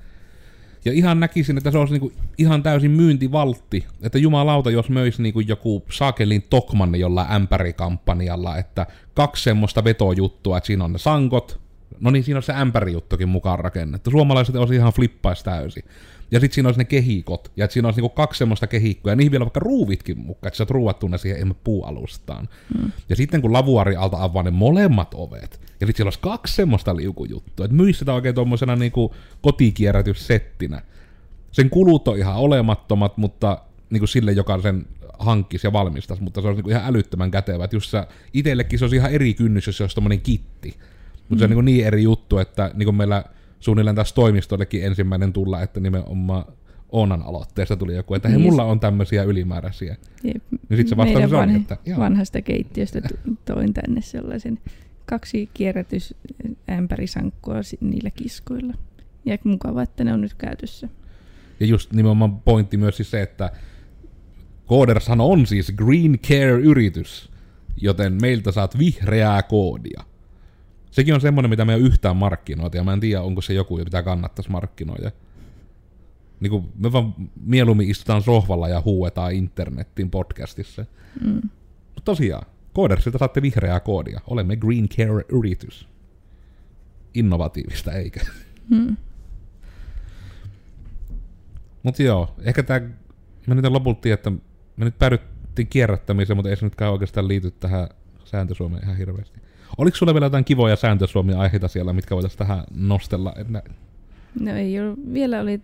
ja 0.87 0.93
ihan 0.93 1.21
näkisin, 1.21 1.59
että 1.59 1.71
se 1.71 1.79
olisi 1.79 1.95
niinku 1.95 2.13
ihan 2.39 2.63
täysin 2.63 2.91
myyntivaltti. 2.91 3.87
Että 4.03 4.19
jumalauta, 4.19 4.71
jos 4.71 4.89
möisi 4.89 5.23
niinku 5.23 5.41
joku 5.41 5.85
Saakelin 5.91 6.45
Tokmanni 6.51 7.01
jollain 7.01 7.33
ämpärikampanjalla, 7.33 8.57
että 8.57 8.87
kaksi 9.15 9.43
semmoista 9.43 9.85
vetojuttua, 9.85 10.59
että 10.59 10.67
siinä 10.67 10.85
on 10.85 10.93
ne 10.93 10.99
sankot, 10.99 11.61
no 12.01 12.11
niin 12.11 12.25
siinä 12.25 12.39
on 12.39 12.43
se 12.43 12.53
ämpärijuttukin 12.53 13.29
mukaan 13.29 13.59
rakennettu. 13.59 14.11
Suomalaiset 14.11 14.57
olisi 14.57 14.75
ihan 14.75 14.93
flippais 14.93 15.43
täysin. 15.43 15.85
Ja 16.31 16.41
sitten 16.41 16.55
siinä 16.55 16.69
olisi 16.69 16.81
ne 16.81 16.85
kehikot, 16.85 17.53
ja 17.57 17.65
että 17.65 17.73
siinä 17.73 17.89
olisi 17.89 18.01
niinku 18.01 18.15
kaksi 18.15 18.39
semmoista 18.39 18.67
kehikkoa, 18.67 19.13
ja 19.13 19.17
niihin 19.17 19.33
vielä 19.33 19.45
vaikka 19.45 19.61
ruuvitkin 19.61 20.19
mukaan, 20.19 20.49
että 20.49 20.57
sä 20.57 20.63
oot 20.63 20.71
ruuattu 20.71 21.09
ne 21.09 21.19
siihen 21.19 21.55
puualustaan. 21.65 22.49
Mm. 22.79 22.93
Ja 23.09 23.17
sitten 23.17 23.43
kun 23.43 23.53
lavuari 23.53 23.97
alta 23.97 24.23
avaa 24.23 24.43
ne 24.43 24.51
molemmat 24.51 25.15
ovet, 25.15 25.61
ja 25.81 25.87
sitten 25.87 25.97
siellä 25.97 26.09
olisi 26.09 26.21
kaksi 26.21 26.55
semmoista 26.55 26.97
liukujuttua, 26.97 27.67
että 27.67 27.77
myisi 27.77 27.99
sitä 27.99 28.13
oikein 28.13 28.35
tuommoisena 28.35 28.77
niinku 28.77 29.15
kotikierrätyssettinä. 29.43 30.83
Sen 31.53 31.71
kulut 31.71 32.09
on 32.09 32.19
ihan 32.19 32.37
olemattomat, 32.37 33.17
mutta 33.17 33.63
niinku 33.91 34.07
sille, 34.07 34.33
joka 34.33 34.61
sen 34.63 34.87
hankkisi 35.19 35.67
ja 35.67 35.73
valmistaisi, 35.73 36.23
mutta 36.23 36.41
se 36.41 36.47
olisi 36.47 36.59
niinku 36.59 36.71
ihan 36.71 36.87
älyttömän 36.87 37.31
kätevä. 37.31 37.65
Että 37.65 37.77
just 37.77 37.91
sä, 37.91 38.07
itsellekin 38.33 38.79
se 38.79 38.85
olisi 38.85 38.97
ihan 38.97 39.13
eri 39.13 39.35
kynnys, 39.35 39.67
jos 39.67 39.77
se 39.77 39.83
olisi 39.83 39.95
tommonen 39.95 40.21
kitti. 40.21 40.77
Mutta 41.29 41.35
mm. 41.35 41.39
se 41.39 41.45
on 41.45 41.51
niinku 41.51 41.61
niin 41.61 41.87
eri 41.87 42.03
juttu, 42.03 42.39
että 42.39 42.71
niinku 42.75 42.93
meillä 42.93 43.25
suunnilleen 43.61 43.97
tässä 43.97 44.15
toimistollekin 44.15 44.85
ensimmäinen 44.85 45.33
tulla, 45.33 45.63
että 45.63 45.81
nimenomaan 45.81 46.45
Oonan 46.93 47.23
aloitteesta 47.23 47.77
tuli 47.77 47.97
joku, 47.97 48.15
että 48.15 48.29
hei, 48.29 48.39
niin. 48.39 48.51
mulla 48.51 48.65
on 48.65 48.81
tämmöisiä 48.81 49.23
ylimääräisiä. 49.23 49.97
Jep. 50.25 50.43
Niin 50.69 50.77
sit 50.77 50.89
se 50.89 50.97
vastaus 50.97 51.33
on, 51.33 51.51
että 51.51 51.77
joo. 51.87 51.99
vanhasta 51.99 52.43
keittiöstä 52.43 53.01
toin 53.45 53.75
tänne 53.75 54.01
sellaisen 54.01 54.59
kaksi 55.07 55.51
kierrätysämpärisankkua 55.55 57.57
niillä 57.81 58.11
kiskoilla. 58.11 58.75
Ja 59.25 59.39
mukava, 59.45 59.83
että 59.83 60.05
ne 60.05 60.13
on 60.13 60.21
nyt 60.21 60.35
käytössä. 60.35 60.89
Ja 61.61 61.67
just 61.67 61.93
nimenomaan 61.93 62.41
pointti 62.41 62.77
myös 62.77 62.97
siis 62.97 63.11
se, 63.11 63.23
että 63.23 63.51
Coodershan 64.69 65.21
on 65.21 65.47
siis 65.47 65.73
Green 65.77 66.19
Care-yritys, 66.19 67.31
joten 67.77 68.19
meiltä 68.21 68.53
saat 68.53 68.79
vihreää 68.79 69.43
koodia. 69.43 70.03
Sekin 70.97 71.15
on 71.15 71.21
semmoinen, 71.21 71.51
mitä 71.51 71.65
me 71.65 71.73
ei 71.73 71.81
ole 71.81 71.87
yhtään 71.87 72.17
markkinoita, 72.17 72.77
ja 72.77 72.85
mä 72.85 72.93
en 72.93 73.01
tiedä, 73.01 73.23
onko 73.23 73.43
se 73.43 73.55
joku, 73.55 73.77
mitä 73.77 74.03
kannattaisi 74.03 74.51
markkinoida. 74.51 75.11
Niin 76.41 76.51
kuin 76.51 76.69
me 76.79 76.93
vaan 76.93 77.15
mieluummin 77.45 77.91
istutaan 77.91 78.23
sohvalla 78.23 78.69
ja 78.69 78.83
huuetaan 78.85 79.33
internetin 79.33 80.11
podcastissa. 80.11 80.85
Mm. 81.25 81.41
Mutta 81.95 82.05
tosiaan, 82.05 82.47
Koodersilta 82.73 83.19
saatte 83.19 83.43
vihreää 83.43 83.81
koodia. 83.81 84.21
Olemme 84.27 84.57
Green 84.57 84.89
Care-yritys. 84.89 85.89
Innovatiivista, 87.15 87.93
eikä? 87.93 88.21
Mm. 88.71 88.97
Mutta 91.83 92.03
joo, 92.03 92.35
ehkä 92.41 92.63
tämä, 92.63 92.81
me 93.47 93.55
nyt 93.55 93.65
lopulta 93.65 94.09
että 94.09 94.31
me 94.77 94.85
nyt 94.85 94.99
päädyttiin 94.99 95.69
kierrättämiseen, 95.69 96.37
mutta 96.37 96.51
ei 96.51 96.57
se 96.57 96.67
nytkään 96.67 96.93
oikeastaan 96.93 97.29
liity 97.29 97.51
tähän 97.51 97.89
sääntösuomeen 98.25 98.83
ihan 98.83 98.97
hirveästi. 98.97 99.46
Oliko 99.79 99.97
sulla 99.97 100.15
vielä 100.15 100.27
jotain 100.27 100.45
kivoja 100.45 100.77
sääntösuomia 100.77 101.39
aiheita 101.39 101.69
siellä, 101.69 101.93
mitkä 101.93 102.15
voitaisiin 102.15 102.39
tähän 102.39 102.65
nostella? 102.75 103.35
No 104.41 104.55
ei 104.55 104.81
ole. 104.81 104.97
Vielä 105.13 105.41
oli 105.41 105.61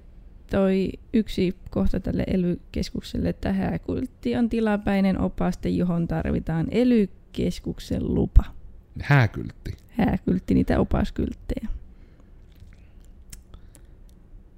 toi 0.50 0.92
yksi 1.12 1.56
kohta 1.70 2.00
tälle 2.00 2.24
elykeskukselle, 2.26 3.28
että 3.28 3.52
hääkultti 3.52 4.36
on 4.36 4.48
tilapäinen 4.48 5.20
opaste, 5.20 5.68
johon 5.68 6.08
tarvitaan 6.08 6.66
elykeskuksen 6.70 8.14
lupa. 8.14 8.44
Hääkyltti? 9.00 9.72
Hääkyltti, 9.88 10.54
niitä 10.54 10.80
opaskylttejä. 10.80 11.68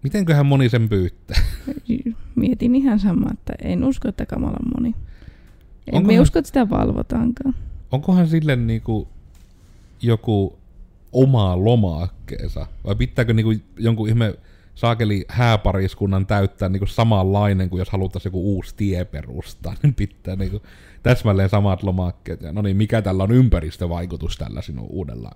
Mitenköhän 0.03 0.47
moni 0.47 0.68
sen 0.68 0.88
pyytää? 0.88 1.42
Mietin 2.36 2.74
ihan 2.74 2.99
samaa, 2.99 3.30
että 3.32 3.53
en 3.62 3.84
usko, 3.84 4.09
että 4.09 4.26
kamalan 4.26 4.68
moni. 4.76 4.95
En 5.86 5.95
onkohan, 5.95 6.16
me 6.16 6.20
usko, 6.20 6.38
että 6.38 6.47
sitä 6.47 6.70
valvotaankaan. 6.70 7.55
Onkohan 7.90 8.28
sille 8.28 8.57
niinku 8.57 9.09
joku 10.07 10.59
oma 11.12 11.64
lomaakkeensa? 11.64 12.66
Vai 12.84 12.94
pitääkö 12.94 13.32
niinku 13.32 13.52
jonkun 13.78 14.09
ihme 14.09 14.34
saakeli 14.74 15.24
hääpariskunnan 15.28 16.26
täyttää 16.26 16.68
niinku 16.68 16.86
samanlainen 16.86 17.70
kuin 17.70 17.78
jos 17.78 17.90
haluttaisiin 17.90 18.30
joku 18.30 18.55
uusi 18.55 18.74
tie 18.76 19.05
perustaa, 19.05 19.74
niin 19.82 19.94
pitää 19.94 20.36
niinku 20.36 20.62
täsmälleen 21.02 21.48
samat 21.48 21.82
lomakkeet. 21.82 22.42
Ja 22.42 22.52
no 22.52 22.62
niin, 22.62 22.76
mikä 22.76 23.02
tällä 23.02 23.22
on 23.22 23.32
ympäristövaikutus 23.32 24.36
tällä 24.36 24.62
sinun 24.62 24.86
uudella 24.90 25.30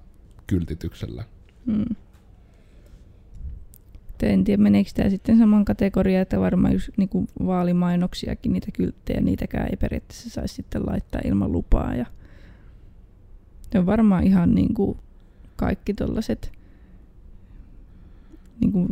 kyltityksellä? 0.46 1.24
Hmm. 1.66 1.96
En 4.22 4.44
tiedä, 4.44 4.62
meneekö 4.62 4.90
tämä 4.94 5.10
sitten 5.10 5.38
saman 5.38 5.64
kategoriaan, 5.64 6.22
että 6.22 6.40
varmaan 6.40 6.72
just 6.72 6.88
niinku 6.96 7.26
vaalimainoksiakin, 7.46 8.52
niitä 8.52 8.66
kylttejä, 8.72 9.20
niitäkään 9.20 9.68
ei 9.70 9.76
periaatteessa 9.76 10.30
saisi 10.30 10.54
sitten 10.54 10.86
laittaa 10.86 11.20
ilman 11.24 11.52
lupaa. 11.52 11.94
Ja 11.94 12.06
se 13.72 13.78
on 13.78 13.86
varmaan 13.86 14.24
ihan 14.24 14.54
niinku 14.54 14.96
kaikki 15.56 15.94
tollaset 15.94 16.52
niinku 18.60 18.86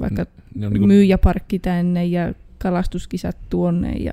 vaikka 0.00 0.22
n- 0.22 0.60
no, 0.60 0.68
niinku... 0.68 0.86
myyjäparkki 0.86 1.58
tänne 1.58 2.04
ja 2.04 2.34
kalastuskisat 2.58 3.36
tuonne 3.50 3.92
ja 3.92 4.12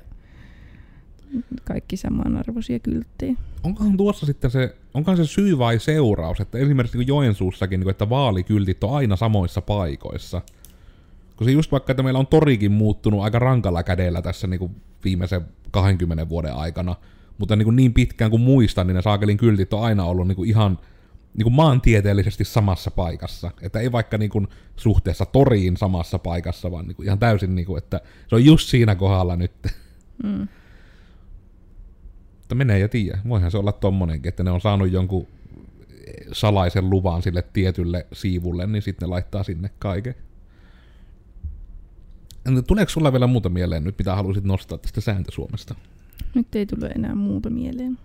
kaikki 1.64 1.96
samanarvoisia 1.96 2.78
kylttejä. 2.78 3.34
Onkohan 3.62 3.96
tuossa 3.96 4.26
sitten 4.26 4.50
se, 4.50 4.76
onkohan 4.94 5.16
se 5.16 5.26
syy 5.26 5.58
vai 5.58 5.78
seuraus, 5.78 6.40
että 6.40 6.58
esimerkiksi 6.58 6.98
niin 6.98 7.08
Joensuussakin, 7.08 7.80
niin 7.80 7.84
kuin, 7.84 7.90
että 7.90 8.10
vaalikyltit 8.10 8.84
on 8.84 8.96
aina 8.96 9.16
samoissa 9.16 9.60
paikoissa? 9.60 10.42
Koska 11.36 11.50
just 11.50 11.72
vaikka, 11.72 11.92
että 11.92 12.02
meillä 12.02 12.18
on 12.18 12.26
torikin 12.26 12.72
muuttunut 12.72 13.22
aika 13.22 13.38
rankalla 13.38 13.82
kädellä 13.82 14.22
tässä 14.22 14.46
niin 14.46 14.58
kuin 14.58 14.76
viimeisen 15.04 15.40
20 15.70 16.28
vuoden 16.28 16.54
aikana, 16.54 16.96
mutta 17.38 17.56
niin, 17.56 17.64
kuin 17.64 17.76
niin 17.76 17.94
pitkään 17.94 18.30
kuin 18.30 18.42
muistan, 18.42 18.86
niin 18.86 18.94
ne 18.94 19.02
saakelin 19.02 19.36
kyltit 19.36 19.72
on 19.72 19.82
aina 19.82 20.04
ollut 20.04 20.28
niin 20.28 20.36
kuin 20.36 20.48
ihan 20.48 20.78
niin 21.34 21.44
kuin 21.44 21.54
maantieteellisesti 21.54 22.44
samassa 22.44 22.90
paikassa. 22.90 23.50
Että 23.62 23.80
ei 23.80 23.92
vaikka 23.92 24.18
niin 24.18 24.30
kuin 24.30 24.48
suhteessa 24.76 25.26
toriin 25.26 25.76
samassa 25.76 26.18
paikassa, 26.18 26.70
vaan 26.70 26.86
niin 26.86 26.96
kuin 26.96 27.06
ihan 27.06 27.18
täysin, 27.18 27.54
niin 27.54 27.66
kuin, 27.66 27.78
että 27.78 28.00
se 28.28 28.34
on 28.34 28.44
just 28.44 28.68
siinä 28.68 28.94
kohdalla 28.94 29.36
nyt. 29.36 29.52
Mm. 30.22 30.48
Mutta 32.38 32.54
menee 32.54 32.78
ja 32.78 32.88
tiedä. 32.88 33.18
Voihan 33.28 33.50
se 33.50 33.58
olla 33.58 33.72
tommonenkin, 33.72 34.28
että 34.28 34.42
ne 34.42 34.50
on 34.50 34.60
saanut 34.60 34.92
jonkun 34.92 35.26
salaisen 36.32 36.90
luvan 36.90 37.22
sille 37.22 37.42
tietylle 37.52 38.06
siivulle, 38.12 38.66
niin 38.66 38.82
sitten 38.82 39.06
ne 39.06 39.10
laittaa 39.10 39.42
sinne 39.42 39.70
kaiken. 39.78 40.14
Tuleeko 42.66 42.90
sulla 42.90 43.12
vielä 43.12 43.26
muuta 43.26 43.48
mieleen 43.48 43.84
nyt, 43.84 43.98
mitä 43.98 44.14
haluaisit 44.14 44.44
nostaa 44.44 44.78
tästä 44.78 45.00
sääntösuomesta? 45.00 45.74
Nyt 46.34 46.54
ei 46.54 46.66
tule 46.66 46.86
enää 46.86 47.14
muuta 47.14 47.50
mieleen. 47.50 47.98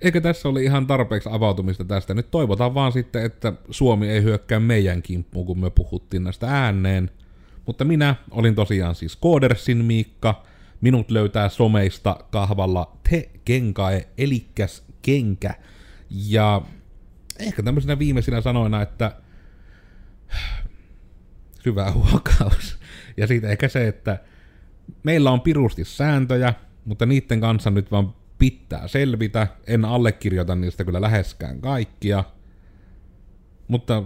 Eikö 0.00 0.20
tässä 0.20 0.48
oli 0.48 0.64
ihan 0.64 0.86
tarpeeksi 0.86 1.28
avautumista 1.32 1.84
tästä? 1.84 2.14
Nyt 2.14 2.30
toivotaan 2.30 2.74
vaan 2.74 2.92
sitten, 2.92 3.24
että 3.24 3.52
Suomi 3.70 4.08
ei 4.08 4.22
hyökkää 4.22 4.60
meidän 4.60 5.02
kimppuun, 5.02 5.46
kun 5.46 5.60
me 5.60 5.70
puhuttiin 5.70 6.24
näistä 6.24 6.46
ääneen. 6.48 7.10
Mutta 7.66 7.84
minä 7.84 8.14
olin 8.30 8.54
tosiaan 8.54 8.94
siis 8.94 9.16
Koodersin 9.16 9.84
Miikka. 9.84 10.42
Minut 10.80 11.10
löytää 11.10 11.48
someista 11.48 12.16
kahvalla 12.30 12.96
te 13.10 13.30
kenkae, 13.44 14.08
elikkäs 14.18 14.82
kenkä. 15.02 15.54
Ja 16.10 16.62
ehkä 17.38 17.62
tämmöisenä 17.62 17.98
viimeisinä 17.98 18.40
sanoina, 18.40 18.82
että 18.82 19.12
syvä 21.64 21.92
huokaus. 21.92 22.78
Ja 23.16 23.26
siitä 23.26 23.48
ehkä 23.48 23.68
se, 23.68 23.88
että 23.88 24.18
meillä 25.02 25.30
on 25.30 25.40
pirusti 25.40 25.84
sääntöjä, 25.84 26.54
mutta 26.90 27.06
niiden 27.06 27.40
kanssa 27.40 27.70
nyt 27.70 27.90
vaan 27.90 28.14
pitää 28.38 28.88
selvitä. 28.88 29.46
En 29.66 29.84
allekirjoita 29.84 30.54
niistä 30.54 30.84
kyllä 30.84 31.00
läheskään 31.00 31.60
kaikkia. 31.60 32.24
Mutta 33.68 34.02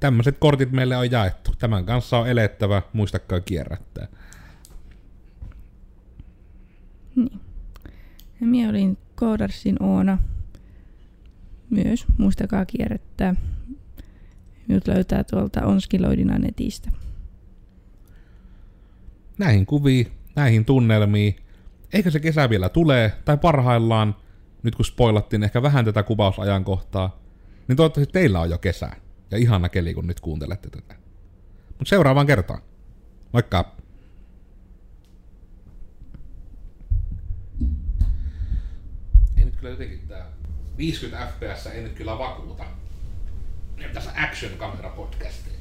tämmöiset 0.00 0.38
kortit 0.38 0.72
meille 0.72 0.96
on 0.96 1.10
jaettu. 1.10 1.52
Tämän 1.58 1.84
kanssa 1.84 2.18
on 2.18 2.28
elettävä, 2.28 2.82
muistakaa 2.92 3.40
kierrättää. 3.40 4.06
Niin. 7.16 7.40
Ja 8.40 8.46
minä 8.46 8.70
olin 8.70 8.98
Koodarsin 9.14 9.82
Oona. 9.82 10.18
Myös 11.70 12.04
muistakaa 12.18 12.66
kierrättää. 12.66 13.34
Minut 14.68 14.88
löytää 14.88 15.24
tuolta 15.24 15.66
Onskiloidina 15.66 16.38
netistä. 16.38 16.90
Näihin 19.38 19.66
kuviin, 19.66 20.06
näihin 20.36 20.64
tunnelmiin. 20.64 21.43
Eikä 21.94 22.10
se 22.10 22.20
kesä 22.20 22.50
vielä 22.50 22.68
tulee, 22.68 23.12
tai 23.24 23.36
parhaillaan, 23.36 24.16
nyt 24.62 24.74
kun 24.74 24.84
spoilattiin 24.84 25.42
ehkä 25.42 25.62
vähän 25.62 25.84
tätä 25.84 26.02
kuvausajankohtaa, 26.02 27.22
niin 27.68 27.76
toivottavasti 27.76 28.12
teillä 28.12 28.40
on 28.40 28.50
jo 28.50 28.58
kesä. 28.58 28.90
Ja 29.30 29.38
ihana 29.38 29.68
keli, 29.68 29.94
kun 29.94 30.06
nyt 30.06 30.20
kuuntelette 30.20 30.70
tätä. 30.70 30.94
Mutta 31.68 31.88
seuraavaan 31.88 32.26
kertaan. 32.26 32.62
Moikka! 33.32 33.76
Ei 39.36 39.44
nyt 39.44 39.56
kyllä 39.56 39.70
jotenkin 39.70 40.08
tää 40.08 40.26
50 40.78 41.26
fps 41.26 41.66
ei 41.66 41.82
nyt 41.82 41.92
kyllä 41.92 42.18
vakuuta. 42.18 42.64
Tässä 43.94 44.10
action 44.16 44.52
kamera 44.52 44.90
podcasti. 44.90 45.53